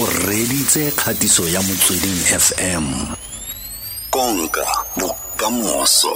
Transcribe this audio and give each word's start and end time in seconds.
o 0.00 0.06
reditse 0.06 0.90
kgatiso 0.90 1.48
ya 1.48 1.60
motsweding 1.62 2.20
fm 2.44 2.86
konka 4.10 4.64
bokamoso. 4.96 6.14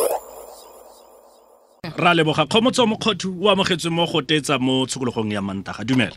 Ra 1.96 2.14
leboga 2.14 2.46
kgomotso 2.46 2.86
mokgothu 2.86 3.28
o 3.44 3.50
amogetswe 3.50 3.90
mo 3.90 4.06
go 4.06 4.22
tetsa 4.22 4.58
mo 4.58 4.86
tshokologong 4.86 5.32
ya 5.32 5.42
mantaga. 5.42 5.84
Dumela. 5.84 6.16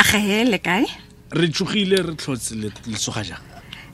A 0.00 0.02
ge 0.02 0.44
le 0.44 0.58
kae? 0.58 0.86
Re 1.30 1.48
tsogile 1.48 2.00
re 2.00 2.14
tlhotse 2.16 2.54
le 2.54 2.72
le 2.86 2.96
tsoga 2.96 3.22
jang? 3.22 3.44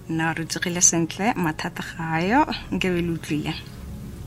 Nna 0.09 0.35
re 0.35 0.45
tsogile 0.47 0.81
sentle 0.81 1.35
mathata 1.35 1.83
gayo 1.83 2.47
nke 2.71 2.87
be 2.95 3.01
le 3.03 3.11
utlwile 3.11 3.55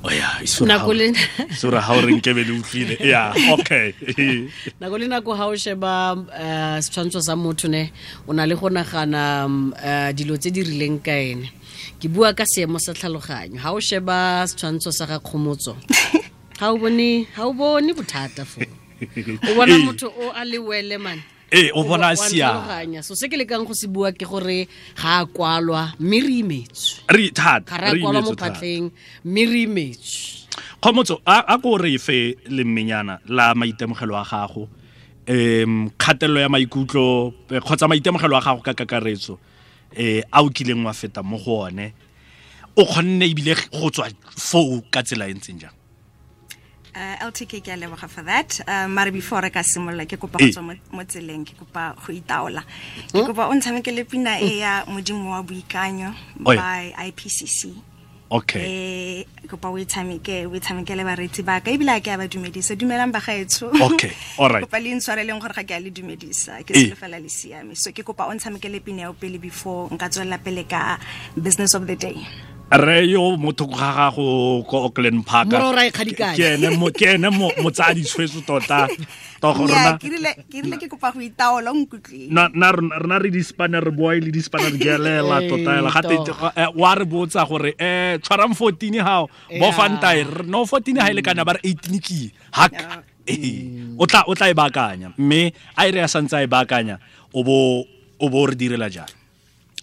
oya 0.04 0.30
Nako 0.68 0.94
le- 0.94 1.14
sore 1.56 1.80
ga 1.80 1.92
o 1.96 2.02
re 2.02 2.14
nkebe 2.14 2.44
le 2.44 2.52
utlwile. 2.60 2.98
Ya 3.00 3.34
okay. 3.54 3.94
Nako 4.80 4.98
le 5.00 5.08
nako 5.08 5.36
ga 5.38 5.46
o 5.48 5.56
sheba 5.56 6.12
um 6.14 6.28
setshwantsho 6.84 7.22
sa 7.22 7.36
motho 7.36 7.70
ne 7.70 7.92
o 8.28 8.34
na 8.34 8.46
le 8.46 8.56
go 8.56 8.70
nagana 8.70 9.46
um, 9.46 9.74
dilo 10.14 10.38
tse 10.38 10.52
di 10.52 10.64
rileng 10.64 11.00
ka 11.04 11.12
ene. 11.12 11.50
Ke 12.00 12.08
bua 12.12 12.34
ka 12.34 12.44
seemo 12.46 12.80
sa 12.80 12.92
tlhaloganyo. 12.94 13.62
Ga 13.64 13.72
o 13.72 13.80
sheba 13.80 14.44
setshwantsho 14.48 14.92
sa 14.92 15.06
ga 15.06 15.20
kgomotso 15.20 15.76
ga 16.60 16.70
o 16.74 16.78
bone 16.78 17.26
ga 17.36 17.44
o 17.48 17.54
bone 17.54 17.94
bothata 17.96 18.46
fo 18.46 18.62
o 18.62 19.56
bona 19.56 19.76
motho 19.80 20.08
o 20.08 20.32
a 20.36 20.46
le 20.46 20.58
wele 20.60 20.98
mane 21.00 21.24
ee 21.54 21.70
o 21.74 21.84
bona 21.84 22.08
a 22.10 22.16
siame 22.16 23.02
so 23.06 23.14
se 23.16 23.30
ke 23.30 23.38
lekang 23.38 23.66
go 23.66 23.74
se 23.78 23.88
bua 23.88 24.12
ke 24.12 24.26
gore 24.26 24.66
ga 24.98 25.22
a 25.22 25.26
kwalwa 25.26 25.94
mme 26.00 26.20
re 26.26 26.34
imetswe. 26.42 27.06
Re 27.14 27.30
thata 27.30 27.78
re 27.78 28.02
kwalwa 28.02 28.22
mo 28.26 28.34
phatlheng 28.34 28.90
mme 29.24 29.44
re 29.46 29.62
imetswe. 29.70 30.50
Kgomotso 30.82 31.22
a 31.26 31.58
ko 31.62 31.78
re 31.78 31.98
fe 31.98 32.36
lemmenyana 32.50 33.20
la 33.30 33.54
maitemogelo 33.54 34.18
a 34.18 34.26
gago? 34.26 34.68
Um 35.30 35.90
kgatelelo 35.98 36.40
ya 36.42 36.50
maikutlo 36.50 37.34
eh, 37.52 37.62
kgotsa 37.62 37.88
maitemogelo 37.88 38.36
a 38.38 38.42
gago 38.42 38.62
ka 38.66 38.74
kakaretso 38.74 39.38
um 39.38 40.22
a 40.34 40.42
o 40.42 40.50
kileng 40.50 40.84
wa 40.84 40.94
feta 40.94 41.22
mo 41.24 41.38
go 41.38 41.70
one? 41.70 41.94
O 42.76 42.86
kgonne 42.86 43.30
ebile 43.30 43.54
go 43.70 43.90
tswa 43.94 44.10
foo 44.36 44.82
ka 44.90 45.04
tsela 45.06 45.30
e 45.30 45.38
ntseng 45.38 45.62
jang 45.62 45.83
uh, 46.96 47.28
ltk 47.28 47.62
ke 47.64 47.70
a 47.74 47.78
leboga 47.78 48.08
for 48.10 48.24
that. 48.24 48.60
Uh, 48.68 48.88
mare 48.88 49.12
before 49.12 49.42
re 49.42 49.50
ka 49.50 49.60
simolola 49.62 50.06
ke 50.06 50.18
kopa 50.18 50.38
Ee. 50.42 50.52
go 50.52 50.62
tswa 50.62 50.64
mo- 50.92 51.04
tseleng 51.06 51.46
ke 51.46 51.54
kopa 51.60 51.96
go 51.96 52.14
itaola. 52.14 52.64
Ke 53.12 53.26
kopa 53.26 53.50
o 53.50 53.54
ntshamekele 53.54 54.04
pina 54.10 54.40
e 54.40 54.60
ya 54.60 54.84
modimo 54.88 55.32
wa 55.32 55.42
boikanyo 55.44 56.14
by 56.40 56.94
ipcc 57.08 57.74
okay. 58.34 58.62
Eh 58.66 59.48
kopa 59.48 59.70
o 59.70 59.78
e 59.78 59.86
tshameke 59.86 60.46
o 60.50 60.56
e 60.56 60.60
tshamekele 60.60 61.04
baretsi 61.06 61.44
ba 61.46 61.62
ka 61.62 61.70
ebile 61.70 61.94
a 61.94 62.02
ke 62.02 62.10
a 62.14 62.18
ba 62.18 62.28
dumedisa. 62.28 62.74
Dumelang 62.76 63.12
bagaetsho 63.14 63.70
Okay, 63.94 64.12
alright. 64.40 64.64
kopa 64.66 64.80
le 64.82 64.96
ntshwareleng 64.98 65.38
gore 65.42 65.54
ga 65.54 65.64
ke 65.64 65.74
a 65.78 65.80
le 65.80 65.92
dumedisa 65.92 66.64
ke 66.66 66.74
selo 66.74 66.96
fela 66.96 67.20
le 67.22 67.30
siame. 67.30 67.76
So 67.76 67.92
ke 67.92 68.02
kopa 68.02 68.26
o 68.30 68.34
ntshamekele 68.34 68.82
pina 68.84 69.02
ya 69.06 69.14
pele 69.14 69.38
before 69.38 69.90
nka 69.94 70.10
tswelela 70.10 70.38
pele 70.42 70.64
ka 70.66 70.98
business 71.38 71.74
of 71.76 71.86
the 71.86 71.96
day 71.96 72.18
re 72.72 73.06
yo 73.06 73.38
motho 73.38 73.68
ga 73.68 74.10
gago 74.10 74.64
ko 74.66 74.90
Auckland 74.90 75.26
Park. 75.26 75.52
Raya 75.54 75.92
ke 75.92 76.58
ene 76.58 76.74
mo 76.78 76.90
ke 76.90 77.16
ene 77.16 77.30
mo 77.30 77.52
motsadi 77.62 78.02
tshwetso 78.02 78.42
tota. 78.42 78.88
To 79.44 79.52
go 79.54 79.68
rona 79.68 80.00
ke 80.00 80.88
kopa 80.88 81.14
go 81.14 81.20
itaola 81.20 81.76
o 81.76 81.86
na 82.32 82.48
na 82.54 82.72
rona 82.72 83.20
re 83.20 83.30
di-spanner 83.30 83.92
boy 83.92 84.20
le 84.24 84.32
di-spanner 84.32 84.72
gelela 84.80 85.44
Ee, 85.44 85.50
tota 85.50 85.72
ela 85.78 85.92
gate 85.92 86.16
eh, 86.56 86.70
wa 86.74 86.96
re 86.96 87.06
botsa 87.06 87.46
gore 87.46 87.76
um 87.76 88.20
tshwarang 88.24 88.56
fourteen 88.56 89.04
gao 89.04 89.28
bo 89.60 89.72
fantae 89.72 90.24
no 90.48 90.66
fourteen 90.66 90.96
ga 90.96 91.12
e 91.12 91.14
lekana 91.14 91.46
ba 91.46 91.60
re 91.60 91.62
eighteen 91.64 92.00
ke 92.00 92.32
haka 92.52 93.04
Ee. 93.28 93.96
o 94.00 94.06
tla 94.08 94.24
o 94.28 94.34
tla 94.36 94.50
e 94.50 94.56
baakanya. 94.56 95.14
Mme 95.18 95.54
a 95.76 95.88
e 95.88 95.92
re 95.92 96.02
a 96.02 96.08
santse 96.08 96.40
a 96.40 96.44
e 96.44 96.48
baakanya 96.48 96.98
o 97.34 97.44
bo 97.44 97.84
o 98.20 98.30
bo 98.30 98.48
re 98.48 98.56
direla 98.56 98.90
jang 98.90 99.23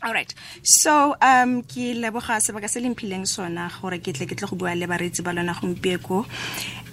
all 0.02 0.12
right. 0.14 0.32
So 0.62 1.16
um 1.20 1.62
ke 1.62 1.92
leboga 2.02 2.40
sebaka 2.40 2.68
se 2.68 2.80
lemphileng 2.80 3.26
sona 3.26 3.70
gore 3.80 3.98
ke 3.98 4.14
tle 4.16 4.26
ke 4.26 4.36
tle 4.36 4.48
go 4.48 4.56
bua 4.56 4.74
le 4.74 4.86
bareetsi 4.86 5.22
ba 5.22 5.32
lona 5.32 5.52
gompieko 5.52 6.24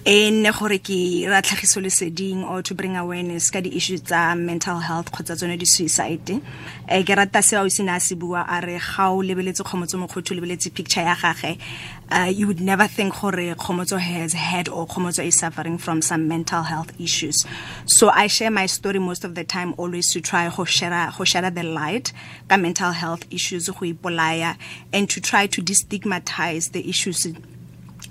e 0.04 0.30
nne 0.30 0.52
gore 0.52 0.78
ke 0.78 1.24
ra 1.28 1.40
tlhagiso 1.40 1.80
leseding 1.80 2.44
or 2.44 2.62
to 2.62 2.74
bring 2.74 2.96
awareness 2.96 3.50
ka 3.50 3.60
di-issues 3.60 4.02
tsa 4.02 4.34
mental 4.36 4.78
health 4.80 5.10
kgotsa 5.10 5.36
tsone 5.36 5.56
di-suicide. 5.58 6.30
Um 6.30 7.04
ke 7.04 7.16
rata 7.16 7.42
se 7.42 7.56
o 7.56 7.68
sene 7.68 7.96
a 7.96 8.00
se 8.00 8.14
bua 8.14 8.44
a 8.46 8.60
re 8.60 8.78
ga 8.78 9.08
o 9.08 9.22
lebeletse 9.22 9.64
kgomotso 9.64 9.96
mokgothu 9.96 10.36
o 10.36 10.40
lebeletse 10.40 10.74
picture 10.74 11.02
ya 11.02 11.16
gage 11.16 11.58
uh, 12.10 12.30
you 12.34 12.46
would 12.46 12.60
never 12.60 12.86
think 12.86 13.14
gore 13.20 13.54
kgomotso 13.54 13.98
has 13.98 14.32
had 14.32 14.68
or 14.68 14.86
kgomotso 14.86 15.24
is 15.24 15.38
suffering 15.38 15.78
from 15.78 16.00
some 16.00 16.28
mental 16.28 16.62
health 16.62 16.92
issues. 17.00 17.44
So 17.86 18.08
i 18.10 18.26
share 18.26 18.50
my 18.50 18.66
story 18.66 18.98
most 18.98 19.24
of 19.24 19.34
the 19.34 19.44
time 19.44 19.74
always 19.76 20.12
to 20.12 20.20
try 20.20 20.48
go 20.54 20.64
share 20.64 21.12
go 21.16 21.24
share 21.24 21.50
the 21.50 21.62
light 21.62 22.12
ka 22.48 22.56
mental 22.56 22.92
health 23.04 23.24
issues 23.30 23.68
go 23.68 23.86
ipolaya 23.92 24.56
and 24.92 25.08
to 25.08 25.20
try 25.20 25.46
to 25.46 25.62
destigmatize 25.62 26.72
the 26.72 26.82
issues 26.88 27.26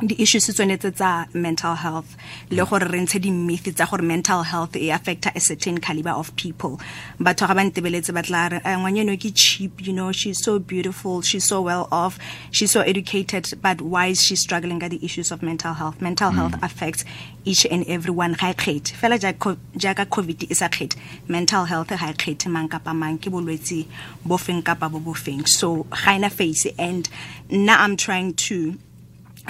di-issues 0.05 0.45
tsone 0.53 0.77
tse 0.77 0.91
tsa 0.91 1.25
mental 1.33 1.75
health 1.75 2.15
le 2.51 2.63
gore 2.65 2.85
re 2.87 2.99
ntshe 3.01 3.19
di-myth 3.19 3.73
tsa 3.73 3.85
gore 3.89 4.03
mental 4.03 4.43
health 4.43 4.75
e 4.75 4.91
affecta 4.91 5.31
a 5.35 5.39
certain 5.39 5.79
caliber 5.79 6.11
of 6.11 6.35
people. 6.35 6.79
Batho 7.19 7.47
ga 7.47 7.53
ba 7.55 7.63
ntebeletse 7.65 8.13
ba 8.13 8.21
tla 8.21 8.47
re 8.49 8.61
"Eh, 8.63 8.77
ngwanyeno 8.77 9.17
ke 9.17 9.33
cheap 9.33 9.81
you 9.85 9.93
know 9.93 10.11
she's 10.11 10.37
so 10.43 10.59
beautiful 10.59 11.21
she's 11.21 11.43
so 11.45 11.61
well 11.61 11.87
off 11.91 12.19
she's 12.51 12.69
so 12.71 12.81
educated 12.81 13.49
but 13.61 13.81
why 13.81 14.07
is 14.07 14.21
she 14.21 14.35
struggling 14.35 14.79
ka 14.79 14.87
the-issues 14.87 15.31
of 15.31 15.41
mental 15.41 15.73
health? 15.73 15.99
Mental 16.01 16.29
health 16.31 16.53
affects 16.61 17.03
each 17.43 17.65
and 17.65 17.83
every 17.87 18.11
one. 18.11 18.33
Ga 18.33 18.51
e 18.51 18.53
kgethe. 18.53 18.93
Fela 18.93 19.17
jaaka 19.17 19.39
co- 19.39 19.57
jaaka 19.77 20.05
covid 20.05 20.45
e 20.51 20.53
sa 20.53 20.67
kgethe 20.67 20.95
mental 21.27 21.65
health 21.65 21.89
ga 21.89 22.09
e 22.09 22.13
kgethe 22.13 22.45
mang 22.47 22.69
kapa 22.69 22.93
mang 22.93 23.17
ke 23.17 23.31
bolwetse 23.33 23.87
bo 24.23 24.37
feng 24.37 24.61
kapa 24.61 24.89
bo 24.89 24.99
bo 24.99 25.13
feng. 25.13 25.45
So 25.47 25.87
ga 25.89 26.11
ena 26.13 26.29
face. 26.29 26.67
And 26.77 27.09
nna 27.49 27.77
i'm 27.79 27.97
trying 27.97 28.33
to 28.47 28.77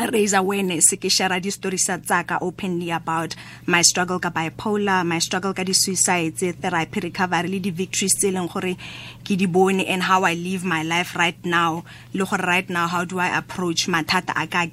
raise 0.05 0.33
awareness 0.33 0.93
ke 0.93 1.09
share 1.09 1.39
di 1.41 1.49
stories 1.49 1.83
tsa 1.89 1.97
tsaka 1.97 2.37
openly 2.41 2.91
about 2.91 3.33
my 3.65 3.81
struggle 3.81 4.19
ka 4.19 4.29
bipolar 4.29 5.01
my 5.01 5.17
struggle 5.17 5.53
ka 5.57 5.63
di 5.65 5.73
suicides 5.73 6.45
therapy 6.61 6.99
recovery 7.09 7.49
le 7.49 7.59
di 7.59 7.71
victories 7.73 8.13
tse 8.13 8.29
leng 8.29 8.45
gore 8.45 8.77
ke 9.25 9.33
di 9.33 9.49
bone 9.49 9.81
and 9.81 10.05
how 10.05 10.21
i 10.21 10.37
live 10.37 10.63
my 10.63 10.83
life 10.83 11.15
right 11.17 11.41
now. 11.43 11.83
Le 12.13 12.25
gore 12.25 12.45
right 12.45 12.69
now 12.69 12.85
how 12.85 13.03
do 13.05 13.17
i 13.17 13.33
approach 13.33 13.87
mathata 13.89 14.37
a 14.37 14.45
ka 14.45 14.69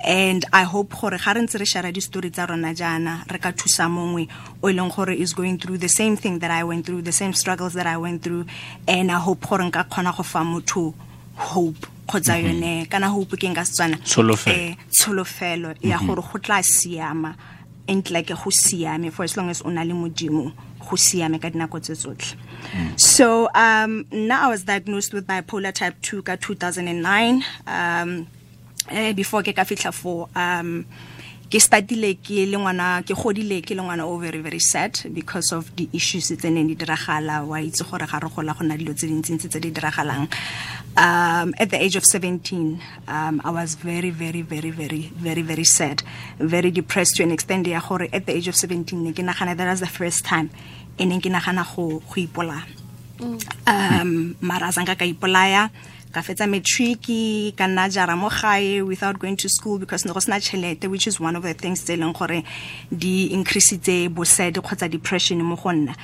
and 0.00 0.44
i 0.52 0.64
hope 0.64 0.96
gore 0.96 1.18
ga 1.20 1.32
re 1.36 1.44
ntse 1.44 1.60
re 1.60 1.66
share 1.68 1.92
di 1.92 2.00
story 2.00 2.30
tsa 2.30 2.46
rona 2.48 2.72
jaana 2.72 3.28
re 3.28 3.38
ka 3.38 3.52
thusa 3.52 3.84
mongwe 3.84 4.28
leng 4.62 4.88
gore 4.88 5.12
is 5.12 5.34
going 5.34 5.58
through 5.58 5.76
the 5.76 5.92
same 5.92 6.16
thing 6.16 6.38
that 6.38 6.50
i 6.50 6.64
went 6.64 6.86
through 6.86 7.02
the 7.02 7.12
same 7.12 7.34
struggles 7.34 7.74
that 7.74 7.86
i 7.86 7.98
went 8.00 8.22
through. 8.22 8.46
And 8.88 9.12
i 9.12 9.20
hope 9.20 9.44
gore 9.44 9.60
nka 9.60 9.92
kgona 9.92 10.16
go 10.16 10.22
fa 10.22 10.40
motho 10.40 10.94
hope 11.36 11.91
kgotsa 12.06 12.36
yone 12.42 12.86
kana 12.90 13.08
hope 13.08 13.36
ke 13.36 13.48
nka 13.48 13.64
setswana 13.64 13.96
Tsholofelo. 14.02 14.56
eh, 14.56 14.76
tsholofelo 14.90 15.74
ya 15.82 15.98
gore 15.98 16.22
go 16.22 16.38
tla 16.38 16.62
siama 16.62 17.34
ntle 17.88 18.22
ke 18.26 18.34
go 18.34 18.50
siame 18.50 19.10
for 19.10 19.24
as 19.24 19.36
long 19.36 19.50
as 19.50 19.62
o 19.62 19.70
na 19.70 19.82
le 19.84 19.94
modimo 19.94 20.52
go 20.78 20.96
siame 20.96 21.38
ka 21.40 21.48
dinako 21.50 21.80
tse 21.80 21.94
tsotlhe. 21.94 22.36
So 22.96 23.48
um 23.54 24.06
now 24.12 24.46
i 24.46 24.48
was 24.48 24.62
diagnosed 24.64 25.12
with 25.14 25.26
bipolar 25.26 25.72
type 25.72 25.96
2 26.02 26.22
ka 26.22 26.36
2009 26.36 27.42
um 27.66 28.26
eh, 28.90 29.12
before 29.12 29.42
ke 29.42 29.54
ka 29.54 29.62
fitlha 29.64 29.92
for 29.92 30.28
um 30.36 30.84
ke 31.52 31.60
startile 31.60 32.16
ke 32.16 32.48
le 32.48 32.56
ngwana 32.56 33.04
ke 33.04 33.12
godile 33.12 33.60
ke 33.60 33.76
le 33.76 33.82
ngwana 33.84 34.08
o 34.08 34.16
very 34.16 34.40
very 34.40 34.58
sad 34.58 34.96
because 35.12 35.52
of 35.52 35.68
the 35.76 35.84
issues 35.92 36.32
tse 36.32 36.48
neng 36.48 36.68
di 36.72 36.74
diragala. 36.74 37.44
Wa 37.44 37.60
itse 37.60 37.84
gore 37.84 38.08
ga 38.08 38.20
re 38.24 38.28
gola 38.34 38.54
go 38.56 38.64
na 38.64 38.74
dilo 38.74 38.94
tse 38.96 39.04
dintsintsi 39.04 39.52
tse 39.52 39.60
di 39.60 39.70
diragalang. 39.70 40.32
Um 40.96 41.52
at 41.60 41.68
the 41.68 41.76
age 41.76 41.96
of 41.96 42.04
17 42.04 42.80
um 43.08 43.40
i 43.44 43.50
was 43.50 43.76
very 43.76 44.10
very 44.10 44.42
very 44.42 44.70
very 44.70 45.12
very 45.16 45.40
very 45.40 45.64
sad 45.64 46.02
very 46.38 46.70
depressed 46.70 47.16
to 47.16 47.22
an 47.22 47.32
extent 47.32 47.66
ya 47.66 47.80
gore 47.80 48.08
at 48.12 48.26
the 48.26 48.32
age 48.32 48.48
of 48.48 48.56
17 48.56 48.96
ne 49.00 49.12
ke 49.12 49.24
nagana 49.24 49.56
that 49.56 49.68
was 49.68 49.80
the 49.80 49.88
first 49.88 50.24
time 50.24 50.48
e 51.00 51.04
neng 51.04 51.20
ke 51.20 51.32
nagana 51.32 51.64
go 51.64 52.00
go 52.00 52.20
ipolaya 52.20 52.64
um 53.66 54.36
mara 54.40 54.68
a 54.68 54.72
zanka 54.72 54.96
ka 54.96 55.08
ipolaya 55.08 55.70
ka 56.12 56.20
fetsa 56.20 56.46
matric 56.48 57.08
ka 57.56 57.66
nna 57.66 57.88
jara 57.90 58.16
mo 58.16 58.28
gae 58.28 58.82
without 58.82 59.18
going 59.18 59.36
to 59.36 59.48
school 59.48 59.78
because 59.78 60.04
ne 60.04 60.12
go 60.12 60.20
sena 60.20 60.36
tšhelete 60.36 60.90
which 60.90 61.06
is 61.06 61.18
one 61.20 61.36
of 61.36 61.42
the 61.42 61.54
things 61.54 61.82
tse 61.82 61.94
e 61.94 61.96
leng 61.96 62.12
gore 62.12 62.44
di 62.90 63.32
increasitse 63.32 64.08
bosed 64.08 64.60
kgotsa 64.60 64.90
depression 64.90 65.42
mo 65.42 65.56
go 65.56 65.72
nna 65.72 65.94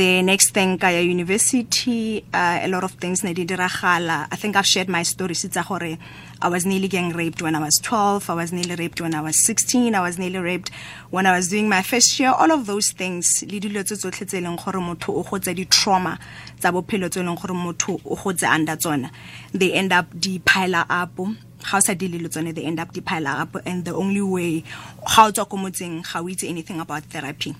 the 0.00 0.22
next 0.22 0.52
thing 0.52 0.78
ka 0.78 0.88
ya 0.88 1.00
university 1.00 2.24
uh, 2.34 2.58
a 2.62 2.68
lot 2.68 2.84
of 2.84 2.92
things 3.00 3.24
ne 3.24 3.32
di 3.34 3.44
diragala 3.44 4.28
i 4.30 4.36
think 4.36 4.56
i've 4.56 4.66
shared 4.66 4.88
my 4.88 5.02
stories 5.02 5.46
tsa 5.48 5.64
gore 5.68 5.98
I 6.40 6.48
was 6.48 6.64
nearly 6.64 6.86
getting 6.86 7.10
raped 7.14 7.42
when 7.42 7.56
I 7.56 7.58
was 7.58 7.80
12. 7.80 8.30
I 8.30 8.34
was 8.34 8.52
nearly 8.52 8.76
raped 8.76 9.00
when 9.00 9.12
I 9.12 9.20
was 9.20 9.44
16. 9.44 9.92
I 9.92 10.00
was 10.00 10.20
nearly 10.20 10.38
raped 10.38 10.70
when 11.10 11.26
I 11.26 11.36
was 11.36 11.48
doing 11.48 11.68
my 11.68 11.82
first 11.82 12.20
year. 12.20 12.30
All 12.30 12.52
of 12.52 12.64
those 12.64 12.92
things, 12.92 13.42
le 13.42 13.58
dilo 13.58 13.82
tse 13.82 13.96
tsotlhe 13.96 14.24
tse 14.24 14.38
e 14.38 14.40
leng 14.40 14.56
gore 14.56 14.78
motho 14.78 15.16
o 15.18 15.24
gotse 15.24 15.52
di-trauma 15.52 16.16
tsa 16.60 16.70
bophelo 16.70 17.10
tse 17.10 17.20
e 17.20 17.24
leng 17.24 17.34
gore 17.34 17.54
motho 17.58 17.98
o 18.04 18.14
gotse 18.14 18.46
under 18.46 18.76
tsona 18.76 19.10
they 19.52 19.72
end 19.72 19.92
up 19.92 20.06
di 20.18 20.38
pile 20.38 20.84
up 20.88 21.18
o 21.18 21.80
sa 21.80 21.94
dile 21.94 22.18
le 22.18 22.28
tsone 22.28 22.54
they 22.54 22.64
end 22.64 22.80
up 22.80 22.92
di 22.92 23.00
pile 23.00 23.26
up. 23.26 23.56
And 23.66 23.84
the 23.84 23.94
only 23.94 24.22
way 24.22 24.64
ga 25.02 25.26
o 25.26 25.30
tswa 25.30 25.48
ko 25.48 25.56
motseng 25.56 26.02
ga 26.02 26.20
o 26.20 26.28
itse 26.28 26.48
anything 26.48 26.80
about 26.80 27.04
therapy. 27.04 27.54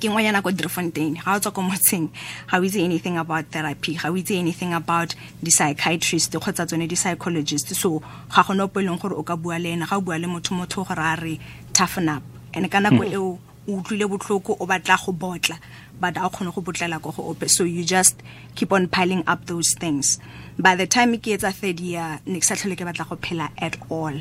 Ke 0.00 0.08
ngwanyana 0.10 0.42
ko 0.42 0.50
driefontein 0.50 1.22
ga 1.22 1.36
o 1.36 1.38
tswa 1.38 1.52
ko 1.54 1.62
motseng 1.62 2.10
ga 2.50 2.58
o 2.58 2.62
itse 2.62 2.82
anything 2.82 3.16
about 3.16 3.46
therapy 3.50 3.94
ga 3.94 4.08
o 4.10 4.16
itse 4.16 4.36
anything 4.38 4.74
about 4.74 5.14
di-psychiatrist 5.42 6.32
kgotsa 6.32 6.66
tsone 6.66 6.88
di-psychologist. 6.88 7.74
So 7.74 8.02
ga 8.28 8.42
gona 8.42 8.64
opo 8.64 8.80
e 8.80 8.84
leng 8.84 9.00
gore 9.00 9.14
o 9.14 9.22
ka 9.22 9.36
bua 9.36 9.58
le 9.58 9.72
ene. 9.72 9.86
Ga 9.86 9.96
o 9.96 10.00
bua 10.00 10.18
le 10.18 10.26
motho 10.26 10.54
motho 10.54 10.84
gore 10.84 11.00
a 11.00 11.16
re 11.16 11.38
toughen 11.72 12.08
up. 12.08 12.22
And 12.54 12.70
ka 12.70 12.78
nako 12.78 13.06
hmm. 13.06 13.14
eo 13.14 13.38
o 13.68 13.72
utlwile 13.78 14.06
botlhoko 14.08 14.56
o 14.58 14.66
batla 14.66 14.98
go 14.98 15.12
botla 15.12 15.56
but 16.00 16.16
a 16.16 16.20
kgone 16.20 16.54
go 16.54 16.62
botlela 16.62 17.00
ko 17.00 17.10
go 17.10 17.28
ope. 17.28 17.48
So 17.48 17.64
you 17.64 17.84
just 17.84 18.22
keep 18.54 18.72
on 18.72 18.88
piling 18.88 19.24
up 19.26 19.46
those 19.46 19.74
things. 19.74 20.18
By 20.58 20.76
the 20.76 20.86
time 20.86 21.16
ke 21.18 21.34
etsa 21.36 21.52
third 21.52 21.80
year 21.80 22.20
ne 22.26 22.40
ke 22.40 22.44
sa 22.44 22.54
tlhole 22.54 22.76
ke 22.76 22.84
batla 22.88 23.08
go 23.08 23.16
phela 23.16 23.50
at 23.58 23.76
all. 23.88 24.20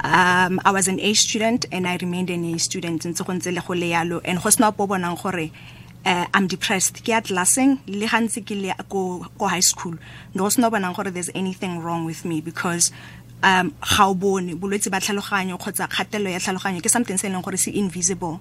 Um 0.00 0.60
i 0.64 0.70
was 0.70 0.88
an 0.88 1.00
a 1.00 1.14
student 1.14 1.66
and 1.70 1.86
i 1.86 1.96
remained 1.96 2.30
an 2.30 2.44
a 2.44 2.58
student. 2.58 3.02
Ntse 3.02 3.24
go 3.24 3.32
ntse 3.32 3.54
le 3.54 3.60
go 3.60 3.74
le 3.74 3.90
yalo. 3.92 4.20
And 4.24 4.42
go 4.42 4.50
sena 4.50 4.72
po 4.72 4.86
bonang 4.86 5.22
gore 5.22 5.50
uh, 6.04 6.26
i'm 6.34 6.46
depressed. 6.46 7.04
Ke 7.04 7.20
atlaseng 7.20 7.78
le 7.86 8.06
gantsi 8.06 8.44
ke 8.44 8.56
le 8.60 8.74
ko 8.88 9.46
high 9.46 9.60
school. 9.60 9.96
No 10.34 10.48
sena 10.48 10.70
bonang 10.70 10.94
gore 10.96 11.10
there's 11.10 11.30
anything 11.34 11.80
wrong 11.80 12.04
with 12.04 12.24
me 12.24 12.40
because 12.40 12.92
um 13.44 13.72
ga 13.80 14.08
o 14.08 14.14
bone 14.14 14.56
bolwetse 14.56 14.88
ba 14.90 15.00
tlhaloganyo 15.00 15.60
kgotsa 15.60 15.88
kgatelelo 15.88 16.32
ya 16.32 16.40
tlhaloganyo 16.40 16.80
ke 16.80 16.88
something 16.88 17.18
se 17.20 17.28
e 17.28 17.30
leng 17.30 17.44
gore 17.44 17.60
se 17.60 17.70
invisible. 17.70 18.40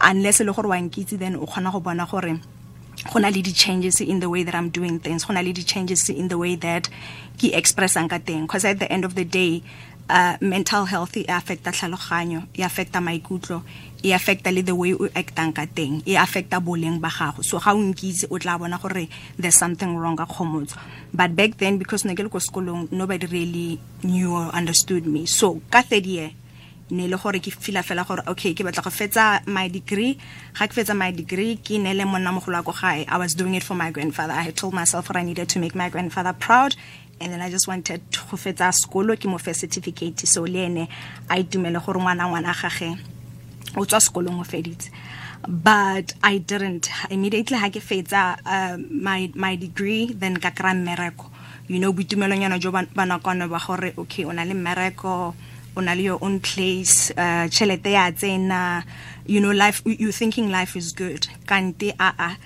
Unless 0.00 0.40
e 0.40 0.44
le 0.44 0.52
gore 0.52 0.68
wa 0.68 0.78
then 0.78 1.36
o 1.36 1.46
kgona 1.46 1.72
go 1.72 1.80
bona 1.80 2.06
gore 2.06 2.38
go 3.10 3.18
na 3.18 3.28
le 3.28 3.42
di-changes 3.42 4.00
in 4.00 4.20
the 4.20 4.30
way 4.30 4.44
that 4.44 4.54
i'm 4.54 4.70
doing 4.70 5.00
things 5.00 5.24
go 5.24 5.34
na 5.34 5.40
le 5.40 5.52
di-changes 5.52 6.08
in 6.08 6.28
the 6.28 6.38
way 6.38 6.54
that 6.54 6.88
ke 7.36 7.50
expressang 7.50 8.08
ka 8.08 8.18
teng. 8.18 8.46
Because 8.46 8.64
at 8.64 8.78
the 8.78 8.90
end 8.90 9.04
of 9.04 9.14
the 9.14 9.24
day 9.24 9.62
uh, 10.08 10.36
mental 10.40 10.84
health 10.84 11.16
e 11.16 11.24
affecta 11.26 11.72
tlhaloganyo 11.72 12.46
e 12.54 12.62
affecta 12.62 13.00
maikutlo 13.00 13.62
e 14.04 14.12
affecta 14.12 14.52
le 14.52 14.62
the 14.62 14.76
way 14.76 14.92
o 14.92 15.08
actang 15.16 15.56
ka 15.56 15.64
teng. 15.64 16.02
E 16.04 16.16
affecta 16.20 16.60
boleng 16.60 17.00
ba 17.00 17.08
gago. 17.08 17.42
So 17.42 17.58
ga 17.58 17.72
o 17.72 17.80
nkitse 17.80 18.28
o 18.28 18.36
tla 18.36 18.58
bona 18.58 18.76
gore 18.76 19.08
there's 19.38 19.56
something 19.56 19.96
wrong 19.96 20.16
ka 20.16 20.26
kgomotso. 20.26 20.76
But 21.12 21.34
back 21.34 21.56
then 21.56 21.78
because 21.78 22.04
ne 22.04 22.14
ke 22.14 22.20
le 22.20 22.28
ko 22.28 22.36
sekolong 22.36 22.92
nobody 22.92 23.26
really 23.26 23.80
knew 24.04 24.36
or 24.36 24.52
understood 24.52 25.06
me. 25.06 25.24
So 25.24 25.62
ka 25.72 25.80
third 25.80 26.04
year 26.04 26.30
ne 26.90 27.08
le 27.08 27.16
gore 27.16 27.40
ke 27.40 27.48
fila 27.48 27.80
fela 27.80 28.04
gore 28.04 28.20
okay 28.28 28.52
ke 28.52 28.60
batla 28.60 28.84
go 28.84 28.92
fetsa 28.92 29.40
my 29.48 29.68
degree. 29.68 30.20
Ga 30.52 30.68
ke 30.68 30.76
fetsa 30.76 30.92
my 30.92 31.10
degree 31.10 31.56
ke 31.56 31.80
ne 31.80 31.94
le 31.94 32.04
monna 32.04 32.28
mogolo 32.28 32.60
wa 32.60 32.62
ko 32.62 32.76
gae. 32.76 33.06
I 33.08 33.16
was 33.16 33.32
doing 33.32 33.54
it 33.54 33.64
for 33.64 33.74
my 33.74 33.90
grandfather. 33.90 34.34
I 34.34 34.52
had 34.52 34.56
told 34.56 34.74
myself 34.74 35.08
that 35.08 35.16
i 35.16 35.22
needed 35.22 35.48
to 35.48 35.58
make 35.58 35.74
my 35.74 35.88
grandfather 35.88 36.36
proud. 36.36 36.76
And 37.20 37.32
then 37.32 37.40
i 37.40 37.48
just 37.48 37.66
wanted 37.66 38.04
go 38.12 38.36
fetsa 38.36 38.68
sekolo 38.68 39.16
ke 39.16 39.24
mo 39.24 39.38
fe 39.38 39.54
certificate. 39.54 40.28
So 40.28 40.44
le 40.44 40.68
ene 40.68 40.88
a 41.30 41.40
itumele 41.40 41.80
gore 41.80 41.96
ngwana 41.96 42.28
ngwana 42.28 42.52
gage 42.52 43.00
o 43.76 43.84
tswa 43.84 44.00
sekolong 44.00 44.40
o 44.40 44.44
feditse. 44.44 44.90
But 45.46 46.14
i 46.22 46.38
didn't. 46.38 46.88
Immediately 47.10 47.58
ha 47.58 47.68
ke 47.68 47.80
fetsa 47.82 48.38
uh, 48.46 48.76
my, 48.78 49.30
my 49.34 49.56
degree 49.56 50.12
then 50.12 50.38
ka 50.38 50.50
kry 50.50 50.72
mmereko. 50.72 51.30
You 51.68 51.78
know 51.80 51.92
boitumelonyana 51.92 52.60
jo 52.60 52.70
ba 52.70 52.84
nakwana 52.84 53.48
ba 53.48 53.60
gore 53.60 53.92
okay 53.98 54.24
o 54.24 54.32
na 54.32 54.44
le 54.44 54.54
mmereko 54.54 55.34
o 55.76 55.80
na 55.80 55.92
le 55.92 56.02
your 56.02 56.18
own 56.22 56.40
place 56.40 57.10
uh 57.16 57.48
chelete 57.48 57.92
ya 57.92 58.10
tsena 58.12 58.84
you 59.26 59.40
know 59.40 59.50
life 59.50 59.82
you 59.84 60.12
thinking 60.12 60.50
life 60.50 60.76
is 60.76 60.92
good. 60.92 61.26
Kante 61.46 61.94
a 61.98 62.12
a 62.18 62.36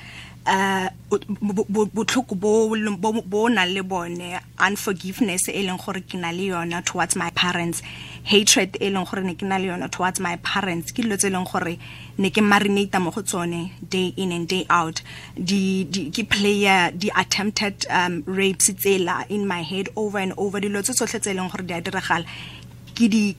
uh 0.48 0.88
botlhoko 1.10 2.34
bo 2.34 2.76
bo 3.22 3.48
na 3.48 3.64
le 3.64 3.82
bone 3.82 4.40
unforgiveness 4.58 5.48
e 5.48 5.62
leng 5.62 5.78
gore 5.78 6.00
ke 6.00 6.14
na 6.14 6.30
le 6.30 6.48
yona 6.48 6.84
towards 6.84 7.16
my 7.16 7.30
parents. 7.30 7.82
Hatred 8.24 8.76
e 8.80 8.90
leng 8.90 9.04
gore 9.04 9.22
ne 9.22 9.34
ke 9.34 9.42
na 9.42 9.58
le 9.58 9.68
yona 9.68 9.90
towards 9.90 10.20
my 10.20 10.36
parents 10.36 10.92
ke 10.92 11.04
dilo 11.04 11.16
tse 11.16 11.28
e 11.28 11.30
leng 11.30 11.44
gore 11.44 11.78
ne 12.18 12.30
ke 12.30 12.40
marinate 12.40 13.00
mo 13.00 13.10
go 13.10 13.20
tsone 13.20 13.72
day 13.88 14.14
in 14.16 14.32
and 14.32 14.48
day 14.48 14.64
out. 14.70 15.02
Di 15.36 15.84
di 15.84 16.10
ke 16.10 16.24
player 16.28 16.92
di 16.96 17.10
attempted 17.14 17.86
um 17.90 18.22
rapes 18.26 18.70
tsela 18.70 19.28
in 19.28 19.46
my 19.46 19.62
head 19.62 19.88
over 19.96 20.18
and 20.18 20.32
over. 20.38 20.60
Dilo 20.60 20.82
tse 20.82 20.94
tsotlhe 20.96 21.20
tse 21.20 21.30
e 21.30 21.34
leng 21.34 21.50
gore 21.52 21.66
di 21.66 21.74
a 21.74 21.80
diragala 21.82 22.24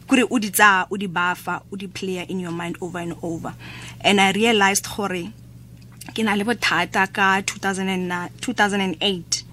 kore 0.08 0.24
o 0.30 0.40
di 0.40 0.50
tsa 0.52 0.88
o 0.90 0.96
di 0.96 1.08
bafa 1.08 1.62
o 1.72 1.76
di 1.76 1.88
player 1.88 2.26
in 2.30 2.40
your 2.40 2.52
mind 2.52 2.78
over 2.82 3.00
and 3.00 3.16
over. 3.22 3.54
And 4.02 4.22
i 4.22 4.32
realized 4.32 4.88
gore 4.88 5.34
ke 6.14 6.24
na 6.24 6.36
le 6.36 6.44
bothata 6.44 7.08
ka 7.14 7.42
2008 7.42 9.44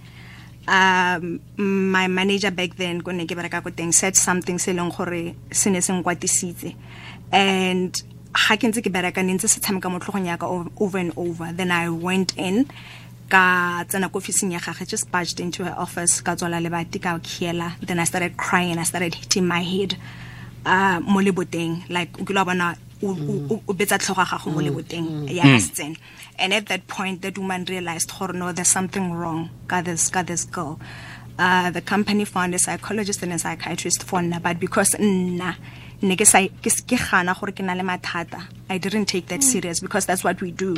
um 0.68 1.40
my 1.56 2.08
manager 2.08 2.50
back 2.50 2.76
then 2.76 3.00
ko 3.00 3.12
ne 3.12 3.26
ke 3.26 3.38
bereka 3.38 3.62
ko 3.62 3.70
teng 3.70 3.94
said 3.94 4.16
something 4.16 4.58
se 4.58 4.72
leng 4.72 4.90
gore 4.90 5.34
se 5.52 5.70
ne 5.70 5.80
se 5.80 5.92
nkwatisitse. 5.92 6.74
And 7.32 8.02
ha 8.34 8.56
ke 8.56 8.66
ntse 8.66 8.82
ke 8.82 8.90
bereka 8.90 9.24
ne 9.24 9.38
ntse 9.38 9.48
se 9.48 9.60
tshameka 9.60 9.90
mo 9.90 9.98
tlhogong 9.98 10.26
yaka 10.26 10.46
over 10.46 10.98
and 10.98 11.12
over. 11.16 11.52
Then 11.52 11.70
i 11.70 11.88
went 11.88 12.34
in 12.36 12.66
ka 13.30 13.84
tsena 13.86 14.10
ko 14.10 14.18
officing 14.18 14.52
ya 14.52 14.58
gage 14.58 14.88
just 14.88 15.10
barged 15.10 15.40
into 15.40 15.64
her 15.64 15.74
office 15.78 16.20
ka 16.20 16.34
tswala 16.34 16.62
lebati 16.62 17.02
ka 17.02 17.18
khiela 17.18 17.74
then 17.82 17.98
i 17.98 18.04
started 18.04 18.36
crying 18.36 18.78
i 18.78 18.84
started 18.84 19.14
hitting 19.14 19.46
my 19.46 19.62
head 19.62 19.94
uh 20.66 20.98
mo 21.00 21.22
leboteng. 21.22 21.86
Like 21.88 22.10
o 22.18 22.26
kile 22.26 22.44
bona 22.44 22.74
o 23.02 23.74
betsa 23.74 24.02
tlhoga 24.02 24.26
gago 24.26 24.50
mo 24.50 24.60
leboteng. 24.60 25.30
Ya 25.30 25.46
scene 25.62 25.94
and 26.38 26.52
at 26.54 26.66
that 26.66 26.86
point 26.86 27.22
that 27.22 27.38
woman 27.38 27.64
realized 27.64 28.12
gore 28.18 28.32
no 28.32 28.52
there's 28.52 28.68
something 28.68 29.12
wrong. 29.12 29.50
Ka 29.68 29.82
this 29.82 30.08
ka 30.08 30.22
this 30.22 30.44
girl. 30.44 30.78
Uh 31.38 31.70
the 31.70 31.80
company 31.80 32.24
found 32.24 32.54
a 32.54 32.58
psychologist 32.58 33.22
and 33.22 33.32
a 33.32 33.38
psychiatrist 33.38 34.02
for 34.02 34.20
nna 34.20 34.42
but 34.42 34.58
because 34.58 34.94
nna 34.94 35.54
ne 36.02 36.16
ke 36.16 36.26
sa 36.26 36.40
ke 36.62 36.96
gana 37.10 37.34
gore 37.34 37.52
ke 37.52 37.60
na 37.60 37.74
le 37.74 37.82
mathata 37.82 38.42
i 38.68 38.78
didn't 38.78 39.06
take 39.06 39.26
that 39.28 39.42
serious 39.42 39.80
because 39.80 40.06
that's 40.06 40.24
what 40.24 40.40
we 40.40 40.50
do. 40.50 40.74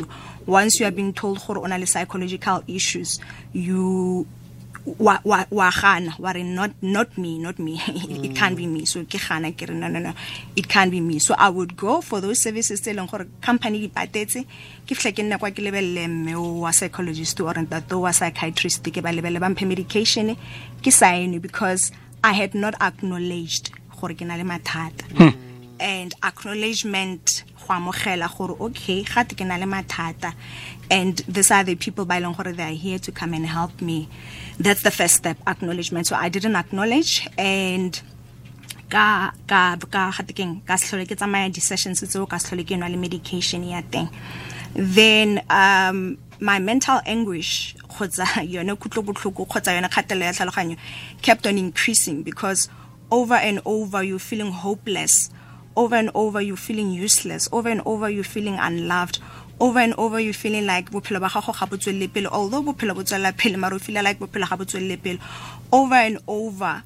Once 0.47 0.81
you 0.81 0.87
are 0.87 0.91
being 0.91 1.13
told 1.13 1.39
gore 1.47 1.59
le 1.69 1.87
psychological 1.87 2.63
issues 2.67 3.19
you 3.53 4.27
wa 4.99 5.21
wa 5.25 5.45
wa 5.51 5.71
gana 5.71 6.15
wa 6.19 6.31
re 6.33 6.43
not 6.43 6.71
not 6.83 7.17
me 7.19 7.39
not 7.39 7.59
me. 7.59 7.75
It 7.89 8.33
mm. 8.33 8.37
can't 8.37 8.57
be 8.57 8.67
me. 8.67 8.85
So 8.85 9.05
ke 9.05 9.19
gana 9.19 9.53
ke 9.53 9.69
re 9.69 9.75
no 9.75 9.89
no 9.89 9.99
no. 9.99 10.13
It 10.57 10.69
can't 10.69 10.91
be 10.91 11.01
me. 11.01 11.19
So 11.19 11.35
i 11.39 11.49
would 11.49 11.77
go 11.77 12.01
for 12.01 12.21
those 12.21 12.41
services 12.41 12.81
tse 12.81 12.95
leng 12.95 13.11
gore 13.11 13.27
company 13.41 13.81
di 13.81 13.89
patetse. 13.89 14.45
Ke 14.87 14.95
ftle 14.97 15.13
ke 15.17 15.25
nne 15.25 15.39
kwa 15.39 15.51
ke 15.51 15.63
lebelle 15.67 16.09
mme 16.09 16.35
wa 16.37 16.71
psychologist 16.71 17.41
or 17.41 17.55
ntato 17.55 18.01
wa 18.01 18.11
psychiatrist 18.11 18.83
ke 18.85 19.03
ba 19.03 19.13
lebelle 19.13 19.41
ba 19.41 19.49
mphe 19.49 19.67
medication 19.67 20.37
ke 20.83 20.93
sign 20.93 21.39
because 21.39 21.93
i 22.25 22.33
had 22.33 22.55
not 22.55 22.75
acknowledged 22.81 23.71
gore 24.01 24.15
ke 24.15 24.25
na 24.25 24.37
le 24.37 24.45
mathata. 24.45 25.05
Hmm. 25.19 25.37
And 25.81 26.15
acknowledgement 26.23 27.45
go 27.57 27.75
amogela 27.75 28.29
gore 28.37 28.57
okay 28.61 29.03
gate 29.03 29.37
ke 29.37 29.45
na 29.47 29.57
le 29.57 29.67
mathata 29.67 30.35
and 30.91 31.19
these 31.29 31.51
are 31.51 31.65
the 31.65 31.75
people 31.75 32.05
by 32.05 32.19
long 32.19 32.35
gore 32.35 32.53
they 32.53 32.63
are 32.63 32.75
here 32.75 32.99
to 32.99 33.13
come 33.13 33.35
and 33.35 33.47
help 33.47 33.81
me. 33.81 34.09
That's 34.59 34.83
the 34.83 34.91
first 34.91 35.15
step 35.15 35.37
acknowledgement. 35.47 36.07
So 36.07 36.17
i 36.17 36.29
didn't 36.29 36.57
acknowledge 36.57 37.29
and 37.37 38.01
ka 38.89 39.33
ka 39.47 39.77
ka 39.77 40.13
gatekeng 40.13 40.65
ka 40.65 40.81
setlhole 40.81 41.05
ke 41.05 41.13
tsamaya 41.13 41.53
di-sessions 41.53 42.01
tseo 42.01 42.29
ka 42.29 42.37
setlhole 42.37 42.65
ke 42.65 42.73
nwa 42.73 42.89
le 42.89 42.97
medication 42.97 43.65
ya 43.65 43.83
teng. 43.85 44.09
Then 44.75 45.45
um 45.51 46.17
my 46.41 46.59
mental 46.59 47.01
anguish 47.05 47.75
kgotsa 47.89 48.25
yone 48.55 48.77
kutlobotlhoko 48.77 49.45
kgotsa 49.47 49.75
yone 49.75 49.89
kgatelo 49.89 50.25
ya 50.25 50.33
tlhaloganyo 50.33 50.77
kept 51.23 51.47
on 51.47 51.59
increasing 51.59 52.23
because 52.23 52.69
over 53.11 53.35
and 53.35 53.61
over 53.65 54.03
you're 54.03 54.19
feeling 54.19 54.53
hopeless 54.53 55.31
over 55.77 55.97
and 55.97 56.11
over 56.15 56.41
you're 56.41 56.57
feeling 56.57 56.91
useless 56.91 57.49
over 57.53 57.69
and 57.69 57.83
over 57.87 58.09
you're 58.11 58.25
feeling 58.25 58.57
unloved 58.59 59.19
over 59.61 59.79
and 59.81 59.95
over 59.95 60.21
you 60.21 60.33
feeling 60.33 60.67
like 60.67 60.91
bophelo 60.91 61.21
ba 61.21 61.29
gago 61.29 61.53
ga 61.53 61.67
bo 61.67 61.77
tswelele 61.77 62.13
pele 62.13 62.27
although 62.27 62.63
bophelo 62.63 62.95
bo 62.95 63.03
tswela 63.03 63.37
pele 63.37 63.57
mara 63.57 63.75
o 63.75 63.79
feel 63.79 64.03
like 64.03 64.19
bophelo 64.19 64.49
ga 64.49 64.57
bo 64.57 64.65
tswelele 64.65 65.03
pele. 65.03 65.19
Over 65.73 65.95
and 65.95 66.19
over 66.29 66.83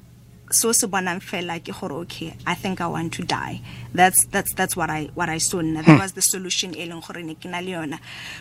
so 0.51 0.71
se 0.71 0.87
bonang 0.87 1.21
fela 1.21 1.59
ke 1.59 1.73
gore 1.79 1.93
okay 2.01 2.35
i 2.45 2.53
think 2.53 2.81
i 2.81 2.87
want 2.87 3.13
to 3.13 3.23
die. 3.23 3.61
That's 3.93 4.25
that's 4.27 4.53
that's 4.53 4.75
what 4.75 4.89
i 4.89 5.09
what 5.13 5.29
i 5.29 5.37
saw 5.37 5.61
nna. 5.61 5.85
That 5.85 5.93
hmm. 5.93 5.99
was 5.99 6.13
the 6.13 6.21
solution 6.21 6.75
e 6.75 6.87
leng 6.87 7.05
gore 7.05 7.23
ne 7.23 7.35
ke 7.35 7.45
na 7.45 7.59
le 7.59 7.71
yona. 7.71 7.99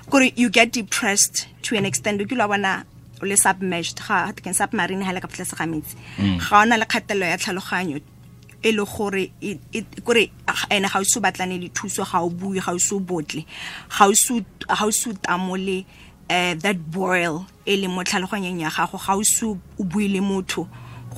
Gore 0.08 0.30
you 0.36 0.48
get 0.50 0.72
depressed 0.72 1.48
to 1.62 1.76
an 1.76 1.86
extent 1.86 2.20
o 2.20 2.24
kile 2.24 2.48
bona 2.48 2.84
o 3.22 3.26
le 3.26 3.36
submerged 3.36 4.00
ga 4.00 4.32
ke 4.32 4.54
submarine 4.54 5.02
ha 5.02 5.12
le 5.12 5.20
ka 5.20 5.28
tlase 5.28 5.56
ga 5.56 5.64
metsi. 5.64 5.96
Hmm. 6.16 6.38
Ga 6.38 6.62
ona 6.62 6.76
le 6.76 6.86
kgatelelo 6.86 7.26
ya 7.28 7.36
tlhaloganyo 7.36 8.00
e 8.62 8.72
le 8.72 8.84
gore 8.84 9.30
kore 10.04 10.30
ene 10.70 10.88
ga 10.88 10.98
o 11.00 11.04
se 11.04 11.20
batlane 11.20 11.58
le 11.60 11.68
thuso 11.68 12.04
ga 12.04 12.22
o 12.22 12.30
bue 12.30 12.60
ga 12.60 12.72
o 12.72 12.78
se 12.78 12.94
o 12.94 13.00
botle 13.00 13.44
ga 13.88 14.06
o 14.06 14.14
se 14.14 15.10
o 15.10 15.12
tamole 15.22 15.84
uh, 16.30 16.54
that 16.54 16.78
boil 16.90 17.46
e 17.66 17.76
le 17.76 17.88
mo 17.88 18.02
tlhaloganyeng 18.02 18.60
ya 18.60 18.70
gago 18.70 18.98
ga 18.98 19.16
o 19.16 19.22
se 19.22 19.46
o 19.46 19.58
bue 19.78 20.08
le 20.08 20.20
motho 20.20 20.68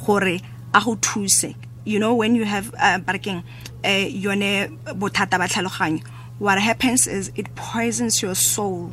gore 0.07 0.41
a 0.73 0.81
go 0.81 0.97
thuse 0.97 1.55
you 1.85 1.99
know 1.99 2.15
when 2.15 2.35
you 2.35 2.45
have 2.45 2.73
uh, 2.75 2.99
barekeng 2.99 3.43
uh, 3.85 4.09
yone 4.09 4.69
bothata 4.97 5.39
ba 5.39 5.47
tlhaloganyo 5.49 6.03
what 6.39 6.59
happens 6.59 7.07
is 7.07 7.31
it 7.37 7.55
poisons 7.55 8.23
your 8.23 8.35
soul 8.35 8.93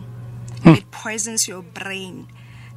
hmm. 0.64 0.76
it 0.76 0.92
poisons 0.92 1.48
your 1.48 1.62
brain 1.62 2.28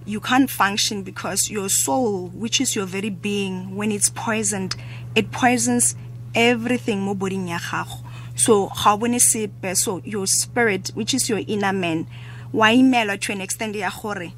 you 0.07 0.21
can't 0.21 0.51
function 0.51 1.03
because 1.03 1.51
your 1.51 1.69
soul 1.69 2.29
which 2.29 2.61
is 2.61 2.77
your 2.77 2.87
very 2.87 3.11
being 3.11 3.75
when 3.75 3.91
it's 3.91 4.11
poisoned 4.11 4.77
it 5.15 5.31
poisons 5.31 5.97
everything 6.35 7.01
mo 7.01 7.15
boding 7.15 7.49
ya 7.49 7.59
gago. 7.59 8.03
So 8.35 8.69
ga 8.69 8.97
bone 8.97 9.19
sepe. 9.19 9.77
So 9.77 10.03
your 10.05 10.27
spirit 10.27 10.91
which 10.95 11.15
is 11.15 11.29
your 11.29 11.41
inner 11.47 11.73
man 11.73 12.07
wa 12.53 12.67
imelwa 12.67 13.21
to 13.21 13.33
an 13.33 13.41
extent 13.41 13.77
ya 13.77 13.91
gore 13.91 14.33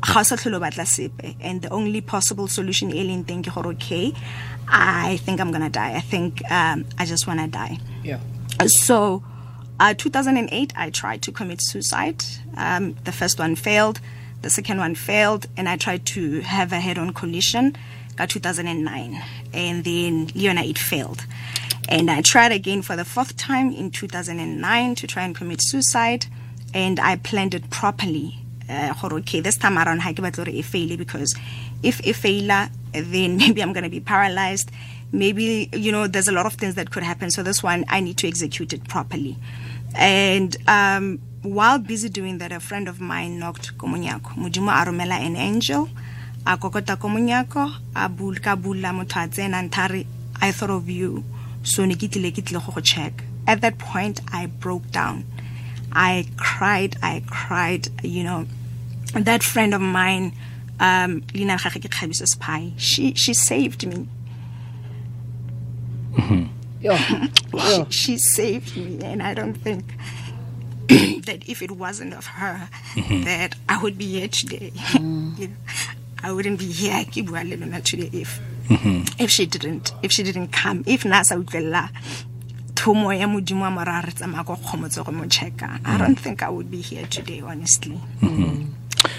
ga 0.00 0.20
o 0.20 0.22
sa 0.22 0.36
tlhole 0.36 0.56
o 0.56 0.60
batla 0.60 0.86
sepe. 0.86 1.36
And 1.40 1.62
the 1.62 1.70
only 1.70 2.00
possible 2.00 2.48
solution 2.48 2.90
e 2.92 3.04
leng 3.04 3.24
teng 3.24 3.42
ke 3.42 3.52
gore 3.52 3.68
okay 3.74 4.14
i 4.68 5.16
think 5.18 5.40
i'm 5.40 5.50
gonna 5.50 5.70
die. 5.70 5.94
I 5.96 6.00
think 6.00 6.42
um, 6.50 6.86
i 6.98 7.04
just 7.04 7.26
wanna 7.26 7.48
die. 7.48 7.78
Yeah. 8.04 8.20
So 8.66 9.22
uh, 9.80 9.94
2008 9.94 10.72
i 10.76 10.90
tried 10.90 11.22
to 11.22 11.32
commit 11.32 11.60
suicide. 11.60 12.24
Um, 12.56 12.94
the 13.04 13.12
first 13.12 13.38
one 13.38 13.56
failed 13.56 14.00
the 14.42 14.50
second 14.50 14.78
one 14.78 14.94
failed 14.94 15.46
and 15.56 15.68
i 15.68 15.76
tried 15.76 16.04
to 16.06 16.40
have 16.40 16.72
a 16.72 16.80
head-on 16.80 17.12
collision 17.12 17.76
got 18.16 18.28
2009 18.28 19.22
and 19.54 19.84
then 19.84 20.26
leona 20.34 20.62
it 20.62 20.78
failed. 20.78 21.24
And 21.88 22.10
i 22.10 22.20
tried 22.20 22.52
again 22.52 22.82
for 22.82 22.94
the 22.94 23.04
fourth 23.04 23.36
time 23.36 23.72
in 23.72 23.90
2009 23.90 24.94
to 24.96 25.06
try 25.06 25.24
and 25.24 25.34
commit 25.34 25.62
suicide 25.62 26.26
and 26.74 27.00
i 27.00 27.16
planned 27.16 27.54
it 27.54 27.70
properly. 27.70 28.36
Uh, 28.68 28.94
okay 29.02 29.40
this 29.40 29.56
time 29.56 29.78
around 29.78 30.00
ha 30.00 30.12
ke 30.12 30.22
batla 30.26 30.44
gore 30.44 30.54
e 30.60 30.62
faile 30.62 30.96
because 30.96 31.34
if 31.82 32.00
e 32.06 32.12
faila 32.12 32.70
then 32.92 33.36
maybe 33.42 33.62
i'm 33.62 33.72
going 33.72 33.84
to 33.84 33.90
be 33.90 34.00
paralyzed. 34.00 34.70
Maybe 35.12 35.68
you 35.72 35.90
know 35.90 36.06
there's 36.06 36.28
a 36.28 36.32
lot 36.32 36.46
of 36.46 36.54
things 36.54 36.76
that 36.76 36.92
could 36.92 37.02
happen. 37.02 37.30
So 37.30 37.42
this 37.42 37.62
one 37.62 37.84
i 37.88 38.00
need 38.00 38.18
to 38.18 38.28
execute 38.28 38.72
it 38.72 38.86
properly. 38.86 39.36
And 39.96 40.56
um, 40.68 41.20
while 41.42 41.78
busy 41.78 42.08
doing 42.08 42.38
that 42.38 42.52
a 42.52 42.60
friend 42.60 42.86
of 42.88 43.00
mine 43.00 43.38
knocked 43.38 43.76
komonyako 43.78 44.34
modimo 44.36 44.70
a 44.70 44.84
romela 44.84 45.18
an 45.26 45.36
angel 45.36 45.88
a 46.46 46.56
kokota 46.58 46.96
komonyako 46.96 47.72
a 47.96 48.08
bul 48.08 48.34
ka 48.34 48.56
bula 48.56 48.88
motho 48.92 49.24
a 49.24 49.28
tsena 49.28 49.62
nthare 49.68 50.04
i 50.42 50.52
thought 50.52 50.70
of 50.70 50.88
you. 50.88 51.24
So 51.62 51.84
ne 51.84 51.94
ke 51.94 52.10
tlile 52.10 52.32
ke 52.32 52.44
tlile 52.44 52.64
go 52.66 52.72
go 52.72 52.80
check. 52.80 53.24
At 53.46 53.60
that 53.62 53.78
point 53.78 54.20
i 54.32 54.46
broke 54.46 54.90
down. 54.90 55.24
I 55.92 56.26
cried 56.36 56.96
i 57.02 57.22
cried 57.26 57.88
you 58.02 58.22
know. 58.22 58.46
That 59.14 59.42
friend 59.42 59.74
of 59.74 59.80
mine 59.80 60.32
um 60.78 61.20
leina 61.32 61.56
la 61.56 61.56
gagwe 61.56 61.80
ke 61.80 61.90
kgabiso 61.90 62.28
spy 62.28 62.72
she 62.76 63.14
she 63.14 63.32
saved 63.34 63.86
me. 63.86 64.08
Yeah. 66.80 67.26
She, 67.60 67.84
she 67.90 68.18
saved 68.18 68.76
me 68.76 69.04
and 69.04 69.22
i 69.22 69.34
don't 69.34 69.52
think 69.54 69.84
that 71.26 71.48
if 71.48 71.62
it 71.62 71.70
wasn't 71.70 72.12
of 72.14 72.26
her 72.26 72.68
mm-hmm. 72.94 73.24
that 73.24 73.54
i 73.68 73.80
would 73.82 73.96
be 73.98 74.06
here 74.06 74.28
today. 74.28 74.72
Mm. 74.74 75.38
you 75.38 75.48
know, 75.48 75.54
i 76.22 76.32
wouldn't 76.32 76.58
be 76.58 76.66
here 76.66 77.04
ke 77.04 77.24
bua 77.26 77.44
le 77.44 77.56
lona 77.56 77.80
today 77.80 78.10
if 78.12 78.40
if 79.18 79.30
she 79.30 79.46
didn't 79.46 79.92
if 80.02 80.12
she 80.12 80.22
didn't 80.22 80.48
come. 80.52 80.84
If 80.86 81.04
na 81.04 81.22
sa 81.22 81.34
utlwelela 81.36 81.90
thomo 82.74 83.10
ya 83.12 83.26
modimo 83.26 83.66
a 83.66 83.70
mora 83.70 84.02
re 84.06 84.12
tsamaya 84.12 84.46
ko 84.46 84.56
kgomotse 84.56 85.04
go 85.04 85.12
mo 85.12 85.24
checka 85.24 85.80
i 85.84 85.98
don't 85.98 86.18
think 86.18 86.42
i 86.42 86.48
would 86.48 86.70
be 86.70 86.80
here 86.80 87.04
today 87.06 87.40
honestly. 87.40 87.98
Mm-hmm. 88.22 88.70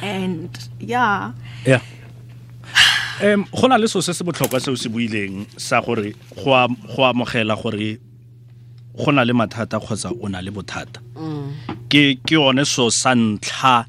and 0.02 0.70
yeah. 0.80 1.34
Yeah. 1.66 1.82
Um 3.22 3.46
go 3.52 3.68
na 3.68 3.76
le 3.76 3.88
so 3.88 4.00
se 4.02 4.14
se 4.14 4.24
botlhokwa 4.24 4.60
seo 4.60 4.78
se 4.78 4.90
buileng 4.90 5.46
sa 5.60 5.82
gore 5.82 6.14
go 6.36 6.56
am- 6.56 6.78
go 6.96 7.04
amogela 7.04 7.62
gore 7.62 8.00
go 8.98 9.12
na 9.12 9.24
le 9.24 9.34
mathata 9.34 9.80
kgotsa 9.80 10.12
o 10.12 10.28
na 10.28 10.40
le 10.42 10.52
bothata 10.52 11.00
ke 11.92 12.16
ke 12.24 12.40
yone 12.40 12.64
so 12.64 12.88
sa 12.88 13.12
ntlha 13.12 13.84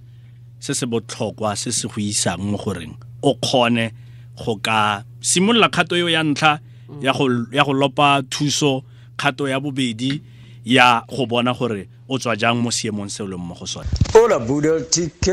se 0.59 0.75
se 0.75 0.87
botlhokwa 0.91 1.55
se 1.55 1.71
se 1.71 1.87
go 1.87 2.03
isang 2.03 2.43
mo 2.43 2.59
goreng 2.59 2.99
o 3.23 3.39
kgone 3.39 3.95
go 4.35 4.59
ka 4.59 5.07
simolola 5.23 5.71
kgato 5.71 5.95
eo 5.95 6.11
ya 6.11 6.23
ntlha 6.27 6.59
ya 6.99 7.13
go 7.15 7.31
ya 7.55 7.63
go 7.63 7.73
lopa 7.73 8.23
thuso 8.27 8.83
kgato 9.15 9.47
ya 9.47 9.63
bobedi 9.63 10.19
ya 10.67 11.07
go 11.07 11.27
bona 11.31 11.55
gore 11.55 11.87
o 12.11 12.19
tswa 12.19 12.35
jang 12.35 12.59
mo 12.59 12.75
seemong 12.75 13.07
se 13.07 13.23
o 13.23 13.27
leng 13.31 13.39
mo 13.39 13.55
go 13.55 13.67
sone. 13.67 13.87
Ola 14.19 14.43
buda 14.43 14.83
TK, 14.83 15.27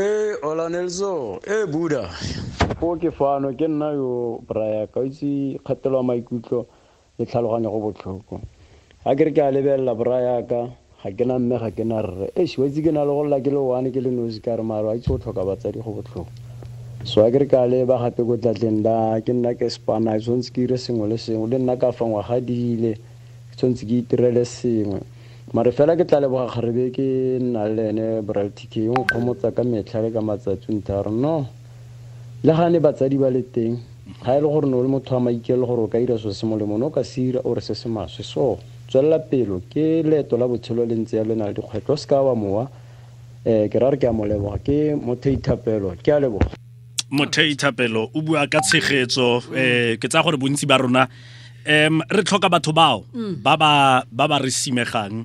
ola 0.46 0.70
nelso 0.70 1.42
e 1.42 1.66
buda. 1.66 2.06
Go 2.78 2.94
ke 2.94 3.10
fano 3.10 3.50
ke 3.50 3.66
nna 3.66 3.98
yo 3.98 4.38
braya 4.46 4.86
ka 4.86 5.02
itse 5.02 5.58
kgatelo 5.66 5.98
ya 5.98 6.06
maikutlo 6.06 6.66
le 7.18 7.26
tlhaloganyo 7.26 7.66
go 7.66 7.80
botlhoko. 7.90 8.40
ga 9.04 9.14
ke 9.16 9.24
re 9.26 9.32
ke 9.34 9.42
a 9.42 9.50
lebelela 9.50 9.94
braya 9.98 10.46
ka 10.46 10.70
ga 11.02 11.10
ke 11.10 11.24
na 11.26 11.38
mme 11.38 11.58
ga 11.58 11.70
ke 11.70 11.84
na 11.84 12.00
rre. 12.02 12.30
eish 12.36 12.58
wa 12.58 12.66
itse 12.66 12.82
ke 12.82 12.92
na 12.92 13.04
le 13.04 13.12
go 13.16 13.24
lla 13.24 13.40
ke 13.40 13.50
le 13.50 13.60
one 13.60 13.90
ke 13.90 14.00
le 14.00 14.10
nosi 14.10 14.40
ka 14.40 14.56
re 14.56 14.62
maaro 14.62 14.90
a 14.90 14.96
itse 14.96 15.08
go 15.08 15.18
tlhoka 15.18 15.44
batsadi 15.44 15.82
go 15.82 15.92
botlhoko. 15.96 16.28
So 17.04 17.24
a 17.24 17.30
ke 17.30 17.40
re 17.40 17.46
ka 17.46 17.64
leba 17.64 17.96
gape 17.98 18.20
ko 18.26 18.36
tlatleng 18.36 18.82
la 18.84 19.20
ke 19.20 19.32
nna 19.32 19.54
ke 19.56 19.70
spana 19.70 20.18
ke 20.18 20.20
tshwanetse 20.20 20.52
ke 20.52 20.60
ire 20.68 20.76
sengwe 20.76 21.08
le 21.08 21.16
sengwe 21.16 21.48
le 21.48 21.58
nna 21.58 21.76
ka 21.80 21.92
fa 21.92 22.04
ngwaga 22.04 22.40
dile 22.44 22.92
ke 23.48 23.56
tshwanetse 23.56 23.84
ke 23.88 23.94
itirele 24.04 24.44
sengwe 24.44 25.00
mare 25.52 25.72
fela 25.72 25.96
ke 25.96 26.04
tla 26.04 26.20
leboga 26.20 26.46
kgarebe 26.52 26.92
ke 26.92 27.06
nna 27.40 27.64
le 27.72 27.88
ene 27.90 28.06
braltic 28.22 28.70
tk 28.70 28.92
o 28.92 29.00
nkgomotsa 29.00 29.50
ka 29.56 29.64
metlha 29.64 30.02
le 30.04 30.10
ka 30.12 30.20
matsatsi 30.20 30.70
nta 30.76 31.02
re 31.02 31.10
no 31.10 31.46
le 32.44 32.52
gane 32.52 32.78
batsadi 32.78 33.16
ba 33.18 33.30
le 33.30 33.42
teng 33.50 33.80
ga 34.22 34.36
e 34.36 34.40
le 34.40 34.46
gore 34.46 34.68
ne 34.68 34.76
o 34.76 34.82
le 34.82 34.88
motho 34.88 35.14
wa 35.14 35.20
maikele 35.26 35.66
gore 35.66 35.82
o 35.82 35.88
ka 35.88 35.98
ira 35.98 36.18
so 36.18 36.30
se 36.30 36.46
molemo 36.46 36.76
o 36.78 36.90
ka 36.90 37.02
se 37.02 37.20
ira 37.32 37.40
o 37.44 37.54
re 37.54 37.60
se 37.60 37.74
se 37.74 37.88
maswe 37.88 38.22
so 38.22 38.58
tswelela 38.90 39.18
pelo 39.30 39.62
ke 39.70 40.02
leeto 40.02 40.36
la 40.36 40.46
botshelo 40.50 40.84
le 40.84 40.94
ntse 40.98 41.16
ya 41.16 41.24
lena 41.24 41.46
le 41.48 41.54
dikgwetlho 41.54 41.96
se 41.96 42.06
ka 42.10 42.20
wa 42.22 42.34
mowa. 42.34 42.64
Um 43.46 43.68
ke 43.72 43.78
ra 43.80 43.88
re 43.90 43.96
ke 43.96 44.04
a 44.04 44.12
mo 44.12 44.26
leboga 44.28 44.58
ke 44.60 44.92
motho 44.98 45.30
ithapelo 45.32 45.94
ke 46.02 46.10
a 46.12 46.18
leboga. 46.20 46.50
Mothei 47.10 47.56
thapelo 47.56 48.10
o 48.14 48.20
bua 48.22 48.46
ka 48.46 48.60
tshegetso 48.60 49.40
um 49.48 49.96
ke 49.98 50.06
tsaya 50.10 50.22
gore 50.22 50.36
bontsi 50.36 50.66
ba 50.68 50.76
rona 50.78 51.08
um 51.66 52.02
re 52.10 52.22
tlhoka 52.22 52.50
batho 52.52 52.72
bao 52.74 53.06
ba 53.42 53.56
ba 53.56 54.04
ba 54.28 54.36
re 54.42 54.50
simegang. 54.50 55.24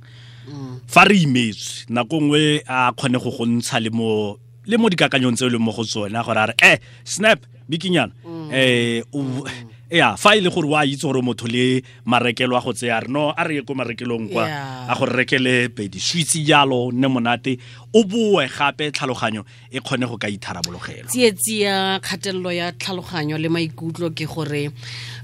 Fa 0.87 1.03
re 1.09 1.17
imetswe 1.25 1.89
nako 1.89 2.21
nngwe 2.21 2.63
a 2.69 2.93
kgone 2.93 3.17
go 3.19 3.29
go 3.33 3.45
ntsha 3.45 3.79
le 3.83 3.89
mo 3.89 4.37
le 4.65 4.77
mo 4.77 4.89
dikakanyong 4.89 5.35
tseo 5.35 5.49
leng 5.49 5.61
mo 5.61 5.71
go 5.73 5.83
tsone 5.83 6.13
gore 6.23 6.37
a 6.39 6.45
re 6.49 6.55
eh 6.61 6.77
snap 7.03 7.41
bikinyana. 7.69 8.13
Eh 8.53 9.01
o- 9.13 9.45
ya 9.91 10.15
fa 10.17 10.35
e 10.35 10.41
le 10.41 10.49
gore 10.49 10.67
wa 10.67 10.85
itse 10.85 11.05
gore 11.05 11.21
motho 11.21 11.47
le 11.47 11.83
marekelo 12.05 12.57
a 12.57 12.61
go 12.61 12.73
tseya 12.73 13.01
re 13.01 13.07
no 13.07 13.29
a 13.29 13.43
re 13.43 13.55
ye 13.55 13.61
ko 13.61 13.73
marekelong 13.73 14.29
kwa 14.31 14.45
a 14.89 14.95
go 14.97 15.05
rekele 15.05 15.69
pedi 15.69 15.99
switse 15.99 16.43
jalo 16.43 16.91
nne 16.91 17.07
monate 17.07 17.57
o 17.93 18.03
boe 18.03 18.47
gape 18.47 18.91
tlhaloganyo 18.91 19.45
e 19.71 19.79
kgone 19.79 20.07
go 20.07 20.17
ka 20.17 20.27
itharabologelwa. 20.27 21.09
Tsietsi 21.09 21.61
ya 21.61 21.99
kgatelelo 21.99 22.51
ya 22.51 22.71
tlhaloganyo 22.71 23.37
le 23.37 23.49
maikutlo 23.49 24.09
ke 24.09 24.25
gore 24.25 24.71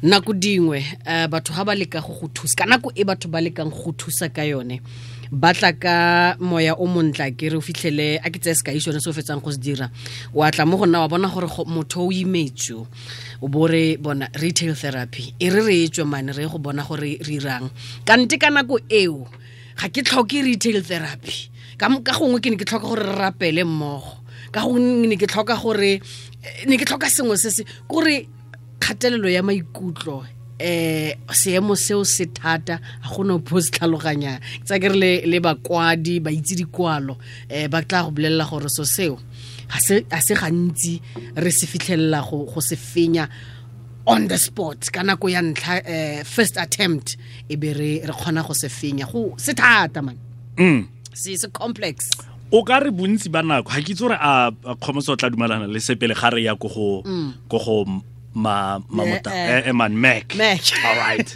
nako 0.03 0.33
dingwe 0.33 0.85
um 1.05 1.27
batho 1.27 1.53
ga 1.53 1.65
ba 1.65 1.75
leka 1.75 2.01
go 2.01 2.13
go 2.13 2.27
thusa 2.27 2.55
ka 2.55 2.65
nako 2.65 2.91
e 2.95 3.03
batho 3.03 3.29
ba 3.29 3.41
lekang 3.41 3.71
go 3.73 3.91
thusa 3.97 4.29
ka 4.29 4.43
yone 4.45 4.81
ba 5.31 5.53
tla 5.55 5.71
ka 5.71 6.35
moya 6.43 6.75
o 6.75 6.85
montla 6.91 7.31
ke 7.31 7.47
re 7.47 7.55
o 7.55 7.63
fitlhele 7.63 8.19
a 8.19 8.27
ke 8.27 8.35
tseye 8.43 8.51
sekai 8.51 8.83
sone 8.83 8.99
se 8.99 9.07
o 9.07 9.15
fetsang 9.15 9.39
go 9.39 9.47
se 9.47 9.57
dira. 9.63 9.87
Wa 10.35 10.51
tla 10.51 10.65
mo 10.67 10.75
go 10.75 10.83
nna 10.85 10.99
wa 10.99 11.07
bona 11.07 11.31
gore 11.31 11.47
motho 11.71 12.03
o 12.03 12.11
imetso 12.11 12.83
o 13.39 13.47
bo 13.47 13.63
re 13.67 13.95
bona 13.95 14.27
retail 14.35 14.75
therapy. 14.75 15.31
E 15.39 15.47
re 15.49 15.63
re 15.63 15.75
etswe 15.87 16.03
tswe 16.03 16.05
mane 16.05 16.35
re 16.35 16.43
go 16.51 16.59
bona 16.59 16.83
gore 16.83 17.15
re 17.23 17.33
irang. 17.39 17.71
Kante 18.03 18.35
ka 18.35 18.51
nako 18.51 18.83
eo 18.91 19.23
ga 19.79 19.87
ke 19.87 20.03
tlhoke 20.03 20.43
retail 20.43 20.83
therapy. 20.83 21.47
Ka 21.79 21.87
gongwe 21.87 22.43
ke 22.43 22.51
ne 22.51 22.59
ke 22.59 22.67
tlhoka 22.67 22.91
gore 22.91 23.07
re 23.07 23.15
rapele 23.15 23.63
mmogo. 23.63 24.19
Ka 24.51 24.67
gongwe 24.67 25.07
ne 25.07 25.15
ke 25.15 25.31
tlhoka 25.31 25.55
gore 25.55 26.03
ne 26.67 26.75
ke 26.75 26.83
tlhoka 26.83 27.07
sengwe 27.07 27.39
se 27.39 27.55
se 27.55 27.63
kore 27.87 28.27
kgatelelo 28.83 29.31
ya 29.31 29.39
maikutlo 29.39 30.27
eh 30.61 31.15
seemo 31.33 31.75
seo 31.75 32.03
se 32.05 32.25
thata 32.25 32.77
ga 32.77 33.09
gona 33.09 33.39
pho 33.41 33.59
se 33.61 33.71
tlhaloganyang. 33.73 34.39
Tsa 34.65 34.79
ke 34.79 34.87
re 34.93 34.97
le- 35.01 35.25
le 35.25 35.39
bakwadi 35.41 36.19
ba 36.21 36.29
itse 36.31 36.55
dikwalo 36.55 37.17
um 37.49 37.67
ba 37.69 37.81
tla 37.81 38.03
go 38.05 38.11
bolelela 38.11 38.45
gore 38.49 38.69
so 38.69 38.83
seo 38.85 39.17
ga 39.71 39.79
se 39.79 40.01
ga 40.09 40.19
se 40.21 40.33
gantsi 40.35 41.01
re 41.35 41.51
se 41.51 41.65
fitlhelela 41.67 42.21
go 42.29 42.59
se 42.61 42.75
fenya 42.75 43.27
on 44.07 44.27
the 44.27 44.37
spot 44.37 44.89
ka 44.91 45.03
nako 45.03 45.29
ya 45.29 45.41
ntlha 45.41 45.81
um 45.85 46.23
first 46.25 46.57
attempt 46.57 47.17
e 47.49 47.55
be 47.55 47.73
re 47.73 48.01
kgona 48.05 48.41
go 48.45 48.53
se 48.53 48.69
fenya. 48.69 49.05
Go 49.11 49.33
se 49.37 49.53
thata 49.53 50.01
man. 50.01 50.17
Mm. 50.57 50.87
se 51.13 51.35
se 51.37 51.47
complex. 51.49 52.09
O 52.51 52.63
ka 52.67 52.79
re 52.83 52.91
bontsi 52.91 53.29
ba 53.31 53.41
nako 53.41 53.69
ga 53.71 53.79
ke 53.81 53.91
itse 53.93 54.01
gore 54.03 54.17
a 54.19 54.51
kgomotso 54.81 55.13
o 55.13 55.15
tla 55.15 55.29
dumelana 55.29 55.67
le 55.71 55.79
sepele 55.79 56.13
ga 56.13 56.29
re 56.35 56.43
ya 56.43 56.55
ko 56.55 56.67
go 56.67 57.03
ko 57.47 57.57
go 57.57 58.01
ma 58.33 58.79
mamota 58.89 59.29
Eh, 59.33 59.37
eh. 59.37 59.57
Eh. 59.57 59.69
eh, 59.69 59.73
man 59.73 59.93
mac. 59.95 60.35
All 60.85 60.97
right. 60.97 61.29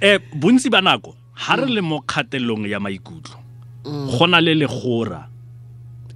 Eh 0.00 0.18
bontsi 0.34 0.70
ba 0.70 0.80
nako 0.80 1.14
ha 1.34 1.56
re 1.56 1.66
le 1.66 1.80
mo 1.80 2.00
kgatelelong 2.00 2.66
ya 2.68 2.80
maikutlo 2.80 3.36
go 3.84 4.26
na 4.26 4.38
le 4.40 4.54
legora 4.54 5.28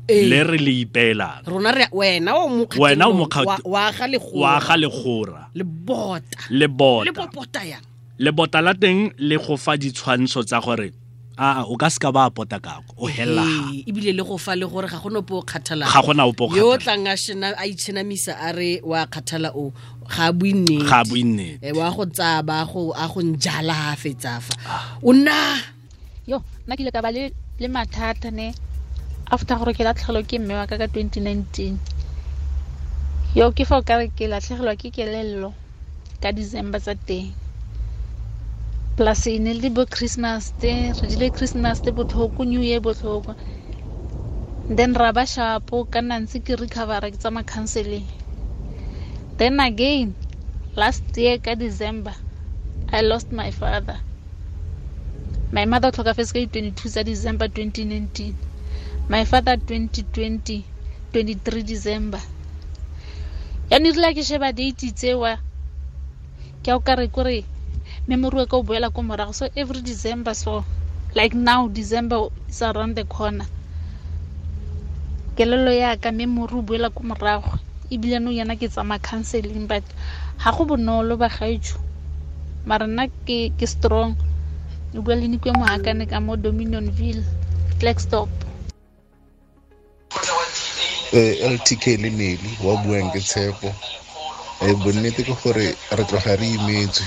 le 0.08 0.42
re 0.44 0.58
le 0.58 0.72
ipeelang. 0.86 1.42
Rona 1.46 1.72
re 1.72 1.86
wena 1.92 2.34
o 2.36 2.48
mo 2.48 2.66
Wena 2.78 3.08
o 3.08 3.12
mo 3.12 3.26
wa 3.64 3.90
ga 3.90 4.06
legora. 4.06 4.38
wa 4.38 4.60
ga 4.60 4.76
legora. 4.76 5.48
Le 5.54 5.64
bota 5.64 6.38
le 6.50 6.58
le 6.60 6.68
bota 6.68 7.12
popota 7.12 7.64
yang? 7.66 7.82
Lebota 8.18 8.62
la 8.62 8.72
teng 8.74 9.12
le 9.18 9.36
go 9.36 9.56
fa 9.56 9.76
ditshwantsho 9.76 10.44
tsa 10.46 10.60
gore 10.60 10.92
a 11.38 11.64
o 11.68 11.76
ka 11.76 11.88
se 11.92 11.98
ka 12.00 12.08
ba 12.12 12.30
pota 12.30 12.58
kako 12.60 12.94
o 12.96 13.06
helela 13.06 13.44
ga 13.44 13.70
Ee, 13.76 13.84
ebile 13.90 14.12
le 14.16 14.22
go 14.24 14.36
fa 14.38 14.56
le 14.56 14.66
gore 14.66 14.88
ga 14.88 14.98
gona 15.04 15.20
po 15.22 15.38
o 15.38 15.42
kgathala 15.42 15.84
Ga 15.86 16.00
gona 16.02 16.24
ope 16.24 16.42
o 16.48 16.56
yo 16.56 16.72
o 16.72 16.76
tlang 16.80 17.04
a 17.08 17.14
shena- 17.16 17.52
a 17.60 17.64
itšhenamisa 17.68 18.32
a 18.40 18.52
re 18.56 18.80
wa 18.82 19.04
kgathala 19.06 19.52
o 19.54 19.72
ga 20.08 20.28
a 20.28 20.32
bue 20.32 20.52
nnete. 20.56 20.88
Ga 20.88 21.04
bo 21.04 21.14
innete 21.16 21.58
Eh, 21.62 21.72
wa 21.76 21.90
go 21.92 22.04
tsaba 22.06 22.64
go 22.72 22.92
a 22.96 23.04
go 23.08 23.20
njala 23.20 23.92
a 23.92 23.96
fetsa 23.96 24.40
fa. 24.40 24.54
O 25.02 25.12
nna? 25.12 25.60
Yo 26.26 26.40
nna 26.66 26.72
ke 26.76 26.80
ile 26.82 26.90
ka 26.94 27.02
ba 27.04 27.10
le 27.12 27.30
le 27.60 27.68
mathata 27.68 28.30
ne 28.32 28.54
after 29.30 29.56
gore 29.60 29.74
ke 29.76 29.84
latlhegelwa 29.84 30.22
ke 30.24 30.38
mme 30.40 30.54
wa 30.56 30.66
ka 30.66 30.78
ka 30.80 30.86
2019 30.88 31.76
yo 33.36 33.52
ke 33.52 33.64
fa 33.68 33.76
o 33.78 33.82
kare 33.84 34.08
ke 34.08 34.24
latlhegelwa 34.30 34.72
ke 34.80 34.88
kelello 34.94 35.52
ka 36.22 36.32
december 36.32 36.80
tsa 36.80 36.94
teng 36.96 37.28
plus 38.96 39.26
ne 39.26 39.52
le 39.52 39.68
bo 39.76 39.84
christmas 39.94 40.52
te 40.60 40.72
re 40.98 41.06
dile 41.10 41.28
christmas 41.36 41.82
te 41.84 41.90
botlhoko 41.92 42.44
new 42.44 42.62
year 42.62 42.80
botlhoko. 42.80 43.36
Then 44.68 44.94
ra 44.94 45.12
ba 45.12 45.24
shapo 45.26 45.84
ka 45.92 46.00
nna 46.00 46.16
ntse 46.24 46.40
ke 46.40 46.56
recovera 46.56 47.10
ke 47.12 47.18
tsama 47.20 47.42
counseling. 47.44 48.06
Then 49.38 49.60
again 49.60 50.16
last 50.80 51.04
year 51.16 51.38
ka 51.38 51.54
december 51.54 52.14
i 52.92 53.00
lost 53.02 53.28
my 53.32 53.50
father. 53.50 54.00
My 55.52 55.64
mother 55.66 55.88
o 55.88 55.92
tlhokafetse 55.92 56.32
ka 56.32 56.40
di-twenty-two 56.40 56.88
tsa 56.88 57.04
december 57.04 57.46
2019 57.52 58.34
my 59.12 59.24
father 59.24 59.56
2020 59.60 60.64
23 61.12 61.62
december. 61.62 62.22
Yaanong 63.70 63.92
rile 63.94 64.14
ke 64.16 64.22
sheba 64.24 64.52
date 64.56 64.88
tsewa 64.96 65.36
ke 66.64 66.72
a 66.72 66.76
o 66.76 66.80
kare 66.80 67.06
kore 67.12 67.44
memory 68.06 68.46
ka 68.46 68.56
o 68.56 68.62
boela 68.62 68.90
ko 68.90 69.02
morago 69.02 69.34
so 69.34 69.48
every 69.56 69.82
december 69.82 70.34
so 70.34 70.64
like 71.14 71.34
now 71.34 71.66
december 71.68 72.28
is 72.48 72.62
around 72.62 72.94
the 72.94 73.04
corner. 73.04 73.46
Kelelo 75.36 75.72
yaka 75.74 76.12
memory 76.12 76.54
o 76.58 76.62
boela 76.62 76.90
ko 76.94 77.02
morago 77.02 77.58
ebile 77.90 78.18
no 78.22 78.30
yana 78.30 78.56
ke 78.56 78.68
tsama 78.70 78.98
counseling 78.98 79.66
but 79.66 79.84
ga 80.42 80.50
go 80.52 80.64
bonolo 80.64 81.18
ba 81.18 81.28
gaetso 81.28 81.78
mara 82.64 82.86
nna 82.86 83.08
ke 83.26 83.50
ke 83.58 83.66
strong. 83.66 84.16
O 84.96 85.02
bua 85.02 85.14
le 85.14 85.28
nikwe 85.28 85.52
moakane 85.52 86.08
ka 86.08 86.20
mo 86.20 86.36
dominionville. 86.36 87.24
Clakstop 87.78 88.28
uh, 91.12 91.34
ltk 91.52 91.84
le 92.00 92.10
neli 92.10 92.50
wa 92.64 92.76
buang 92.82 93.10
ke 93.12 93.20
tshepo. 93.20 93.68
Um 94.62 94.80
bonnete 94.80 95.20
ke 95.22 95.34
gore 95.42 95.74
re 95.74 96.04
tloga 96.08 96.36
re 96.40 96.46
imetswe 96.48 97.04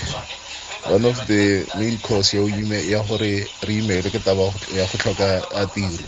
one 0.88 1.05
of 1.05 1.17
the 1.27 1.67
main 1.77 1.98
cause 2.00 2.33
ya, 2.33 2.41
ya 2.45 3.03
gore 3.03 3.48
re 3.67 3.74
imele 3.81 4.09
ke 4.12 4.19
taba 4.24 4.53
ya 4.74 4.86
go 4.88 4.98
tlhoka 4.98 5.43
a 5.51 5.65
tiro 5.67 6.07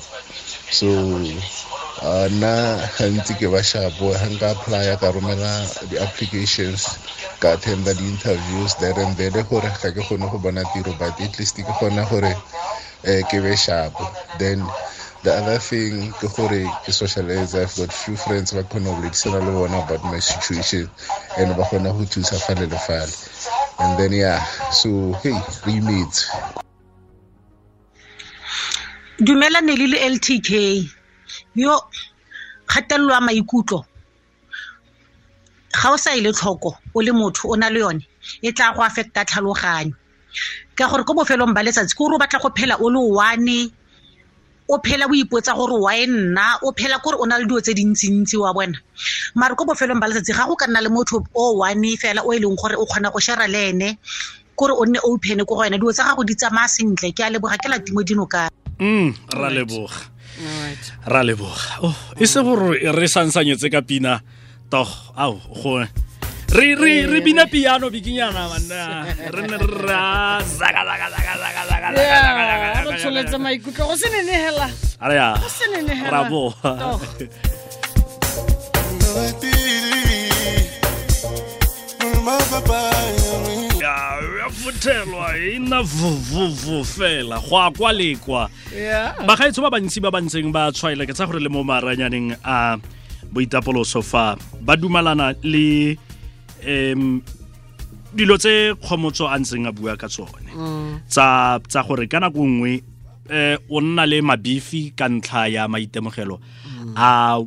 so 0.72 0.88
uh, 2.02 2.28
nna 2.32 2.80
gantsi 2.98 3.36
ke 3.36 3.48
ba 3.52 3.60
shapo 3.64 4.12
ga 4.16 4.28
nka 4.30 4.48
applya 4.56 4.96
ka 5.00 5.12
romela 5.12 5.68
di-applications 5.90 6.98
ka 7.40 7.54
attenda 7.54 7.94
di-interviews 7.94 8.76
there 8.80 8.98
and 9.00 9.18
there 9.18 9.44
gore 9.44 9.68
ga 9.82 9.92
ke 9.92 10.02
kgone 10.02 10.32
go 10.32 10.38
bona 10.40 10.64
tiro 10.74 10.94
but 10.98 11.20
at 11.20 11.38
least 11.40 11.56
ke 11.60 11.64
kgona 11.68 12.08
gore 12.10 12.32
um 13.04 13.24
ke 13.30 13.38
be 13.44 13.54
shapo. 13.58 14.06
Then 14.40 14.64
the 15.24 15.34
other 15.36 15.60
thing 15.60 16.14
ke 16.18 16.28
gore 16.34 16.64
ke 16.86 16.92
socialize 16.96 17.54
i've 17.54 17.76
got 17.76 17.92
few 17.94 18.16
friends 18.16 18.54
ba 18.54 18.64
kgona 18.64 18.90
go 18.96 19.02
boledisana 19.02 19.44
le 19.46 19.52
bona 19.52 19.84
about 19.84 20.04
my 20.06 20.20
situation 20.20 20.90
and 21.38 21.50
ba 21.58 21.64
kgona 21.68 21.92
go 21.94 22.06
thusa 22.06 22.40
fale 22.40 22.66
le 22.66 22.78
fale 22.78 23.14
and 23.82 23.98
then 23.98 24.14
yeah 24.14 24.40
so 24.70 24.90
hey 25.24 25.38
re 25.66 25.74
imetse 25.80 26.30
dumela 29.26 29.62
ne 29.62 29.74
le 29.76 29.88
le 29.94 29.98
ltk 30.14 30.50
yo 31.56 31.74
kgatelelo 32.72 33.14
ya 33.14 33.22
maikutlo. 33.22 33.86
Ga 35.72 35.92
o 35.92 35.98
sa 35.98 36.16
ile 36.16 36.32
tlhoko 36.32 36.72
o 36.96 37.02
le 37.02 37.12
motho 37.12 37.48
o 37.52 37.56
na 37.56 37.70
le 37.70 37.80
yone 37.80 38.04
e 38.42 38.52
tla 38.52 38.74
go 38.76 38.82
affecta 38.84 39.26
tlhaloganyo. 39.26 39.96
Ka 40.76 40.88
gore 40.88 41.04
ko 41.04 41.14
bofelong 41.14 41.54
ba 41.54 41.64
letsatsi 41.64 41.96
ke 41.96 42.00
gore 42.00 42.16
o 42.16 42.20
batla 42.22 42.40
go 42.40 42.50
phela 42.56 42.76
o 42.80 42.88
le 42.90 43.00
one 43.00 43.72
o 44.72 44.80
phela 44.80 45.06
o 45.06 45.14
ipotsa 45.14 45.54
gore 45.54 45.76
wa 45.76 45.92
e 45.92 46.08
nna 46.08 46.64
o 46.64 46.72
phela 46.72 47.00
kore 47.04 47.18
o 47.20 47.26
na 47.28 47.38
le 47.38 47.46
dilo 47.46 47.60
tse 47.60 47.76
dintsi-ntsi 47.76 48.38
wa 48.40 48.54
bona. 48.56 48.80
Mare 49.36 49.56
ko 49.56 49.68
bofelong 49.68 50.00
ba 50.00 50.08
letsatsi 50.08 50.32
ga 50.32 50.48
go 50.48 50.56
ka 50.56 50.68
nna 50.68 50.80
le 50.80 50.90
motho 50.90 51.20
o 51.36 51.60
one 51.60 51.92
fela 52.00 52.24
o 52.24 52.32
e 52.32 52.40
leng 52.40 52.56
gore 52.56 52.80
o 52.80 52.88
kgona 52.88 53.12
go 53.12 53.20
shara 53.20 53.48
le 53.52 53.70
ene 53.70 53.90
kore 54.56 54.72
o 54.72 54.84
nne 54.88 55.00
open 55.04 55.44
ko 55.44 55.56
go 55.56 55.62
wena. 55.62 55.76
Dilo 55.76 55.92
tsa 55.92 56.08
gago 56.08 56.24
di 56.24 56.36
tsamaya 56.40 56.72
sentle 56.72 57.12
ke 57.12 57.22
a 57.24 57.30
leboga 57.30 57.60
ke 57.60 57.68
latimo 57.68 58.00
dino 58.08 58.26
ka. 58.26 58.48
Mm 58.80 59.12
ra 59.36 59.50
leboga. 59.52 60.08
Ra 61.04 61.22
leboga. 61.22 61.84
Oh 61.84 61.96
e 62.16 62.26
se 62.26 62.40
gore 62.40 62.80
re 62.80 63.08
sansanyetse 63.12 63.68
ka 63.68 63.84
pina. 63.84 64.24
Togo 64.72 65.12
ao 65.20 65.36
go 65.36 65.84
re 66.52 66.76
re 66.76 67.06
re 67.08 67.20
bina 67.22 67.46
piano 67.48 67.88
bikinyana 67.90 68.44
manna 68.52 69.08
re 69.32 69.42
ne 69.48 69.58
ra 69.88 70.40
zaka 70.44 70.82
zaka 70.84 71.08
zaka 71.16 71.34
zaka 71.40 71.62
zaka 71.70 71.88
Yeah, 71.96 72.84
re 72.84 72.98
tsholetse 73.00 73.38
maikutlo 73.40 73.88
go 73.88 73.96
sene 73.96 74.22
ne 74.28 74.36
hela? 74.36 74.68
Ara 75.00 75.14
ya 75.16 75.28
go 75.40 75.48
sene 75.48 75.80
ne 75.88 75.96
hela? 75.96 76.10
bravo 76.12 76.44
ya 83.82 84.50
futhelwa 84.50 85.38
e 85.38 85.60
nna 85.60 85.82
vuvuvu 85.82 86.86
fela 86.86 87.40
go 87.40 87.58
a 87.58 87.72
kwa 87.72 87.94
lekwa. 87.94 88.50
Bagaetso 89.26 89.62
ba 89.64 89.72
bantsi 89.72 90.00
ba 90.04 90.12
ba 90.12 90.20
ntseng 90.22 90.52
ba 90.52 90.72
tshwaela 90.72 91.08
ke 91.08 91.14
tsa 91.16 91.26
gore 91.26 91.40
le 91.40 91.50
mo 91.50 91.64
maranyaneng 91.64 92.36
a 92.44 92.78
boitapoloso 93.32 94.04
fa 94.04 94.36
ba 94.62 94.76
dumalana 94.76 95.34
le 95.44 95.98
um 96.68 97.22
dilo 98.14 98.38
tse 98.38 98.76
kgomotso 98.76 99.28
a 99.28 99.40
ntseng 99.40 99.68
a 99.68 99.72
bua 99.72 99.96
ka 99.98 100.08
tsone. 100.08 100.52
Tsa 101.08 101.60
tsa 101.68 101.84
gore 101.84 102.08
ka 102.08 102.20
nako 102.20 102.44
nngwe 102.44 102.84
eh 103.32 103.56
o 103.70 103.80
nna 103.80 104.04
le 104.06 104.20
mabifi 104.22 104.92
ka 104.92 105.08
ntlha 105.08 105.48
ya 105.48 105.68
maitemogelo 105.68 106.40
a 106.96 107.40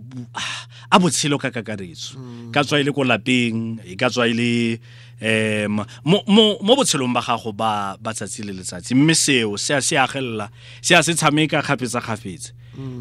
a 0.90 0.96
botshelo 0.98 1.36
ka 1.38 1.50
kakaretso. 1.50 2.16
Ka 2.52 2.64
tswa 2.64 2.80
ile 2.80 2.92
ko 2.96 3.04
lapeng 3.04 3.84
e 3.84 3.96
ka 3.96 4.08
tswa 4.08 4.24
ile 4.28 4.80
em 5.20 5.84
mo 6.04 6.18
mo 6.26 6.56
mo 6.64 6.72
botshelong 6.76 7.12
ba 7.12 7.20
gago 7.20 7.52
ba 7.52 7.96
ba 8.00 8.14
tsatsi 8.16 8.42
le 8.42 8.52
letsatsi. 8.56 8.94
Mme 8.94 9.14
seo 9.14 9.56
se 9.60 9.74
a 9.76 9.80
se 9.84 10.00
agelela 10.00 10.48
se 10.80 10.94
a 10.96 11.02
se 11.02 11.12
tshameka 11.14 11.60
gapetsa 11.60 12.00
gapetsa 12.00 12.52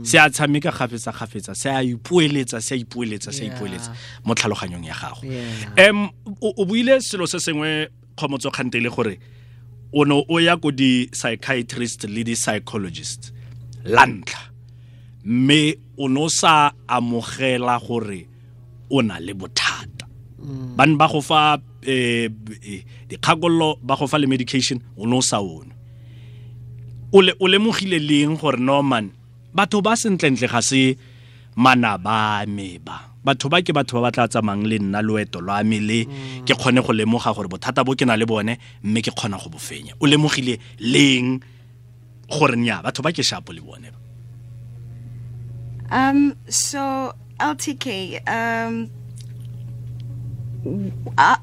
se 0.03 0.17
a 0.17 0.29
tshameka 0.29 0.71
gapetsa 0.71 1.55
se 1.55 1.69
a 1.69 1.83
ipoeletsa 1.83 2.61
se 2.61 2.75
a 2.75 2.77
ipoeletsa 2.77 3.31
se 3.31 3.43
a 3.43 3.47
ipoeletsa 3.47 3.91
mo 4.25 4.33
tlhaloganyong 4.35 4.85
ya 4.85 4.93
gago. 4.93 5.21
Em 5.77 6.09
o 6.41 6.65
buile 6.65 7.01
selo 7.01 7.25
se 7.27 7.39
sengwe 7.39 7.89
kgomotso 8.15 8.51
kgante 8.51 8.79
le 8.79 8.89
gore 8.89 9.19
o 9.93 10.05
ne 10.05 10.23
o 10.27 10.39
ya 10.39 10.57
ko 10.57 10.71
di-psychiatrist 10.71 12.05
le 12.09 12.23
di-psychologist 12.23 13.33
la 13.85 14.05
ntlha 14.05 14.49
mme 15.25 15.75
o 15.97 16.09
ne 16.09 16.19
o 16.19 16.29
sa 16.29 16.73
amogela 16.87 17.79
gore 17.79 18.27
o 18.89 19.01
na 19.01 19.19
le 19.19 19.33
bothata. 19.33 20.05
Bane 20.75 20.97
ba 20.97 21.07
go 21.07 21.21
fa 21.21 21.57
eh, 21.81 22.29
dikgakololo 23.09 23.79
ba 23.81 23.95
go 23.95 24.07
fa 24.07 24.19
le 24.19 24.27
medication 24.27 24.79
o 24.97 25.05
ne 25.07 25.15
o 25.15 25.21
sa 25.21 25.41
one. 25.41 25.71
O 27.13 27.47
lemogile 27.47 27.99
leng 27.99 28.37
gore 28.37 28.57
norman 28.59 29.11
batho 29.55 29.81
ba 29.81 29.95
sentlentle 29.95 30.47
ga 30.49 30.61
se 30.61 30.97
mana 31.55 31.97
ba. 31.97 32.45
Me 32.45 32.77
ba 32.77 33.13
batho 33.23 33.47
ba 33.49 33.63
ke 33.63 33.71
batho 33.71 33.97
ba 33.97 34.09
ba 34.09 34.11
tla 34.11 34.27
tsamayng 34.27 34.67
le 34.67 34.77
nna 34.83 34.99
loeto 35.01 35.39
lwa 35.39 35.63
me 35.63 35.79
le 35.79 35.99
ke 36.43 36.53
kgone 36.53 36.83
go 36.83 36.91
lemoga 36.91 37.31
gore 37.31 37.47
bothata 37.47 37.85
bo 37.85 37.95
ke 37.95 38.03
na 38.05 38.19
le 38.19 38.25
bone 38.27 38.59
mme 38.83 38.99
ke 38.99 39.11
kgona 39.15 39.39
go 39.39 39.47
bofenya 39.47 39.95
o 40.01 40.05
lemogile 40.05 40.59
leng 40.83 41.39
gore 42.27 42.59
nya 42.59 42.83
batho 42.83 42.99
ba 42.99 43.15
ke 43.15 43.23
shapo 43.23 43.55
le 43.55 43.61
bone 43.61 43.87
ba? 43.93 43.99
Um, 45.93 46.35
so 46.49 47.13
LTK, 47.39 48.17
um, 48.27 48.89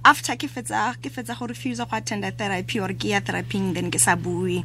after 0.05 0.35
ke 0.37 0.51
fetsa 0.51 0.97
ke 1.01 1.09
fetsa 1.09 1.39
go 1.39 1.47
refuse 1.47 1.79
go 1.79 1.87
attend 1.93 2.27
therapy 2.37 2.81
or 2.81 2.89
ke 2.89 3.15
ya 3.15 3.21
therapying 3.21 3.73
then 3.73 3.91
ke 3.91 4.01
sa 4.01 4.17
bue 4.17 4.65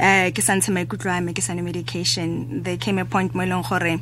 uh, 0.00 0.32
ke 0.32 0.40
sa 0.40 0.56
ntshe 0.56 0.72
maikutlo 0.72 1.12
a 1.12 1.20
me 1.20 1.36
ke 1.36 1.44
sa 1.44 1.52
nwe 1.52 1.62
medication. 1.68 2.64
There 2.64 2.80
came 2.80 2.98
a 2.98 3.04
point 3.04 3.34
mo 3.36 3.44
e 3.44 3.46
leng 3.46 3.62
gore 3.62 4.00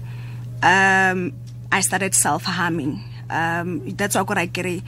um, 0.63 1.33
I 1.71 1.81
started 1.83 2.15
self 2.15 2.45
harming 2.45 3.03
um, 3.31 3.85
that's 3.97 4.15
why 4.15 4.25
I 4.37 4.47
kere 4.47 4.81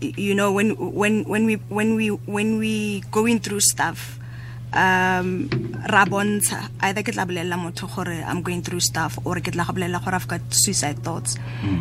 you 0.00 0.34
know 0.34 0.52
when 0.52 0.76
when 0.76 1.24
when 1.24 1.46
we 1.46 1.54
when 1.68 1.96
we 1.96 2.08
when 2.08 2.58
we 2.58 3.00
going 3.10 3.40
through 3.40 3.60
stuff 3.60 4.18
um 4.72 5.48
ra 5.88 6.04
bontsha. 6.04 6.68
Either 6.80 7.02
ke 7.02 7.12
tla 7.12 7.26
bolelela 7.26 7.56
motho 7.56 7.86
gore 7.94 8.22
i'm 8.26 8.42
going 8.42 8.62
through 8.62 8.80
stuff 8.80 9.18
or 9.24 9.36
ke 9.36 9.52
tla 9.52 9.64
go 9.64 9.72
bolelela 9.72 10.02
gore 10.04 10.14
i've 10.14 10.28
got 10.28 10.40
suicide 10.50 10.98
thoughts. 11.02 11.36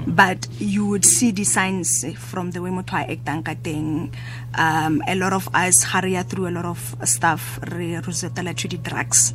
But 0.08 0.48
you 0.60 0.88
would 0.88 1.06
see 1.06 1.32
the 1.32 1.44
signs 1.44 2.06
from 2.18 2.52
the 2.52 2.62
way 2.62 2.70
motho 2.70 2.98
a 2.98 3.16
actang 3.16 3.44
ka 3.44 3.56
teng. 3.56 4.14
Um 4.56 5.02
a 5.08 5.16
lot 5.16 5.34
of 5.34 5.50
us 5.54 5.86
ya 6.06 6.24
through 6.24 6.48
a 6.48 6.54
lot 6.54 6.66
of 6.66 6.96
stuff 7.04 7.60
re 7.72 7.96
resortela 8.02 8.56
to 8.56 8.68
the 8.68 8.78
drugs. 8.78 9.34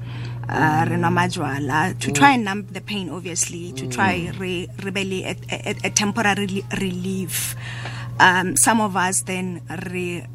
Uh, 0.48 0.84
re 0.88 0.96
nwa 0.96 1.10
majwala. 1.10 1.98
To 2.00 2.12
try 2.12 2.32
and 2.32 2.44
numb 2.44 2.66
the 2.70 2.80
pain 2.80 3.10
obviously. 3.10 3.72
To 3.72 3.86
try 3.88 4.32
re 4.38 4.68
re 4.82 4.90
be 4.90 5.04
le 5.04 5.28
a, 5.30 5.36
a, 5.50 5.76
a 5.84 5.90
temporary 5.90 6.64
relief. 6.80 7.54
Um, 8.18 8.56
some 8.56 8.80
of 8.80 8.96
us 8.96 9.22
then 9.22 9.62
re 9.86 10.26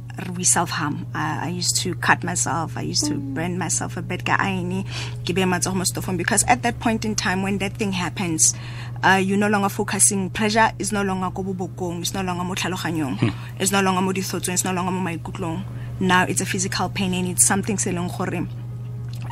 self 0.43 0.69
harm 0.69 1.06
I, 1.13 1.45
I 1.45 1.49
used 1.49 1.78
to 1.78 1.95
cut 1.95 2.23
myself. 2.23 2.78
I 2.78 2.82
used 2.82 3.06
to 3.06 3.15
burn 3.15 3.58
myself 3.58 3.97
a 3.97 4.01
bit 4.01 4.25
ka 4.25 4.38
aene 4.39 4.84
ke 5.23 5.34
be 5.34 5.41
matsogo 5.43 6.17
because 6.17 6.43
at 6.47 6.63
that 6.63 6.80
point 6.80 7.06
in 7.06 7.15
time 7.15 7.41
when 7.41 7.58
that 7.60 7.73
thing 7.73 7.91
happens 7.91 8.54
uh, 9.04 9.21
you're 9.23 9.38
no 9.38 9.47
longer 9.49 9.69
focusing. 9.69 10.30
Pressure 10.30 10.71
is 10.80 10.91
no 10.91 11.04
longer 11.04 11.32
it's 11.99 12.13
no 12.13 12.21
longer 12.21 12.43
mo 12.43 12.56
tlhaloganyong 12.56 13.34
it's 13.60 13.71
no 13.71 13.82
longer 13.82 14.01
mo 14.01 14.12
dithotsong 14.12 14.54
it's 14.54 14.65
no 14.65 14.73
longer 14.73 14.91
mo 14.91 15.01
maikutlong. 15.01 15.63
Now 15.99 16.23
it's 16.23 16.41
a 16.41 16.45
physical 16.45 16.89
pain 16.89 17.13
and 17.13 17.28
it's 17.30 17.45
something 17.45 17.78
se 17.78 17.91
leng 17.91 18.10
gore 18.10 18.64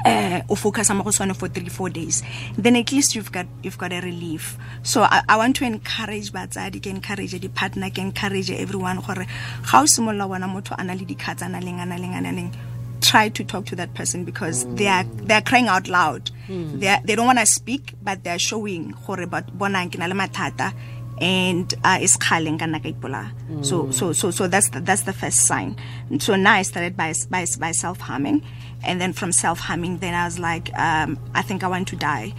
uh, 0.06 0.42
o 0.50 0.56
focus 0.56 0.89
mo 0.92 1.04
go 1.04 1.12
for 1.34 1.48
three 1.48 1.70
four 1.70 1.89
days. 1.89 2.24
Then 2.58 2.76
at 2.76 2.92
least 2.92 3.16
you've 3.16 3.32
got 3.32 3.46
you've 3.62 3.78
got 3.78 3.94
a 3.94 4.02
relief. 4.02 4.58
So 4.84 5.04
i, 5.04 5.24
I 5.28 5.38
want 5.38 5.56
to 5.58 5.66
encourage 5.66 6.32
batsadi 6.32 6.82
ke 6.82 6.88
encourage 6.88 7.32
the 7.32 7.48
partner 7.48 7.89
ke 7.89 8.00
encourage 8.00 8.52
everyone 8.52 8.98
gore 8.98 9.26
ga 9.72 9.82
o 9.82 9.86
simolla 9.86 10.28
bona 10.28 10.48
motho 10.48 10.76
ana 10.78 10.96
le 10.96 11.06
dikhatsa 11.06 11.50
na 11.50 11.60
leng 11.60 11.80
ana 11.80 11.96
leng 11.96 12.13
ana 12.13 12.32
leng 12.32 12.54
try 13.02 13.28
to 13.30 13.44
talk 13.44 13.66
to 13.66 13.76
that 13.76 13.94
person 13.94 14.24
because 14.24 14.66
they 14.76 14.88
are 14.88 15.04
they 15.04 15.36
are 15.36 15.42
crying 15.42 15.68
out 15.68 15.88
loud. 15.88 16.32
Mm. 16.48 16.80
they 16.80 16.88
are, 16.88 17.00
they 17.06 17.16
don't 17.16 17.26
want 17.26 17.39
to 17.39 17.46
speak 17.46 17.94
but 18.02 18.24
they 18.24 18.32
are 18.32 18.39
showing 18.39 18.94
gore 19.06 19.28
but 19.28 19.58
bona 19.58 19.88
ke 19.89 19.98
na 19.98 20.08
le 20.08 20.13
mathata 20.16 20.74
and 21.22 21.74
uh, 21.84 22.00
is 22.02 22.18
khaleng 22.18 22.60
kana 22.60 22.80
ka 22.80 22.89
ipola. 22.89 23.32
So 23.63 23.92
so 23.92 24.12
so 24.12 24.32
so 24.32 24.48
that's 24.48 24.70
the, 24.70 24.82
that's 24.82 25.04
the 25.04 25.13
first 25.13 25.42
sign. 25.42 25.78
So 26.20 26.36
now 26.36 26.54
i 26.54 26.63
started 26.63 26.98
by 26.98 27.13
by, 27.30 27.46
by 27.60 27.72
self 27.72 28.00
harming 28.00 28.44
and 28.84 29.00
then 29.00 29.13
from 29.13 29.32
self 29.32 29.60
harming 29.60 29.98
then 30.00 30.13
i 30.13 30.26
was 30.26 30.39
like 30.39 30.74
um, 30.78 31.17
i 31.34 31.41
think 31.41 31.63
i 31.63 31.67
want 31.67 31.88
to 31.88 31.96
die. 31.96 32.34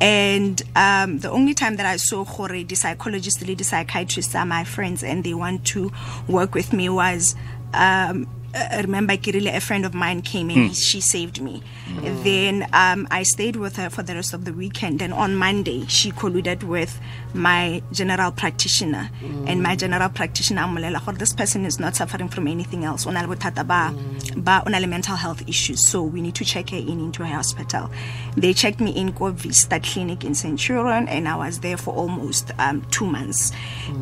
And 0.00 0.60
um, 0.74 1.20
the 1.20 1.30
only 1.30 1.54
time 1.54 1.76
that 1.76 1.86
I 1.86 1.96
saw 1.96 2.24
Hore, 2.24 2.48
the 2.48 2.74
psychologist, 2.74 3.40
the 3.40 3.64
psychiatrist, 3.64 4.34
are 4.34 4.44
my 4.44 4.64
friends, 4.64 5.04
and 5.04 5.22
they 5.22 5.34
want 5.34 5.64
to 5.66 5.92
work 6.26 6.54
with 6.54 6.72
me 6.72 6.88
was 6.88 7.36
um, 7.72 8.28
uh, 8.54 8.82
remember 8.82 9.16
Kirili, 9.16 9.54
a 9.54 9.60
friend 9.60 9.84
of 9.84 9.94
mine 9.94 10.22
came 10.22 10.50
in, 10.50 10.70
mm. 10.70 10.74
she 10.88 11.00
saved 11.00 11.40
me. 11.40 11.62
Mm. 11.88 12.24
Then 12.24 12.68
um, 12.72 13.08
I 13.10 13.22
stayed 13.24 13.56
with 13.56 13.76
her 13.76 13.90
for 13.90 14.02
the 14.02 14.14
rest 14.14 14.34
of 14.34 14.44
the 14.44 14.52
weekend. 14.52 15.02
And 15.02 15.12
on 15.12 15.34
Monday, 15.34 15.86
she 15.86 16.12
colluded 16.12 16.62
with 16.62 16.98
my 17.34 17.82
general 17.92 18.30
practitioner. 18.32 19.10
Mm. 19.20 19.48
And 19.48 19.62
my 19.62 19.76
general 19.76 20.08
practitioner, 20.08 20.62
Amulela, 20.62 21.18
this 21.18 21.32
person 21.32 21.64
is 21.64 21.80
not 21.80 21.96
suffering 21.96 22.28
from 22.28 22.46
anything 22.46 22.84
else. 22.84 23.06
Ona 23.06 23.26
ba, 23.26 23.94
ba 24.36 24.62
ona 24.66 24.86
mental 24.86 25.16
health 25.16 25.42
issues. 25.48 25.86
So 25.86 26.02
we 26.02 26.20
need 26.20 26.34
to 26.36 26.44
check 26.44 26.70
her 26.70 26.76
in 26.76 27.00
into 27.00 27.22
a 27.22 27.26
hospital. 27.26 27.90
They 28.36 28.52
checked 28.52 28.80
me 28.80 28.92
in 28.92 29.12
Go 29.12 29.30
Vista 29.30 29.80
Clinic 29.80 30.24
in 30.24 30.34
Centurion, 30.34 31.08
and 31.08 31.28
I 31.28 31.36
was 31.36 31.60
there 31.60 31.76
for 31.76 31.94
almost 31.94 32.52
um, 32.58 32.82
two 32.90 33.06
months. 33.06 33.52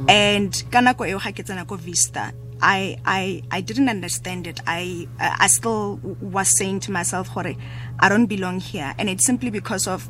And 0.08 0.52
kanako 0.70 1.08
eo 1.08 1.64
Go 1.64 1.76
Vista, 1.76 2.32
I, 2.62 2.96
I, 3.05 3.42
I 3.51 3.61
didn't 3.61 3.88
understand 3.88 4.46
it. 4.46 4.61
I, 4.66 5.09
I 5.18 5.48
still 5.48 5.96
was 6.20 6.57
saying 6.57 6.81
to 6.81 6.92
myself, 6.92 7.29
Hore, 7.29 7.55
I 7.98 8.09
don't 8.09 8.27
belong 8.27 8.61
here. 8.61 8.94
And 8.98 9.11
it's 9.11 9.27
simply 9.27 9.51
because 9.51 9.88
of 9.88 10.09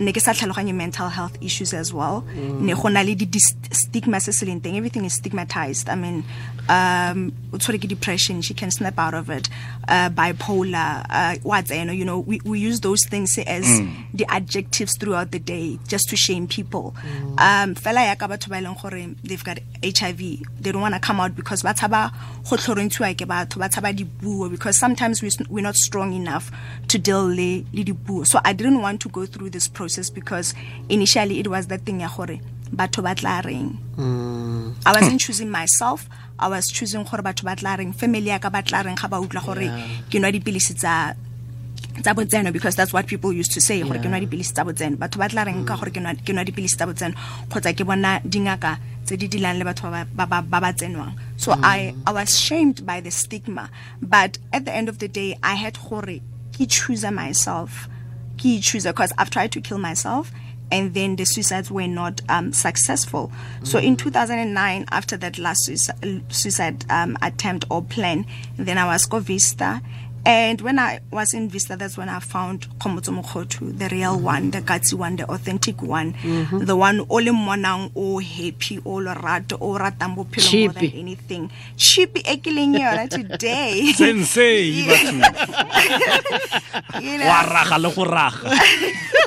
ne 0.00 0.12
ke 0.12 0.20
sa 0.20 0.32
tlhaloganye 0.32 0.74
mental 0.74 1.08
health 1.08 1.36
issues 1.40 1.74
as 1.74 1.92
well. 1.92 2.24
Ne 2.34 2.74
go 2.74 2.88
na 2.88 3.02
le 3.02 3.14
di 3.14 3.38
stigma 3.38 4.20
se 4.20 4.32
se 4.32 4.46
leng 4.46 4.60
teng. 4.60 4.76
Everything 4.76 5.04
is 5.04 5.14
stigmatized. 5.14 5.88
I 5.88 5.94
mean 5.94 6.24
um 6.68 7.32
o 7.52 7.58
tshwere 7.58 7.78
ke 7.82 7.88
depression 7.88 8.40
she 8.40 8.54
can 8.54 8.70
snap 8.70 8.98
out 8.98 9.14
of 9.14 9.28
it. 9.30 9.48
Uh, 9.88 10.08
bipolar 10.08 11.04
uh, 11.10 11.36
what's 11.42 11.70
you 11.70 11.84
know 11.84 11.92
you 11.92 12.04
know 12.04 12.18
we, 12.20 12.40
we 12.44 12.58
use 12.58 12.80
those 12.80 13.04
things 13.04 13.36
as 13.38 13.64
mm. 13.66 13.92
the 14.14 14.24
adjectives 14.28 14.96
throughout 14.96 15.30
the 15.32 15.38
day 15.38 15.78
just 15.88 16.08
to 16.08 16.16
shame 16.16 16.46
people. 16.46 16.94
Mm. 17.02 17.40
um 17.40 17.74
fela 17.74 18.06
ya 18.06 18.14
ka 18.14 18.28
batho 18.28 18.48
ba 18.48 18.62
leng 18.64 18.80
gore 18.80 19.14
they've 19.22 19.44
got 19.44 19.58
hiv 19.82 20.18
they 20.18 20.72
don't 20.72 20.80
want 20.80 20.94
to 20.94 21.00
come 21.00 21.20
out 21.20 21.34
because 21.36 21.62
ba 21.62 21.74
tshaba 21.74 22.12
go 22.48 22.56
tlhorontshiwa 22.56 23.12
ke 23.14 23.28
batho 23.28 23.58
ba 23.58 23.68
tshaba 23.68 23.92
dipuo 23.92 24.50
because 24.50 24.78
sometimes 24.78 25.22
we, 25.22 25.30
we're 25.50 25.60
not 25.62 25.76
strong 25.76 26.12
enough 26.12 26.50
to 26.88 26.98
deal 26.98 27.24
le 27.26 27.64
le 27.72 27.84
dipuo. 27.84 28.26
So 28.26 28.40
i 28.44 28.52
didn't 28.52 28.80
want 28.80 29.00
to 29.02 29.08
go 29.08 29.26
through 29.26 29.50
this 29.50 29.68
process 29.68 29.81
because 30.14 30.54
initially 30.88 31.40
it 31.40 31.48
was 31.48 31.66
that 31.66 31.82
thing 31.82 32.00
ya 32.00 32.08
gore 32.08 32.40
batho 32.74 33.02
ba 33.02 33.14
tla 33.14 33.42
reng. 33.44 33.76
Mm. 33.96 34.74
I 34.86 34.92
wasn't 34.92 35.20
choosing 35.20 35.50
myself. 35.50 36.08
I 36.38 36.48
was 36.48 36.68
choosing 36.68 37.04
gore 37.04 37.22
batho 37.22 37.44
ba 37.44 37.56
tla 37.56 37.76
reng. 37.76 37.92
Family 37.92 38.32
ya 38.32 38.38
ka 38.38 38.48
ba 38.50 38.62
tla 38.62 38.82
reng 38.82 38.96
ga 38.96 39.08
ba 39.08 39.20
utlwa 39.20 39.44
gore 39.44 39.68
ke 40.10 40.16
nwa 40.18 40.32
dipilisi 40.32 40.74
tsa 40.74 41.14
tsa 42.00 42.14
botseno 42.14 42.52
because 42.52 42.74
that's 42.74 42.92
what 42.92 43.06
people 43.06 43.32
used 43.32 43.52
to 43.52 43.60
say 43.60 43.82
gore 43.82 44.00
ke 44.00 44.08
nwa 44.08 44.20
dipilisi 44.24 44.54
tsa 44.56 44.64
botseno. 44.64 44.96
Batho 44.96 45.20
ba 45.20 45.28
tla 45.28 45.44
reng 45.44 45.64
ka 45.68 45.76
mm. 45.76 45.80
gore 45.80 45.92
ke 45.92 46.32
nwa 46.32 46.44
dipilisi 46.44 46.76
tsa 46.76 46.88
botseno 46.88 47.14
kgotsa 47.52 47.76
ke 47.76 47.84
bona 47.84 48.20
dingaka 48.24 48.78
tse 49.04 49.16
di 49.20 49.28
dilang 49.28 49.60
le 49.60 49.64
batho 49.68 49.92
ba 49.92 50.26
ba 50.42 50.72
tsenwang. 50.72 51.12
So 51.36 51.52
mm. 51.52 51.60
i 51.62 51.94
i 52.06 52.12
was 52.12 52.40
shamed 52.40 52.86
by 52.86 53.00
the 53.00 53.10
stigma. 53.10 53.68
But 54.00 54.38
at 54.52 54.64
the 54.64 54.72
end 54.72 54.88
of 54.88 54.98
the 54.98 55.08
day 55.08 55.36
i 55.42 55.54
had 55.60 55.76
gore 55.76 56.24
ke 56.56 56.64
choose 56.64 57.04
myself 57.04 57.91
ke 58.42 58.60
choose 58.60 58.84
because 58.84 59.12
i've 59.18 59.30
tried 59.30 59.52
to 59.52 59.60
kill 59.60 59.78
myself 59.78 60.32
and 60.72 60.94
then 60.94 61.16
the 61.16 61.26
suicides 61.26 61.70
were 61.70 61.86
not 61.86 62.22
um, 62.30 62.50
successful. 62.50 63.30
Mm. 63.60 63.66
So 63.66 63.78
in 63.78 63.94
2009, 63.94 64.86
after 64.90 65.18
that 65.18 65.38
last 65.38 65.66
suicide, 65.66 66.86
um, 66.88 67.18
attempt 67.20 67.66
or 67.70 67.82
plan, 67.82 68.24
then 68.56 68.78
I 68.78 68.86
was 68.86 69.04
go 69.04 69.20
Vista. 69.20 69.82
And 70.24 70.60
when 70.60 70.78
I 70.78 71.00
was 71.10 71.34
in 71.34 71.48
Vista, 71.48 71.76
that's 71.76 71.98
when 71.98 72.08
I 72.08 72.20
found 72.20 72.68
Kgomotso 72.78 73.20
Mokgothu, 73.22 73.76
the 73.76 73.88
real 73.88 74.14
mm-hmm. 74.14 74.24
one, 74.24 74.50
the 74.52 74.60
gutsy 74.62 74.94
one, 74.94 75.16
the 75.16 75.28
authentic 75.28 75.82
one, 75.82 76.12
mm-hmm. 76.12 76.58
the 76.58 76.76
one 76.76 77.00
all 77.00 77.26
in 77.26 77.34
monang, 77.34 77.90
all 77.94 78.20
happy, 78.20 78.78
all 78.84 79.02
rat, 79.02 79.52
all 79.54 79.78
ratambo 79.78 80.30
pillow 80.30 80.66
more 80.66 80.72
than 80.74 80.92
anything. 80.92 81.50
Chippy 81.76 82.22
ekiling 82.22 82.78
yona 82.78 83.08
today. 83.10 83.92
Sensei, 83.96 84.62
you 84.62 84.86
know. 85.12 85.28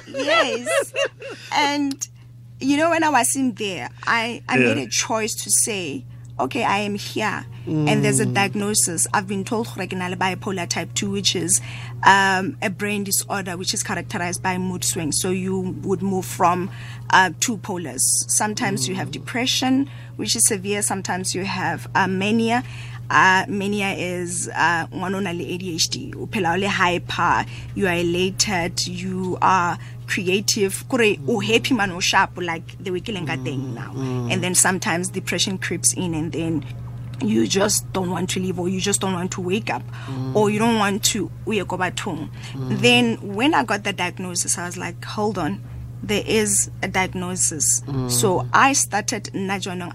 yes. 0.07 0.93
And 1.51 2.07
you 2.59 2.77
know, 2.77 2.89
when 2.89 3.03
I 3.03 3.09
was 3.09 3.35
in 3.35 3.53
there, 3.53 3.89
I, 4.07 4.41
I 4.47 4.57
yeah. 4.57 4.73
made 4.73 4.87
a 4.87 4.89
choice 4.89 5.35
to 5.43 5.51
say, 5.51 6.05
okay, 6.39 6.63
I 6.63 6.79
am 6.79 6.95
here. 6.95 7.45
Mm. 7.65 7.89
And 7.89 8.05
there's 8.05 8.19
a 8.19 8.25
diagnosis. 8.25 9.07
I've 9.13 9.27
been 9.27 9.43
told 9.43 9.67
bipolar 9.67 10.67
type 10.67 10.93
2, 10.93 11.09
which 11.09 11.35
is 11.35 11.61
um, 12.03 12.57
a 12.61 12.69
brain 12.69 13.03
disorder 13.03 13.57
which 13.57 13.73
is 13.73 13.81
characterized 13.83 14.43
by 14.43 14.57
mood 14.57 14.83
swings. 14.83 15.19
So 15.19 15.31
you 15.31 15.75
would 15.83 16.01
move 16.01 16.25
from 16.25 16.69
uh, 17.09 17.31
two 17.39 17.57
polars. 17.57 18.01
Sometimes 18.27 18.85
mm. 18.85 18.89
you 18.89 18.95
have 18.95 19.11
depression, 19.11 19.89
which 20.17 20.35
is 20.35 20.47
severe. 20.47 20.81
Sometimes 20.81 21.33
you 21.33 21.45
have 21.45 21.87
uh, 21.95 22.07
mania. 22.07 22.63
Uh, 23.09 23.45
mania 23.47 23.93
is 23.93 24.49
uh, 24.49 24.87
one 24.89 25.13
on 25.13 25.25
ADHD. 25.25 26.13
Uphela 26.15 26.65
hyper, 26.65 27.47
you 27.75 27.87
are 27.87 27.93
elated, 27.93 28.87
you 28.87 29.37
are 29.41 29.77
creative 30.07 30.87
kore 30.89 31.15
happy 31.43 31.73
man 31.73 31.91
o 31.91 31.99
sharp 31.99 32.31
like 32.37 32.81
the 32.83 32.91
weekend 32.91 33.27
thing 33.43 33.73
now 33.73 33.91
and 34.31 34.43
then 34.43 34.55
sometimes 34.55 35.09
depression 35.09 35.57
creeps 35.57 35.93
in 35.93 36.13
and 36.13 36.31
then 36.31 36.65
you 37.21 37.47
just 37.47 37.91
don't 37.93 38.09
want 38.09 38.29
to 38.29 38.39
leave 38.39 38.59
or 38.59 38.67
you 38.67 38.79
just 38.79 39.01
don't 39.01 39.13
want 39.13 39.31
to 39.31 39.41
wake 39.41 39.69
up 39.69 39.83
mm. 40.07 40.35
or 40.35 40.49
you 40.49 40.59
don't 40.59 40.77
want 40.77 41.03
to 41.03 41.31
mm. 42.53 42.77
then 42.79 43.15
when 43.35 43.53
i 43.53 43.63
got 43.63 43.83
the 43.83 43.93
diagnosis 43.93 44.57
i 44.57 44.65
was 44.65 44.77
like 44.77 45.03
hold 45.03 45.37
on 45.37 45.61
there 46.03 46.23
is 46.25 46.69
a 46.83 46.87
diagnosis 46.87 47.81
mm. 47.81 48.11
so 48.11 48.47
i 48.53 48.73
started 48.73 49.33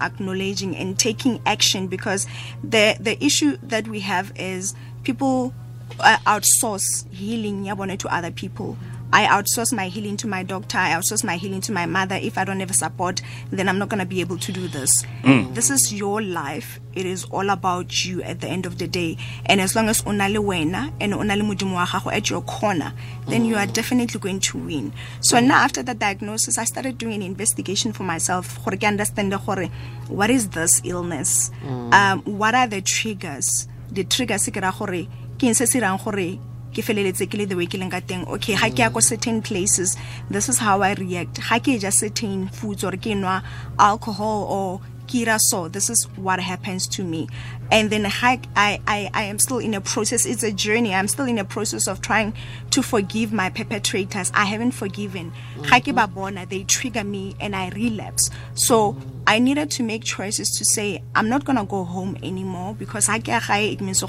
acknowledging 0.01 0.75
and 0.75 0.97
taking 0.97 1.39
action 1.45 1.87
because 1.87 2.27
the 2.63 2.95
the 2.99 3.23
issue 3.23 3.57
that 3.61 3.87
we 3.87 3.99
have 3.99 4.31
is 4.35 4.73
people 5.03 5.53
uh, 5.99 6.17
outsource 6.25 7.09
healing 7.11 7.65
to 7.97 8.07
other 8.13 8.31
people 8.31 8.77
I 9.13 9.25
outsource 9.25 9.73
my 9.73 9.87
healing 9.87 10.17
to 10.17 10.27
my 10.27 10.43
doctor, 10.43 10.77
I 10.77 10.91
outsource 10.91 11.23
my 11.23 11.37
healing 11.37 11.61
to 11.61 11.71
my 11.71 11.85
mother. 11.85 12.15
If 12.15 12.37
I 12.37 12.45
don't 12.45 12.59
have 12.59 12.73
support, 12.75 13.21
then 13.49 13.67
I'm 13.67 13.77
not 13.77 13.89
going 13.89 13.99
to 13.99 14.05
be 14.05 14.21
able 14.21 14.37
to 14.37 14.51
do 14.51 14.67
this. 14.67 15.03
Mm. 15.23 15.53
This 15.53 15.69
is 15.69 15.93
your 15.93 16.21
life. 16.21 16.79
It 16.93 17.05
is 17.05 17.25
all 17.25 17.49
about 17.49 18.05
you 18.05 18.21
at 18.23 18.41
the 18.41 18.47
end 18.47 18.65
of 18.65 18.77
the 18.77 18.87
day. 18.87 19.17
And 19.45 19.59
as 19.59 19.75
long 19.75 19.89
as 19.89 20.01
onale 20.03 20.37
wena 20.37 20.93
and 20.99 21.13
onale 21.13 21.41
modimo 21.41 21.73
wa 21.73 22.11
at 22.11 22.29
your 22.29 22.41
corner, 22.41 22.93
then 23.27 23.43
mm. 23.43 23.47
you 23.47 23.55
are 23.55 23.67
definitely 23.67 24.19
going 24.19 24.39
to 24.41 24.57
win. 24.57 24.93
So 25.19 25.39
now 25.39 25.63
after 25.63 25.83
the 25.83 25.93
diagnosis, 25.93 26.57
I 26.57 26.63
started 26.63 26.97
doing 26.97 27.15
an 27.15 27.21
investigation 27.21 27.93
for 27.93 28.03
myself. 28.03 28.63
Gore 28.63 28.77
ke 28.77 28.83
understand 28.83 29.31
gore 29.45 29.65
what 30.07 30.29
is 30.29 30.49
this 30.49 30.81
illness? 30.85 31.51
Mm. 31.63 31.93
Um, 31.93 32.21
what 32.23 32.55
are 32.55 32.67
the 32.67 32.81
triggers? 32.81 33.67
The 33.91 34.03
triggers 34.03 34.47
ke 34.47 34.61
ra 34.61 34.71
gore 34.71 35.07
ke 35.37 35.43
eng 35.43 35.53
se 35.53 35.65
se 35.65 35.79
rang 35.79 35.97
gore 35.97 36.39
ke 36.73 36.83
feleletse 36.83 37.27
ke 37.29 37.37
le 37.37 37.45
the 37.45 37.55
way 37.55 37.65
ke 37.65 37.77
leng 37.79 37.91
ka 37.91 37.99
teng. 37.99 38.27
Okay 38.27 38.55
ga 38.55 38.69
ke 38.69 38.79
ya 38.79 38.89
ko 38.89 38.99
certain 38.99 39.41
places 39.41 39.97
this 40.29 40.49
is 40.49 40.57
how 40.59 40.81
i 40.81 40.93
react. 40.93 41.41
Ga 41.49 41.59
ke 41.59 41.79
ja 41.79 41.89
certain 41.89 42.47
foods 42.49 42.83
or 42.83 42.91
ke 42.91 43.13
nwa 43.15 43.43
alcohol 43.79 44.47
or 44.47 44.81
kira 45.11 45.39
so 45.39 45.67
this 45.67 45.89
is 45.89 46.07
what 46.15 46.39
happens 46.39 46.87
to 46.87 47.03
me. 47.03 47.27
And 47.71 47.89
then 47.89 48.05
I, 48.05 48.39
I 48.55 48.79
i 49.13 49.23
am 49.23 49.39
still 49.39 49.59
in 49.59 49.73
a 49.73 49.81
process 49.81 50.25
it's 50.25 50.43
a 50.43 50.51
journey. 50.51 50.93
I'm 50.93 51.07
still 51.07 51.25
in 51.25 51.37
a 51.37 51.43
process 51.43 51.87
of 51.87 52.01
trying 52.01 52.33
to 52.71 52.81
forgive 52.81 53.33
my 53.33 53.49
perpetrators. 53.49 54.31
I 54.33 54.45
haven't 54.45 54.71
forgiven. 54.71 55.33
Mm-hmm. 55.57 56.49
they 56.49 56.63
trigger 56.63 57.03
me 57.03 57.35
and 57.39 57.55
i 57.55 57.69
relapse. 57.69 58.29
So 58.55 58.95
i 59.27 59.39
needed 59.39 59.69
to 59.71 59.83
make 59.83 60.03
choices 60.03 60.49
to 60.49 60.65
say 60.65 61.03
i'm 61.15 61.29
not 61.29 61.45
gonna 61.45 61.63
go 61.63 61.83
home 61.83 62.17
anymore 62.23 62.73
because 62.73 63.07
I 63.07 63.17
it 63.17 63.81
means 63.81 64.01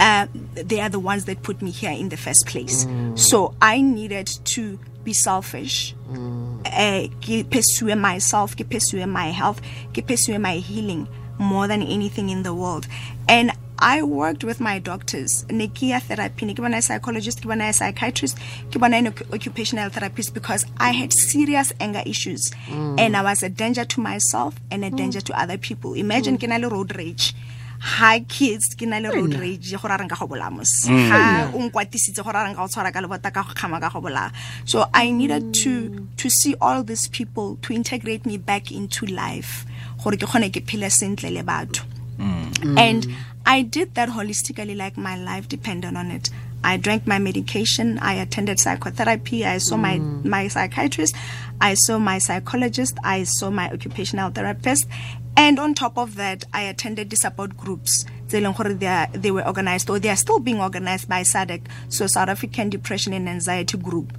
uh, 0.00 0.26
they 0.54 0.80
are 0.80 0.88
the 0.88 0.98
ones 0.98 1.24
that 1.26 1.42
put 1.42 1.62
me 1.62 1.70
here 1.70 1.90
in 1.90 2.08
the 2.08 2.16
first 2.16 2.46
place. 2.46 2.84
Mm. 2.84 3.18
So 3.18 3.54
I 3.60 3.80
needed 3.80 4.26
to 4.26 4.78
be 5.04 5.12
selfish. 5.12 5.94
Mm. 6.10 6.66
Uh, 6.66 7.44
pursue 7.50 7.94
myself, 7.96 8.56
pursue 8.56 9.06
my 9.06 9.30
health, 9.30 9.60
pursue 10.06 10.38
my 10.38 10.56
healing 10.56 11.08
more 11.38 11.68
than 11.68 11.82
anything 11.82 12.30
in 12.30 12.42
the 12.42 12.54
world. 12.54 12.86
And 13.28 13.52
I 13.78 14.02
worked 14.02 14.42
with 14.42 14.58
my 14.58 14.78
doctors. 14.78 15.44
Nikia 15.48 16.00
therapy, 16.00 16.54
a 16.58 16.82
psychologist, 16.82 17.44
a 17.44 17.72
psychiatrist, 17.72 18.38
an 18.74 19.06
occupational 19.32 19.90
therapist 19.90 20.32
because 20.32 20.64
I 20.78 20.92
had 20.92 21.12
serious 21.12 21.72
anger 21.78 22.02
issues 22.06 22.50
mm. 22.66 22.98
and 22.98 23.16
I 23.16 23.22
was 23.22 23.42
a 23.42 23.48
danger 23.48 23.84
to 23.84 24.00
myself 24.00 24.54
and 24.70 24.84
a 24.84 24.90
danger 24.90 25.20
to 25.20 25.38
other 25.38 25.58
people. 25.58 25.94
Imagine 25.94 26.38
mm. 26.38 26.72
road 26.72 26.96
rage 26.96 27.34
ha 27.78 28.18
kids 28.28 28.74
ke 28.74 28.86
na 28.88 28.98
le 28.98 29.10
road 29.10 29.34
rage 29.40 29.72
gore 29.76 29.92
a 29.92 29.98
reng 29.98 30.08
ka 30.08 30.16
go 30.16 30.26
bolamos 30.26 30.72
ha 31.10 31.50
o 31.54 31.60
nkwatisitse 31.66 32.22
gore 32.24 32.38
a 32.40 32.44
reng 32.46 32.56
ka 32.56 32.62
go 32.62 32.68
tshwara 32.68 32.92
ka 32.92 33.00
lebota 33.04 33.32
ka 33.32 33.42
go 33.42 33.54
kgama 33.54 33.80
ka 33.80 33.90
go 33.90 34.00
bolaya 34.00 34.32
so 34.64 34.86
i 34.94 35.10
needed 35.10 35.52
to 35.52 36.06
to 36.16 36.30
see 36.30 36.54
all 36.60 36.82
these 36.82 37.08
people 37.08 37.56
to 37.62 37.72
integrate 37.72 38.26
me 38.26 38.36
back 38.38 38.72
into 38.72 39.06
life 39.06 39.66
gore 40.02 40.16
ke 40.16 40.26
kgone 40.26 40.50
ke 40.50 40.64
phele 40.72 40.90
sentle 40.90 41.30
le 41.30 41.42
batho 41.42 41.84
mm. 42.18 42.78
and 42.78 43.08
i 43.44 43.62
did 43.62 43.94
that 43.94 44.08
holistically 44.08 44.76
like 44.76 44.96
my 44.96 45.16
life 45.16 45.48
depended 45.48 45.96
on 45.96 46.10
it 46.10 46.30
I 46.64 46.78
drank 46.78 47.06
my 47.06 47.20
medication. 47.20 47.98
I 48.00 48.14
attended 48.14 48.58
psychotherapy. 48.58 49.44
I 49.46 49.58
saw 49.58 49.76
my, 49.76 49.98
mm. 49.98 50.24
my 50.24 50.48
psychiatrist. 50.48 51.14
I 51.60 51.74
saw 51.74 51.98
my 51.98 52.18
psychologist. 52.18 52.98
I 53.04 53.22
saw 53.22 53.50
my 53.50 53.70
occupational 53.70 54.30
therapist. 54.30 54.88
And 55.36 55.58
on 55.58 55.74
top 55.74 55.98
of 55.98 56.16
that, 56.16 56.44
I 56.52 56.62
attended 56.62 57.10
the 57.10 57.16
support 57.16 57.56
groups. 57.56 58.04
They 58.28 58.40
they 58.40 59.30
were 59.30 59.46
organized 59.46 59.90
or 59.90 59.98
they 59.98 60.08
are 60.08 60.16
still 60.16 60.40
being 60.40 60.60
organized 60.60 61.08
by 61.08 61.22
SADAG, 61.22 61.62
so 61.88 62.06
South 62.06 62.28
African 62.28 62.70
Depression 62.70 63.12
and 63.12 63.28
Anxiety 63.28 63.78
Group. 63.78 64.12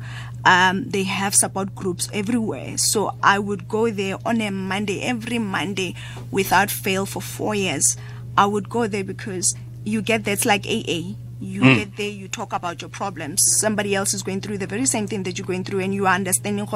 Um, 0.46 0.90
they 0.90 1.04
have 1.04 1.36
support 1.36 1.76
groups 1.76 2.08
everywhere. 2.14 2.78
So 2.78 3.18
I 3.22 3.40
would 3.40 3.68
go 3.68 3.90
there 3.90 4.18
on 4.26 4.40
a 4.40 4.52
Monday, 4.52 5.02
every 5.02 5.40
Monday, 5.40 5.96
without 6.32 6.72
fail 6.72 7.06
for 7.06 7.22
four 7.22 7.56
years. 7.56 7.98
I 8.38 8.46
would 8.46 8.70
go 8.70 8.88
there 8.88 9.04
because 9.04 9.56
you 9.84 10.02
get 10.02 10.24
there, 10.24 10.34
it's 10.34 10.46
like 10.46 10.66
AA 10.66 11.16
you 11.40 11.62
mm. 11.62 11.76
get 11.76 11.98
there 11.98 12.10
you 12.10 12.28
talk 12.28 12.52
about 12.52 12.82
your 12.82 12.90
problems 12.90 13.40
somebody 13.60 13.94
else 13.94 14.14
is 14.14 14.24
going 14.24 14.42
through 14.42 14.58
the 14.58 14.66
very 14.66 14.86
same 14.86 15.06
thing 15.06 15.24
that 15.24 15.38
you're 15.38 15.46
going 15.46 15.64
through 15.64 15.80
and 15.80 15.94
you 15.94 16.08
are 16.08 16.16
understanding 16.16 16.68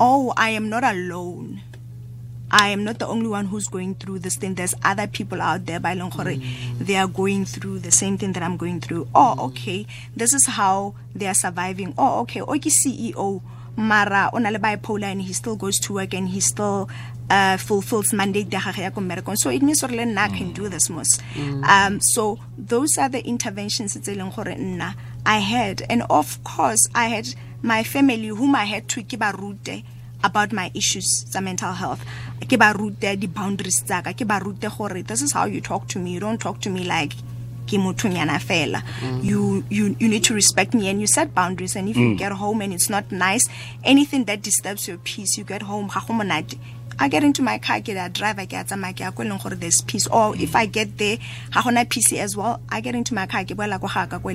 oh 0.00 0.32
i 0.36 0.50
am 0.50 0.68
not 0.68 0.82
alone 0.82 1.62
I 2.56 2.68
am 2.68 2.84
not 2.84 3.00
the 3.00 3.08
only 3.08 3.26
one 3.26 3.46
who's 3.46 3.66
going 3.66 3.96
through 3.96 4.20
this 4.20 4.36
thing. 4.36 4.54
There's 4.54 4.76
other 4.84 5.08
people 5.08 5.42
out 5.42 5.66
there 5.66 5.80
by 5.80 5.96
Longkore. 5.96 6.38
Mm. 6.38 6.78
They 6.78 6.94
are 6.94 7.08
going 7.08 7.46
through 7.46 7.80
the 7.80 7.90
same 7.90 8.16
thing 8.16 8.32
that 8.34 8.44
I'm 8.44 8.56
going 8.56 8.80
through. 8.80 9.08
Oh, 9.12 9.34
okay. 9.46 9.86
This 10.14 10.32
is 10.32 10.46
how 10.46 10.94
they 11.16 11.26
are 11.26 11.34
surviving. 11.34 11.94
Oh, 11.98 12.20
okay. 12.20 12.42
Oki 12.42 12.70
CEO 12.70 13.42
Mara 13.76 14.30
onale 14.32 14.58
bipolar 14.58 15.10
and 15.10 15.20
he 15.22 15.32
still 15.32 15.56
goes 15.56 15.80
to 15.80 15.94
work 15.94 16.14
and 16.14 16.28
he 16.28 16.38
still 16.38 16.88
uh, 17.28 17.56
fulfills 17.56 18.12
mandate 18.12 18.52
ya 18.52 18.60
gagwe 18.60 18.84
ya 18.84 18.90
ko 18.90 19.00
mmerekong 19.00 19.36
so 19.36 19.50
it 19.50 19.62
means 19.62 19.80
gore 19.80 19.96
le 19.96 20.04
nna 20.04 20.28
can 20.28 20.52
do 20.52 20.68
this 20.68 20.88
mos 20.90 21.18
mm. 21.34 21.64
um, 21.64 21.98
so 22.00 22.38
those 22.56 22.96
are 22.98 23.08
the 23.08 23.18
interventions 23.26 23.98
tse 23.98 24.12
e 24.12 24.14
leng 24.14 24.30
gore 24.30 24.54
nna 24.54 24.94
i 25.26 25.38
had 25.40 25.82
and 25.90 26.04
of 26.08 26.38
course 26.44 26.88
i 26.94 27.08
had 27.08 27.26
my 27.62 27.82
family 27.82 28.28
whom 28.28 28.54
i 28.54 28.64
had 28.64 28.86
to 28.86 29.02
ke 29.02 29.18
ba 29.18 29.32
rute 29.34 29.82
about 30.24 30.52
my 30.52 30.70
issues 30.74 31.06
tsa 31.28 31.40
mental 31.40 31.72
health. 31.72 32.02
Ke 32.48 32.58
ba 32.58 32.72
rute 32.76 33.14
di-boundaries 33.20 33.84
tsaka 33.84 34.16
ke 34.16 34.26
ba 34.26 34.40
rute 34.42 34.66
gore 34.76 35.02
this 35.02 35.22
is 35.22 35.32
how 35.32 35.44
you 35.44 35.60
talk 35.60 35.86
to 35.88 35.98
me. 35.98 36.12
You 36.16 36.20
don't 36.20 36.40
talk 36.40 36.60
to 36.62 36.70
me 36.70 36.84
like 36.84 37.12
ke 37.68 37.76
mothonyana 37.76 38.40
fela. 38.40 38.82
Mm. 39.00 39.22
you, 39.24 39.64
you 39.70 39.96
you 40.00 40.08
need 40.08 40.24
to 40.24 40.34
respect 40.34 40.74
me 40.74 40.88
and 40.88 41.00
you 41.00 41.06
set 41.06 41.34
boundaries. 41.34 41.76
And 41.76 41.88
if 41.88 41.96
mm. 41.96 42.10
you 42.10 42.16
get 42.16 42.32
home 42.32 42.62
and 42.62 42.72
it's 42.72 42.88
not 42.88 43.12
nice 43.12 43.46
anything 43.84 44.24
that 44.24 44.42
disturbs 44.42 44.88
your 44.88 44.98
peace 44.98 45.36
you 45.38 45.44
get 45.44 45.62
home. 45.62 45.88
Ga 45.88 46.00
go 46.00 46.14
monate. 46.14 46.58
I 46.96 47.08
get 47.08 47.24
into 47.24 47.42
my 47.42 47.58
car, 47.58 47.80
get 47.80 47.98
a 47.98 48.08
drive, 48.08 48.38
I 48.38 48.44
get 48.44 48.70
a 48.70 48.76
ke 48.76 49.00
a 49.02 49.56
there's 49.56 49.82
peace. 49.82 50.06
Or 50.06 50.36
if 50.36 50.54
I 50.54 50.66
get 50.66 50.96
there, 50.96 51.18
ha 51.50 51.62
gona 51.62 51.88
peace 51.88 52.12
as 52.12 52.36
well, 52.36 52.60
I 52.68 52.80
get 52.80 52.94
into 52.94 53.14
my 53.14 53.26
car, 53.26 53.42
ke 53.42 53.48
boela 53.48 53.80
go 53.80 53.88
ga 53.88 54.06
ka 54.06 54.18
ko 54.20 54.28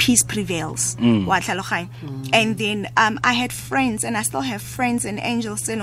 peace 0.00 0.22
prevails. 0.22 0.96
Mm. 0.96 1.26
Mm. 1.26 2.30
And 2.32 2.56
then 2.58 2.88
um, 2.96 3.20
I 3.22 3.34
had 3.34 3.52
friends, 3.52 4.02
and 4.02 4.16
I 4.16 4.22
still 4.22 4.40
have 4.40 4.62
friends 4.62 5.04
and 5.04 5.20
angels 5.20 5.60
saying, 5.60 5.78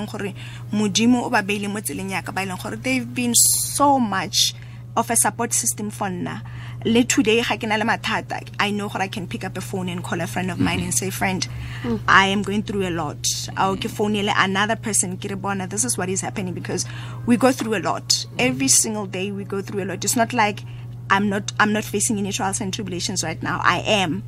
they've 2.81 3.13
been 3.13 3.35
so 3.35 3.99
much 3.99 4.55
of 4.97 5.11
a 5.11 5.15
support 5.15 5.53
system 5.53 5.91
for 5.91 6.09
na 6.09 6.39
le 6.83 7.03
today 7.03 7.41
ga 7.43 7.55
ke 7.57 7.67
na 7.69 7.75
le 7.75 7.85
mathata 7.85 8.39
i 8.59 8.71
know 8.71 8.87
that 8.87 9.01
i 9.01 9.07
can 9.07 9.27
pick 9.27 9.43
up 9.43 9.55
a 9.55 9.61
phone 9.61 9.89
and 9.89 10.03
call 10.03 10.19
a 10.21 10.25
friend 10.25 10.49
of 10.49 10.59
mine 10.59 10.79
and 10.79 10.93
say 10.93 11.11
friend 11.11 11.47
mm. 11.83 11.99
i 12.07 12.25
am 12.25 12.41
going 12.41 12.63
through 12.63 12.87
a 12.87 12.89
lot 12.89 13.29
i'll 13.57 13.77
ke 13.77 13.87
phone 13.97 14.15
another 14.15 14.75
person 14.75 15.15
ke 15.17 15.29
re 15.29 15.65
this 15.67 15.85
is 15.85 15.99
what 15.99 16.09
is 16.09 16.21
happening 16.21 16.51
because 16.51 16.87
we 17.27 17.37
go 17.37 17.51
through 17.51 17.75
a 17.75 17.83
lot 17.89 18.25
every 18.39 18.67
single 18.67 19.05
day 19.05 19.31
we 19.31 19.43
go 19.43 19.61
through 19.61 19.83
a 19.83 19.85
lot 19.85 20.03
it's 20.03 20.15
not 20.15 20.33
like 20.33 20.61
i'm 21.09 21.29
not 21.29 21.51
i'm 21.59 21.73
not 21.73 21.83
facing 21.83 22.17
any 22.17 22.31
trials 22.31 22.61
and 22.61 22.73
tribulations 22.73 23.23
right 23.23 23.41
now. 23.41 23.59
I 23.63 23.79
am. 23.79 24.23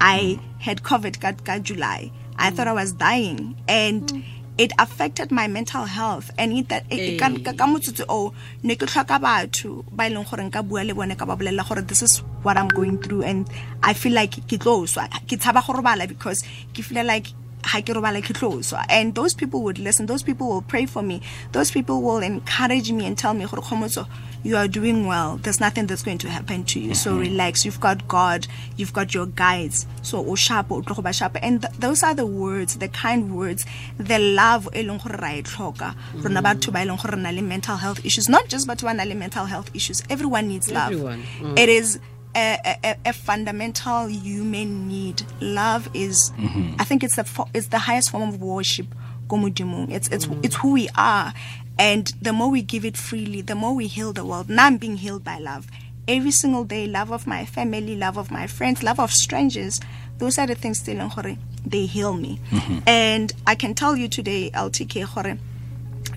I 0.00 0.38
had 0.58 0.82
covid 0.82 1.20
got, 1.20 1.44
got 1.44 1.62
july. 1.62 2.10
I 2.36 2.50
thought 2.50 2.66
i 2.68 2.72
was 2.72 2.92
dying. 2.92 3.56
And 3.68 4.02
mm 4.02 4.24
it 4.56 4.72
affected 4.78 5.32
my 5.32 5.48
mental 5.48 5.84
health. 5.84 6.30
And 6.38 6.52
it 6.52 6.68
that 6.68 6.88
ka 6.88 7.52
ka 7.52 7.66
motsotso 7.66 8.04
o 8.08 8.32
ne 8.62 8.76
ke 8.76 8.86
tlhoka 8.86 9.18
batho 9.18 9.84
ba 9.90 10.04
ileng 10.04 10.24
gore 10.28 10.44
nka 10.46 10.62
bua 10.68 10.84
le 10.84 11.82
this 11.82 12.02
is 12.02 12.18
what 12.42 12.56
i'm 12.56 12.68
going 12.68 12.98
through. 12.98 13.22
And 13.22 13.48
i 13.82 13.94
feel 13.94 14.12
like 14.12 14.32
ke 14.46 14.58
tloswa 14.58 15.08
ke 15.26 15.38
tshaba 15.40 15.64
go 15.66 16.06
because 16.06 16.44
ke 16.72 16.84
feel 16.84 17.04
like 17.04 17.26
and 18.88 19.14
those 19.14 19.34
people 19.34 19.62
would 19.62 19.78
listen 19.78 20.06
those 20.06 20.22
people 20.22 20.48
will 20.48 20.62
pray 20.62 20.86
for 20.86 21.02
me. 21.02 21.22
Those 21.52 21.70
people 21.70 22.02
will 22.02 22.18
encourage 22.18 22.90
me 22.92 23.06
and 23.06 23.16
tell 23.16 23.34
me 23.34 23.46
you 24.42 24.56
are 24.56 24.68
doing 24.68 25.06
well. 25.06 25.38
There's 25.38 25.58
nothing 25.58 25.86
that's 25.86 26.02
going 26.02 26.18
to 26.18 26.28
happen 26.28 26.64
to 26.64 26.80
you. 26.80 26.90
Mm-hmm. 26.90 26.94
so 26.94 27.16
relax. 27.16 27.64
You've 27.64 27.80
got 27.80 28.06
god. 28.06 28.46
You've 28.76 28.92
got 28.92 29.14
your 29.14 29.26
guides. 29.26 29.86
So 30.02 30.20
and 30.20 31.62
th- 31.62 31.74
those 31.78 32.02
are 32.02 32.14
the 32.14 32.26
words 32.26 32.76
the 32.76 32.88
kind 32.88 33.36
words 33.36 33.64
the 33.98 34.18
love 34.18 34.68
leng 34.72 35.02
gore 35.02 35.16
ra 35.16 35.40
tlhoka. 35.42 35.96
Rona 36.22 36.42
batho 36.42 36.72
ba 36.72 36.80
leng 36.80 37.02
gore 37.02 37.16
na 37.16 37.30
le 37.30 37.42
mental 37.42 37.76
health 37.76 38.04
issues 38.04 38.28
not 38.28 38.48
just 38.48 38.66
but 38.66 38.82
na 38.82 39.04
mental 39.14 39.46
health 39.46 39.70
issues. 39.74 40.02
Everyone 40.10 40.48
needs 40.48 40.70
love. 40.70 40.92
Everyone. 40.92 41.22
Mm. 41.40 41.58
it 41.58 41.68
is 41.68 41.98
a, 42.34 42.78
a, 42.84 42.96
a, 43.06 43.12
fundamental 43.12 44.08
human 44.08 44.88
need. 44.88 45.22
Love 45.40 45.88
is, 45.94 46.30
mm-hmm. 46.36 46.74
I 46.78 46.84
think 46.84 47.04
it's 47.04 47.16
the 47.16 47.46
it's 47.54 47.68
the 47.68 47.78
highest 47.78 48.10
form 48.10 48.28
of 48.28 48.40
worship. 48.40 48.86
It's 49.30 50.08
it's 50.08 50.26
mm. 50.26 50.44
it's 50.44 50.56
who 50.56 50.72
we 50.72 50.88
are, 50.96 51.32
and 51.78 52.06
the 52.22 52.32
more 52.32 52.50
we 52.50 52.62
give 52.62 52.84
it 52.84 52.96
freely, 52.96 53.40
the 53.40 53.54
more 53.54 53.74
we 53.74 53.86
heal 53.86 54.12
the 54.12 54.24
world. 54.24 54.48
Now 54.48 54.66
I'm 54.66 54.76
being 54.76 54.96
healed 54.96 55.24
by 55.24 55.38
love 55.38 55.66
every 56.06 56.30
single 56.30 56.64
day. 56.64 56.86
Love 56.86 57.10
of 57.10 57.26
my 57.26 57.44
family, 57.44 57.96
love 57.96 58.16
of 58.16 58.30
my 58.30 58.46
friends, 58.46 58.82
love 58.82 59.00
of 59.00 59.10
strangers. 59.10 59.80
Those 60.18 60.38
are 60.38 60.46
the 60.46 60.54
things 60.54 60.78
still 60.78 61.00
in 61.00 61.38
they 61.66 61.86
heal 61.86 62.14
me, 62.14 62.38
mm-hmm. 62.50 62.78
and 62.86 63.32
I 63.46 63.54
can 63.54 63.74
tell 63.74 63.96
you 63.96 64.08
today, 64.08 64.50
LTK 64.52 65.04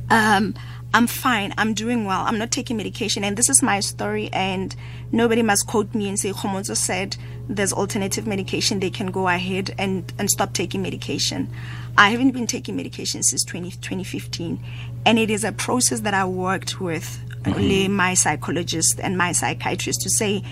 um, 0.10 0.54
I'm 0.94 1.08
fine. 1.08 1.54
I'm 1.58 1.74
doing 1.74 2.06
well. 2.06 2.22
I'm 2.22 2.38
not 2.38 2.52
taking 2.52 2.78
medication. 2.78 3.24
And 3.24 3.38
this 3.38 3.50
is 3.50 3.62
my 3.62 3.82
story. 3.82 4.30
And 4.32 4.76
nobody 5.12 5.42
must 5.42 5.68
quote 5.68 5.94
me 5.94 6.08
and 6.08 6.18
say, 6.18 6.32
Kgomotso 6.32 6.76
said 6.76 7.18
there's 7.50 7.74
alternative 7.74 8.26
medication. 8.26 8.80
They 8.80 8.90
can 8.90 9.12
go 9.12 9.28
ahead 9.28 9.76
and, 9.78 10.12
and 10.18 10.30
stop 10.30 10.54
taking 10.54 10.82
medication. 10.82 11.50
I 11.98 12.10
haven't 12.12 12.32
been 12.32 12.48
taking 12.48 12.76
medication 12.76 13.22
since 13.24 13.44
20, 13.44 13.72
2015. 13.72 14.60
And 15.06 15.20
it 15.20 15.30
is 15.30 15.44
a 15.44 15.52
process 15.52 16.02
that 16.02 16.14
I 16.14 16.26
worked 16.26 16.80
with 16.80 17.20
mm-hmm. 17.44 17.94
my 17.94 18.14
psychologist 18.14 19.00
and 19.00 19.18
my 19.18 19.34
psychiatrist 19.34 20.02
to 20.02 20.10
say, 20.10 20.44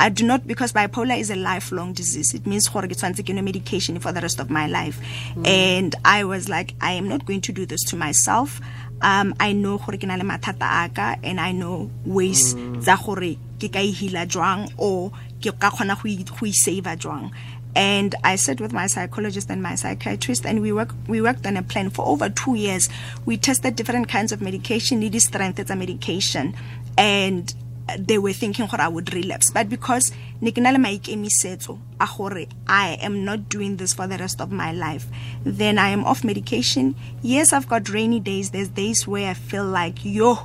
I 0.00 0.08
do 0.08 0.24
not 0.24 0.46
because 0.46 0.72
bipolar 0.72 1.16
is 1.16 1.30
a 1.30 1.36
lifelong 1.36 1.92
disease. 1.92 2.34
It 2.34 2.46
means 2.46 2.66
gore 2.68 2.88
ke 2.88 2.96
tshwantse 2.96 3.22
ke 3.22 3.44
medication 3.44 4.00
for 4.00 4.10
the 4.10 4.20
rest 4.20 4.40
of 4.40 4.50
my 4.50 4.66
life. 4.66 5.00
Mm. 5.34 5.46
And 5.46 5.94
I 6.04 6.24
was 6.24 6.48
like, 6.48 6.74
I 6.80 6.92
am 6.92 7.08
not 7.08 7.24
going 7.24 7.40
to 7.42 7.52
do 7.52 7.66
this 7.66 7.84
to 7.90 7.96
myself 7.96 8.60
um 9.02 9.34
i 9.40 9.52
know 9.52 9.78
gore 9.78 9.98
ke 9.98 10.06
na 10.06 10.16
le 10.16 10.24
mathata 10.24 10.88
a 10.88 11.18
and 11.22 11.40
i 11.40 11.52
know 11.52 11.90
ways 12.06 12.54
mm. 12.54 12.80
tsa 12.80 12.96
gore 12.96 13.36
ke 13.58 13.68
ka 13.72 13.80
ihila 13.80 14.26
jwang 14.26 14.70
or 14.78 15.10
ke 15.42 15.50
ka 15.58 15.70
kgona 15.70 15.98
go 15.98 16.46
i 16.46 16.50
save 16.50 16.84
jwang 16.98 17.30
and 17.74 18.14
I 18.22 18.36
sat 18.36 18.60
with 18.60 18.72
my 18.72 18.86
psychologist 18.86 19.48
and 19.50 19.62
my 19.62 19.74
psychiatrist, 19.76 20.44
and 20.44 20.60
we 20.60 20.72
work 20.72 20.94
we 21.08 21.22
worked 21.22 21.46
on 21.46 21.56
a 21.56 21.62
plan 21.62 21.90
for 21.90 22.06
over 22.06 22.28
two 22.28 22.54
years. 22.54 22.88
We 23.24 23.36
tested 23.36 23.76
different 23.76 24.08
kinds 24.08 24.32
of 24.32 24.42
medication, 24.42 25.00
needy 25.00 25.18
strength 25.18 25.58
as 25.58 25.70
a 25.70 25.76
medication, 25.76 26.54
and 26.98 27.52
they 27.98 28.18
were 28.18 28.32
thinking 28.32 28.66
that 28.70 28.80
I 28.80 28.88
would 28.88 29.12
relapse. 29.12 29.50
But 29.50 29.68
because 29.68 30.12
Nikinale 30.40 30.76
maikemisetso 30.76 31.78
a 32.00 32.06
gore 32.06 32.46
I 32.66 32.98
am 33.00 33.24
not 33.24 33.48
doing 33.48 33.76
this 33.76 33.94
for 33.94 34.06
the 34.06 34.18
rest 34.18 34.40
of 34.40 34.50
my 34.50 34.72
life, 34.72 35.06
then 35.44 35.78
I 35.78 35.88
am 35.88 36.04
off 36.04 36.24
medication. 36.24 36.94
Yes, 37.22 37.52
I've 37.52 37.68
got 37.68 37.88
rainy 37.88 38.20
days. 38.20 38.50
There's 38.50 38.68
days 38.68 39.06
where 39.06 39.30
I 39.30 39.34
feel 39.34 39.64
like 39.66 40.04
yo, 40.04 40.38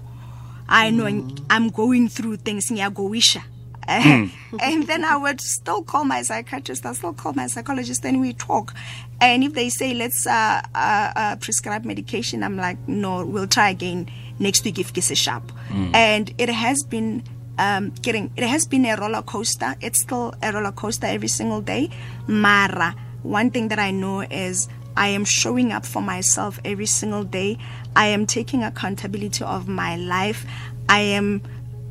I 0.68 0.90
know 0.90 1.06
I'm 1.50 1.70
going 1.70 2.10
through 2.10 2.38
things. 2.38 2.70
Ngiyagowisha. 2.70 3.44
and 3.90 4.86
then 4.86 5.06
I 5.06 5.16
would 5.16 5.40
still 5.40 5.82
call 5.82 6.04
my 6.04 6.22
psychiatrist, 6.22 6.86
I 6.86 6.92
still 6.92 7.14
call 7.14 7.32
my 7.32 7.48
psychologist, 7.48 8.04
and 8.04 8.20
we 8.20 8.34
talk. 8.34 8.74
And 9.22 9.46
if 9.46 9.54
they 9.54 9.70
say, 9.70 9.94
let's 9.94 10.28
uh, 10.28 10.62
uh, 10.76 11.12
uh, 11.16 11.36
prescribe 11.38 11.86
medication, 11.86 12.44
I'm 12.44 12.58
like, 12.58 12.86
no, 12.86 13.26
we'll 13.26 13.48
try 13.48 13.70
again 13.70 14.12
next 14.40 14.64
week 14.66 14.80
if 14.80 14.96
it's 14.96 15.16
sharp. 15.18 15.52
And 15.94 16.34
it 16.38 16.50
has 16.50 16.84
been 16.84 17.24
um, 17.58 17.92
getting, 18.02 18.32
it 18.36 18.44
has 18.44 18.66
been 18.68 18.86
a 18.86 18.96
roller 18.96 19.22
coaster. 19.22 19.76
It's 19.82 20.00
still 20.02 20.34
a 20.42 20.52
roller 20.52 20.72
coaster 20.72 21.08
every 21.08 21.28
single 21.28 21.62
day. 21.62 21.90
Mara, 22.28 22.96
one 23.24 23.50
thing 23.52 23.68
that 23.70 23.80
I 23.80 23.92
know 23.92 24.22
is 24.22 24.70
I 24.96 25.10
am 25.10 25.26
showing 25.26 25.72
up 25.72 25.86
for 25.86 26.02
myself 26.02 26.60
every 26.66 26.86
single 26.88 27.24
day. 27.24 27.58
I 27.96 28.08
am 28.08 28.26
taking 28.26 28.64
accountability 28.64 29.44
of 29.44 29.68
my 29.68 29.96
life. 29.96 30.46
I 30.90 31.00
am 31.00 31.42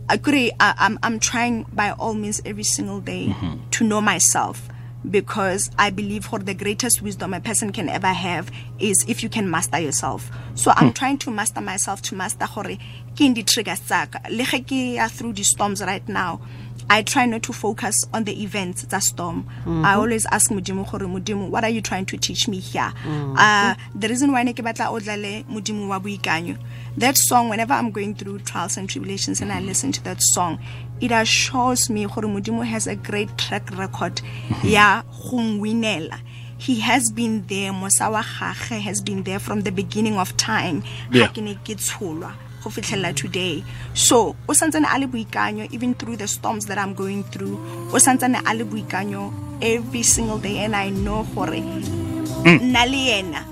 I 0.08 0.16
could 0.16 0.34
I, 0.34 0.50
I'm 0.60 0.98
I'm 1.02 1.18
trying 1.18 1.64
by 1.72 1.90
all 1.90 2.14
means 2.14 2.40
every 2.44 2.62
single 2.62 3.00
day 3.00 3.34
to 3.72 3.84
know 3.84 4.00
myself 4.00 4.68
because 5.10 5.70
I 5.78 5.90
believe 5.90 6.24
for 6.26 6.38
the 6.38 6.54
greatest 6.54 7.02
wisdom 7.02 7.34
a 7.34 7.40
person 7.40 7.72
can 7.72 7.88
ever 7.88 8.08
have 8.08 8.50
is 8.78 9.04
if 9.08 9.22
you 9.22 9.28
can 9.28 9.50
master 9.50 9.78
yourself. 9.78 10.30
So 10.54 10.72
I'm 10.74 10.88
hmm. 10.88 10.92
trying 10.92 11.18
to 11.18 11.30
master 11.30 11.60
myself 11.60 12.02
to 12.02 12.14
master 12.14 12.46
gore 12.52 12.76
ke 13.16 13.20
eng 13.20 13.34
di-triggers 13.34 13.80
tsaka 13.80 14.20
le 14.30 14.44
ge 14.44 14.60
ke 14.66 14.78
ya 15.00 15.08
through 15.08 15.32
the 15.32 15.44
storms 15.44 15.80
right 15.80 16.06
now 16.08 16.40
I 16.88 17.02
try 17.02 17.26
not 17.26 17.42
to 17.44 17.52
focus 17.52 18.06
on 18.14 18.24
the 18.24 18.42
events 18.42 18.84
tsa 18.86 19.00
storm. 19.00 19.46
I 19.48 19.68
mm-hmm. 19.68 19.84
always 19.84 20.26
ask 20.26 20.50
Modimo 20.50 20.88
gore 20.88 21.00
Modimo, 21.08 21.48
what 21.48 21.64
are 21.64 21.70
you 21.70 21.80
trying 21.80 22.06
to 22.06 22.16
teach 22.16 22.46
me 22.46 22.60
here? 22.60 22.92
Mm-hmm. 23.02 23.34
Uh, 23.36 23.74
the 23.94 24.08
reason 24.08 24.30
why 24.30 24.44
ne 24.44 24.52
ke 24.52 24.62
batla 24.62 24.90
o 24.90 25.00
dlale 25.00 25.44
Modimo 25.46 25.88
wa. 25.88 26.56
That 26.96 27.18
song, 27.18 27.48
whenever 27.48 27.74
I'm 27.74 27.90
going 27.90 28.14
through 28.14 28.40
trials 28.40 28.76
and 28.76 28.88
tribulations 28.88 29.40
and 29.40 29.52
I 29.52 29.60
listen 29.60 29.92
to 29.92 30.04
that 30.04 30.22
song, 30.22 30.58
it 31.00 31.10
assures 31.10 31.90
me 31.90 32.06
gore 32.06 32.24
Modimo 32.24 32.64
has 32.64 32.86
a 32.86 32.96
great 32.96 33.36
track 33.38 33.70
record 33.76 34.20
mhm. 34.48 34.70
ya 34.70 35.02
go. 35.02 36.16
He 36.58 36.80
has 36.80 37.10
been 37.12 37.46
there, 37.48 37.70
Mosa 37.70 38.10
wa 38.10 38.22
gagwe 38.22 38.80
has 38.80 39.02
been 39.02 39.24
there 39.24 39.38
from 39.38 39.60
the 39.60 39.70
beginning 39.70 40.16
of 40.16 40.34
time. 40.38 40.82
Ha 41.12 41.28
ke 41.28 41.38
ne 41.38 41.54
ke 41.56 41.76
tsholwa 41.76 42.32
go 42.62 42.70
fitlhella 42.70 43.14
today. 43.14 43.62
So 43.94 44.36
o 44.48 44.52
santsane 44.52 44.86
a 44.88 44.98
le 44.98 45.06
boikanyo 45.06 45.70
even 45.72 45.94
through 45.94 46.16
the 46.16 46.26
storms 46.26 46.66
that 46.66 46.78
i'm 46.78 46.94
going 46.94 47.24
through. 47.24 47.56
O 47.92 48.00
santsane 48.00 48.40
a 48.44 48.54
le 48.54 48.64
boikanyo 48.64 49.32
every 49.60 50.02
single 50.02 50.38
day 50.38 50.58
and 50.64 50.74
i 50.76 50.88
know 50.90 51.24
gore 51.34 51.60
mm. 51.60 52.58
nna 52.60 52.86
le 52.90 53.00
yena 53.10 53.44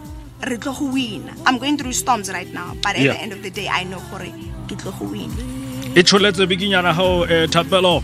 re 0.48 0.56
tlo 0.56 0.72
go 0.78 0.86
wina. 0.92 1.36
I'm 1.46 1.58
going 1.58 1.76
through 1.76 1.92
storms 1.92 2.32
right 2.32 2.52
now 2.52 2.74
but 2.82 2.96
at 2.96 3.02
Yeah. 3.02 3.12
the 3.12 3.20
end 3.20 3.32
of 3.32 3.42
the 3.42 3.50
day 3.50 3.68
i 3.68 3.84
know 3.84 4.00
gore 4.10 4.32
ke 4.66 4.80
tlo 4.80 4.98
go 4.98 5.06
wina 5.12 5.63
e 5.94 6.02
tsholetse 6.02 6.46
bikinyana 6.46 6.92
gao 6.92 7.20
um 7.22 7.48
thapelo 7.48 8.02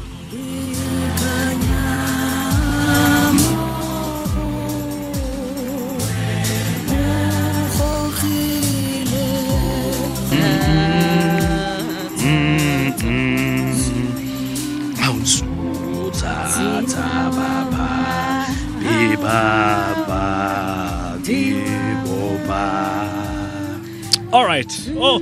all 24.32 24.46
right 24.46 24.90
oh 24.96 25.20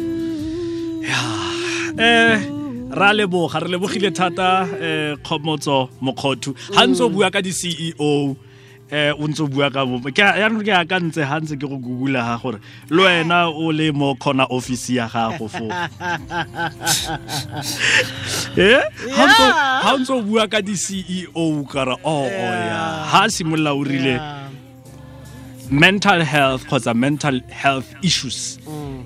eh 1.98 2.47
ra 2.98 3.12
leboga 3.12 3.61
re 3.62 3.68
lebogile 3.72 4.11
thata 4.11 4.48
um 4.64 5.16
kgomotso 5.22 5.88
mokgothu. 6.02 6.54
Ga 6.74 6.87
ntse 6.87 7.02
o 7.02 7.08
bua 7.08 7.30
ka 7.30 7.40
di-ceo 7.40 8.37
eh 8.90 9.12
o 9.12 9.26
ntse 9.28 9.42
o 9.44 9.46
bua 9.52 9.68
ka 9.70 9.84
bo 9.84 10.00
ke 10.00 10.16
yaanong 10.24 10.64
ke 10.64 10.72
akantse 10.72 11.20
ha 11.20 11.37
ntse 11.44 11.58
ke 11.61 11.68
go 11.68 11.76
google 11.76 12.16
ha 12.24 12.38
gore 12.40 12.56
le 12.88 13.02
wena 13.04 13.44
o 13.52 13.68
le 13.70 13.92
mo 13.92 14.14
khona 14.16 14.46
office 14.48 14.88
ya 14.96 15.04
gago 15.12 15.44
fo. 15.48 15.68
Eh? 18.56 18.80
Ha 19.16 19.24
ntse- 19.28 19.54
ha 19.84 19.90
ntse 19.98 20.12
o 20.12 20.22
bua 20.22 20.48
ka 20.48 20.61
di-ceo 20.64 21.44
kara 21.68 21.96
o 22.02 22.16
o 22.24 22.48
ya. 22.48 23.04
ha 23.12 23.28
simolola 23.28 23.74
o 23.76 23.84
rile 23.84 24.16
mental 25.70 26.24
health 26.24 26.64
kgotsa 26.66 26.94
mental 26.96 27.40
health 27.52 27.87
issues 28.02 28.56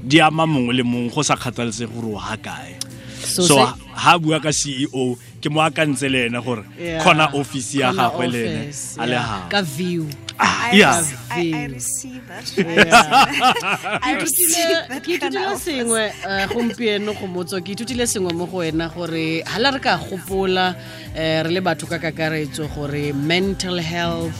di 0.06 0.20
ama 0.22 0.46
mongwe 0.46 0.74
le 0.78 0.82
mongwe 0.86 1.10
go 1.14 1.22
sa 1.22 1.34
kgathalesege 1.36 1.90
gore 1.90 2.14
o 2.14 2.18
ha 2.22 2.36
kae 2.38 2.78
So 3.24 3.56
ha 3.94 4.18
bua 4.18 4.40
ka 4.40 4.48
ceo 4.52 5.16
ke 5.40 5.48
mo 5.50 5.60
akantse 5.60 6.08
le 6.10 6.26
ene 6.26 6.40
gore 6.42 6.64
khona 7.02 7.30
office 7.34 7.74
ya 7.78 7.92
gagwe 7.92 8.26
le 8.30 8.40
ene. 8.46 8.72
a 8.98 9.06
le 9.06 9.16
ha 9.18 9.48
ka 9.50 9.62
view. 9.62 10.08
I, 10.40 10.72
yeah. 10.74 11.04
I, 11.30 11.52
I 11.54 11.64
receive 11.66 12.26
that. 12.26 12.56
Yeah. 12.56 13.98
I 14.02 14.14
Ke 14.16 14.20
receive 14.22 14.48
ithutile- 14.48 14.88
that 14.88 15.02
ke 15.02 15.20
kind 15.20 15.34
ithutile 15.34 15.52
of- 15.52 15.60
sengwe 15.62 16.02
eh, 16.26 16.48
gompieno 16.48 17.14
go 17.14 17.26
motso. 17.26 17.60
Ke 17.62 17.72
ithutile 17.76 18.06
sengwe 18.06 18.32
mo 18.34 18.46
go 18.46 18.58
wena 18.58 18.88
gore 18.92 19.42
ga 19.44 19.58
la 19.58 19.70
re 19.70 19.78
ka 19.78 19.98
gopola 19.98 20.74
um 21.14 21.46
re 21.46 21.50
le 21.50 21.60
batho 21.60 21.86
ka 21.86 21.98
kakaretso 21.98 22.66
gore 22.74 23.12
mental 23.12 23.78
health 23.78 24.34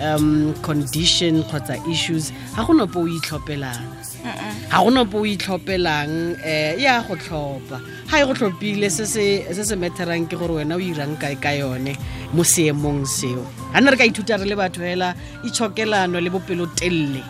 um 0.00 0.54
condition 0.62 1.42
kgotsa 1.42 1.74
issues 1.90 2.30
ga 2.54 2.62
go 2.64 2.72
nopo 2.74 3.00
o 3.02 3.08
itlhopelang 3.08 3.82
ga 4.22 4.78
go 4.82 4.90
nopo 4.90 5.18
o 5.22 5.26
itlhopelang 5.26 6.36
um 6.36 6.80
ya 6.80 7.02
go 7.02 7.14
tlhopha. 7.16 7.78
Ga 8.10 8.16
e 8.20 8.24
go 8.26 8.34
tlhophile 8.34 8.90
se 8.90 9.06
se 9.06 9.74
matterang 9.76 10.28
ke 10.28 10.36
gore 10.36 10.54
wena 10.58 10.76
o 10.76 10.80
irang 10.80 11.16
kae 11.20 11.36
ka 11.40 11.50
yone 11.54 11.96
mo 12.32 12.42
seemong 12.42 13.06
seo. 13.06 13.44
Ga 13.72 13.80
nne 13.80 13.90
re 13.92 13.96
ka 13.96 14.04
ithuta 14.04 14.38
re 14.40 14.46
le 14.46 14.56
batho 14.56 14.80
fela 14.82 15.14
itshokelano 15.44 16.20
le 16.20 16.30
bopelotelele. 16.30 17.22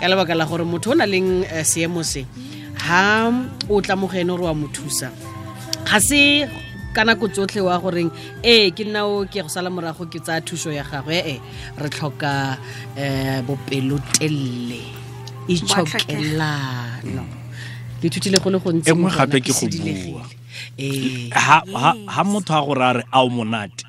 Ka 0.00 0.06
lebaka 0.10 0.34
la 0.34 0.44
gore 0.44 0.64
motho 0.64 0.90
o 0.90 0.94
na 0.94 1.06
leng 1.06 1.44
eh, 1.46 1.64
seemo 1.64 2.02
se 2.02 2.26
ha 2.86 3.30
o 3.70 3.80
tla 3.80 3.96
mo 3.96 4.06
go 4.06 4.16
ene 4.18 4.30
gore 4.34 4.44
wa 4.50 4.54
mo 4.54 4.66
thusa. 4.74 5.10
Ga 5.86 5.98
se 6.00 6.48
ka 6.94 7.04
nako 7.04 7.28
tsotlhe 7.30 7.62
wa 7.62 7.78
goreng 7.78 8.10
ee 8.42 8.70
ke 8.70 8.84
nna 8.84 9.06
o 9.06 9.24
ke 9.24 9.42
go 9.42 9.48
sala 9.48 9.70
morago 9.70 10.06
ke 10.10 10.18
tsaya 10.18 10.40
thuso 10.42 10.70
ya 10.74 10.82
gagwe. 10.82 11.14
Ee 11.22 11.38
re 11.78 11.88
tlhoka 11.90 12.58
um 12.98 13.46
bopelotelele 13.46 15.03
itshokelano 15.48 17.24
ke 18.00 18.06
ithutile 18.08 18.38
go 18.42 18.50
le 18.50 18.58
gontsi 18.58 18.90
E 18.90 18.94
nngwe 18.94 19.10
gape 19.10 19.40
ke 19.40 19.52
go 19.52 19.66
bua. 19.68 20.22
ee. 20.78 21.30
Ha 21.32 21.62
ha- 21.72 21.96
ha 22.14 22.22
motho 22.24 22.52
a 22.54 22.60
gore 22.66 22.82
a 22.84 22.92
re 22.92 23.02
a 23.12 23.18
o 23.24 23.28
monate 23.28 23.84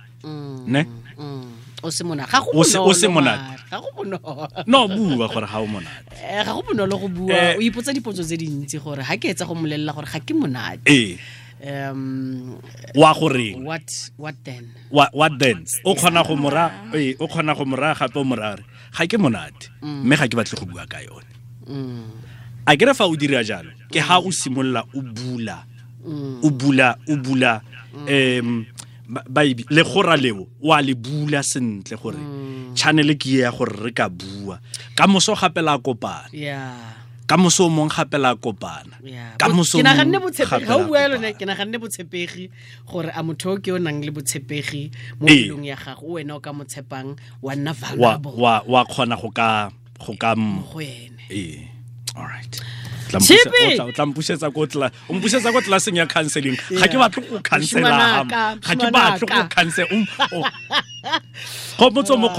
ne? 0.68 0.82
mm, 1.18 1.84
o 1.84 1.90
se 1.92 2.04
monate. 2.04 2.32
Ga 2.32 2.40
go 2.42 2.52
O 2.54 2.64
se- 2.94 3.08
monate. 3.08 3.60
Ga 3.70 3.78
go 3.82 3.90
bonolo. 3.96 4.48
No 4.68 4.88
bua 4.88 5.28
gore 5.28 5.46
ga 5.48 5.60
o 5.62 5.68
monate. 5.68 6.10
Eh, 6.26 6.44
ga 6.44 6.54
go 6.54 6.62
bonolo 6.64 6.98
go 7.00 7.08
bua. 7.08 7.34
Eh. 7.34 7.56
o 7.58 7.62
ipotsa 7.62 7.94
dipotso 7.94 8.24
tse 8.24 8.38
dintsi 8.38 8.80
gore 8.80 9.04
ga 9.04 9.16
ke 9.18 9.30
etsa 9.36 9.46
go 9.46 9.54
molelela 9.56 9.94
gore 9.94 10.08
ga 10.08 10.20
ke 10.20 10.34
monate. 10.34 10.88
Eh 10.90 11.18
um 11.66 12.60
wa 12.96 13.14
goreng 13.14 13.64
what 13.64 13.88
what 14.18 14.36
then? 14.44 14.70
What, 14.90 15.10
what 15.16 15.34
then? 15.40 15.66
O 15.86 15.94
kgona 15.96 16.24
go 16.28 16.36
mora 16.36 16.72
ee 16.94 17.16
o 17.20 17.28
kgona 17.28 17.56
go 17.56 17.66
mora 17.66 17.94
gape 17.96 18.16
o 18.18 18.24
morare. 18.24 18.64
Ga 18.96 19.06
ke 19.08 19.18
monate 19.20 19.70
mme 19.82 20.16
ga 20.16 20.28
ke 20.28 20.36
batle 20.40 20.56
go 20.60 20.66
bua 20.66 20.86
ka 20.88 21.00
yone 21.04 21.26
a 22.66 22.78
kere 22.78 22.94
fa 22.94 23.08
o 23.08 23.16
dira 23.16 23.44
jalo 23.44 23.70
ke 23.92 24.00
ha 24.00 24.20
o 24.20 24.32
simolola 24.32 24.86
o 24.94 25.02
bula. 25.02 25.64
O 26.06 26.50
bula 26.50 26.98
o 27.10 27.16
bula 27.18 27.62
um 27.94 28.66
le 29.70 29.84
gora 29.84 30.18
leo 30.18 30.48
wa 30.62 30.82
le 30.82 30.94
bula 30.94 31.42
sentle 31.42 31.98
gore 31.98 32.18
channel 32.76 33.18
ke 33.18 33.26
ye 33.26 33.40
ya 33.42 33.52
gore 33.52 33.74
re 33.84 33.92
ka 33.92 34.10
bua. 34.10 34.60
Ka 34.96 35.08
moso 35.08 35.34
gape 35.36 35.62
la 35.62 35.78
kopana. 35.78 36.30
Yeah 36.32 37.06
ka 37.26 37.38
moso 37.38 37.66
o 37.66 37.70
mongwe 37.70 37.90
gape 37.90 38.18
la 38.22 38.36
kopana. 38.38 39.02
Ka 39.38 39.50
moso 39.50 39.82
ke 39.82 39.84
naganne 39.84 40.22
botshepegi 40.22 40.66
ga 40.66 40.78
o 40.78 40.86
bua 40.86 41.02
yalo 41.02 41.18
ne 41.18 41.34
kopana. 41.34 41.38
ke 41.42 41.46
naganne 41.50 41.78
botshepegi 41.82 42.46
gore 42.86 43.10
a 43.10 43.22
motho 43.26 43.58
o 43.58 43.58
ke 43.58 43.74
o 43.74 43.78
nang 43.82 44.02
le 44.06 44.14
botshepegi 44.14 44.94
mo 45.18 45.26
pelong 45.26 45.66
ya 45.66 45.76
gago 45.76 46.06
o 46.06 46.14
wena 46.22 46.38
o 46.38 46.40
ka 46.40 46.54
mo 46.54 46.64
tshepang 46.70 47.18
wa 47.42 47.54
nna 47.58 47.74
wa 47.98 48.82
kgona 48.86 49.18
go 49.18 49.34
ka 49.34 49.74
go 50.00 50.14
ka 50.20 50.32
m- 50.36 50.64
go 50.74 50.80
ene 50.82 51.24
ee 51.30 51.68
all 52.16 52.28
right. 52.28 52.56
Tla 53.10 53.20
tla 53.20 54.52
ko 54.52 54.66
tla 54.66 54.90
o 55.10 55.14
mpušetsa 55.14 55.52
ko 55.54 55.62
tlelaseng 55.62 55.98
ya 56.00 56.06
counseling. 56.08 56.58
Ga 56.80 56.88
ke 56.88 56.98
batlo 56.98 57.22
batle 57.22 57.22
go 57.30 57.40
cancela 57.40 58.26
ga 58.26 58.74
ke 58.76 58.88
batlo 58.92 58.92
batle 58.96 59.28
go 59.30 59.44
cancel 59.56 59.86
go 61.78 61.90
motso 61.92 62.18
mo 62.18 62.30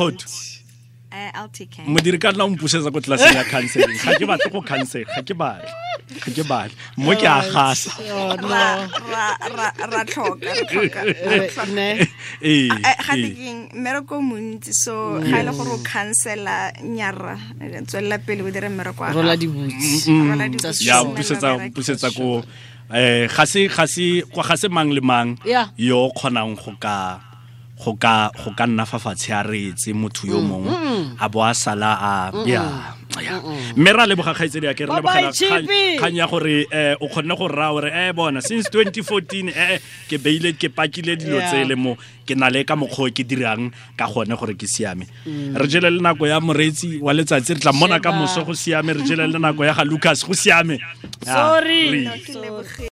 Eh, 1.16 1.30
ltk 1.32 1.86
modiri 1.88 2.18
ka 2.20 2.32
nna 2.32 2.44
o 2.44 2.50
mpusetsa 2.52 2.90
ko 2.92 3.00
tlelaseng 3.00 3.36
ya 3.36 3.44
counseling. 3.44 3.96
Ga 4.04 4.18
ke 4.18 4.24
batle 4.26 4.50
go 4.52 4.61
cancel 4.62 5.04
ga 5.04 5.22
ke 5.22 5.34
batle 5.36 5.70
ga 6.07 6.30
ke 6.36 6.42
batle 6.46 6.74
mo 6.96 7.11
ke 7.18 7.26
a 7.26 7.42
gasa 7.52 7.90
Oh, 8.07 8.36
no. 8.38 8.46
ra 8.48 8.86
ra- 9.11 9.38
ra- 9.59 9.74
ra 9.90 10.02
tlhoka 10.07 10.46
re 10.54 10.62
tlhoka- 10.70 11.02
re 11.02 11.14
Eh, 11.18 11.50
tlhoka. 11.50 11.66
ne? 11.74 11.88
ee 12.42 12.68
Ah, 12.70 12.78
eh, 12.90 12.96
gate 13.07 13.26
ee. 13.26 13.34
keng 13.34 13.61
mmereko 13.74 14.14
o 14.18 14.22
montsi 14.22 14.72
so 14.72 14.94
ga 15.20 15.36
e 15.40 15.42
le 15.42 15.50
gore 15.57 15.72
o 15.74 15.78
cancela 15.82 16.70
nyara 16.82 17.34
eh, 17.61 17.82
tswelela 17.86 18.18
pele 18.22 18.42
o 18.46 18.50
dire 18.50 18.68
mmereko 18.70 19.02
wa 19.02 19.12
rola 19.12 19.34
gago. 19.36 19.40
dibutsi 19.42 20.11
Rola 20.30 20.46
tsa 20.46 20.48
dibutsi, 20.48 20.84
ya 20.86 20.94
sure. 21.00 21.04
mme 21.04 21.12
mpusetsa 21.14 21.48
lo 21.50 21.57
bereke. 21.59 21.70
mpusetsa 21.74 22.09
ko 22.14 22.26
eh 22.94 23.26
ga 23.26 23.44
se 23.46 23.61
ga 23.66 23.84
se 23.86 24.22
kwa 24.30 24.42
ga 24.46 24.54
se 24.57 24.68
mang 24.70 24.90
le 24.94 25.00
mang 25.02 25.34
Yeah. 25.44 25.66
yo 25.76 26.07
o 26.07 26.12
kgonang 26.14 26.54
go 26.54 26.70
ka 26.78 27.18
go 27.85 27.95
ka 27.97 28.31
go 28.33 28.51
ka 28.57 28.66
nna 28.66 28.87
fa 28.87 28.99
fatshe 28.99 29.33
a 29.37 29.43
retse 29.43 29.93
motho 29.93 30.27
yo 30.27 30.41
mongwe 30.41 30.72
a 31.20 31.29
bo 31.29 31.43
a 31.45 31.55
sala 31.55 31.93
a 32.01 32.12
ya 32.47 32.62
ya. 33.20 33.41
mme 33.77 33.91
ra 33.93 34.05
leboga 34.07 34.35
kgaitsedi 34.35 34.66
ya 34.66 34.74
ke 34.74 34.85
re 34.85 34.93
lebogela 34.93 35.33
kgang 35.33 36.16
ya 36.16 36.27
gore 36.27 36.66
eh 36.72 36.97
o 37.01 37.09
kgonne 37.09 37.33
go 37.37 37.49
raya 37.49 37.72
gore 37.72 37.89
e 37.93 38.12
bona 38.12 38.41
since 38.41 38.68
2014 38.68 39.53
ee 39.57 39.79
ke 40.09 40.18
beile 40.18 40.53
ke 40.53 40.68
pakile 40.68 41.16
dilo 41.16 41.37
Yeah. 41.37 41.49
tse 41.53 41.64
le 41.68 41.77
mo 41.77 41.97
ke 42.27 42.35
na 42.35 42.49
le 42.49 42.64
ka 42.64 42.74
mokgwa 42.77 43.09
o 43.09 43.11
ke 43.12 43.24
dirang 43.24 43.70
ka 43.97 44.07
gone 44.09 44.33
gore 44.37 44.57
ke 44.57 44.66
siame. 44.66 45.05
Re 45.27 45.66
jele 45.68 45.91
le 45.93 46.01
nako 46.01 46.27
ya 46.27 46.41
moreetsi 46.41 46.99
wa 47.01 47.12
letsatsi 47.12 47.55
re 47.55 47.61
tla 47.61 47.72
mmona 47.72 48.01
ka 48.01 48.12
moso 48.12 48.45
go 48.45 48.53
siame 48.57 48.93
re 48.97 49.03
jele 49.05 49.29
le 49.29 49.39
nako 49.39 49.64
ya 49.64 49.72
ga 49.77 49.85
lucas 49.85 50.24
go 50.24 50.33
siame. 50.33 50.81
Sorry. 51.24 52.09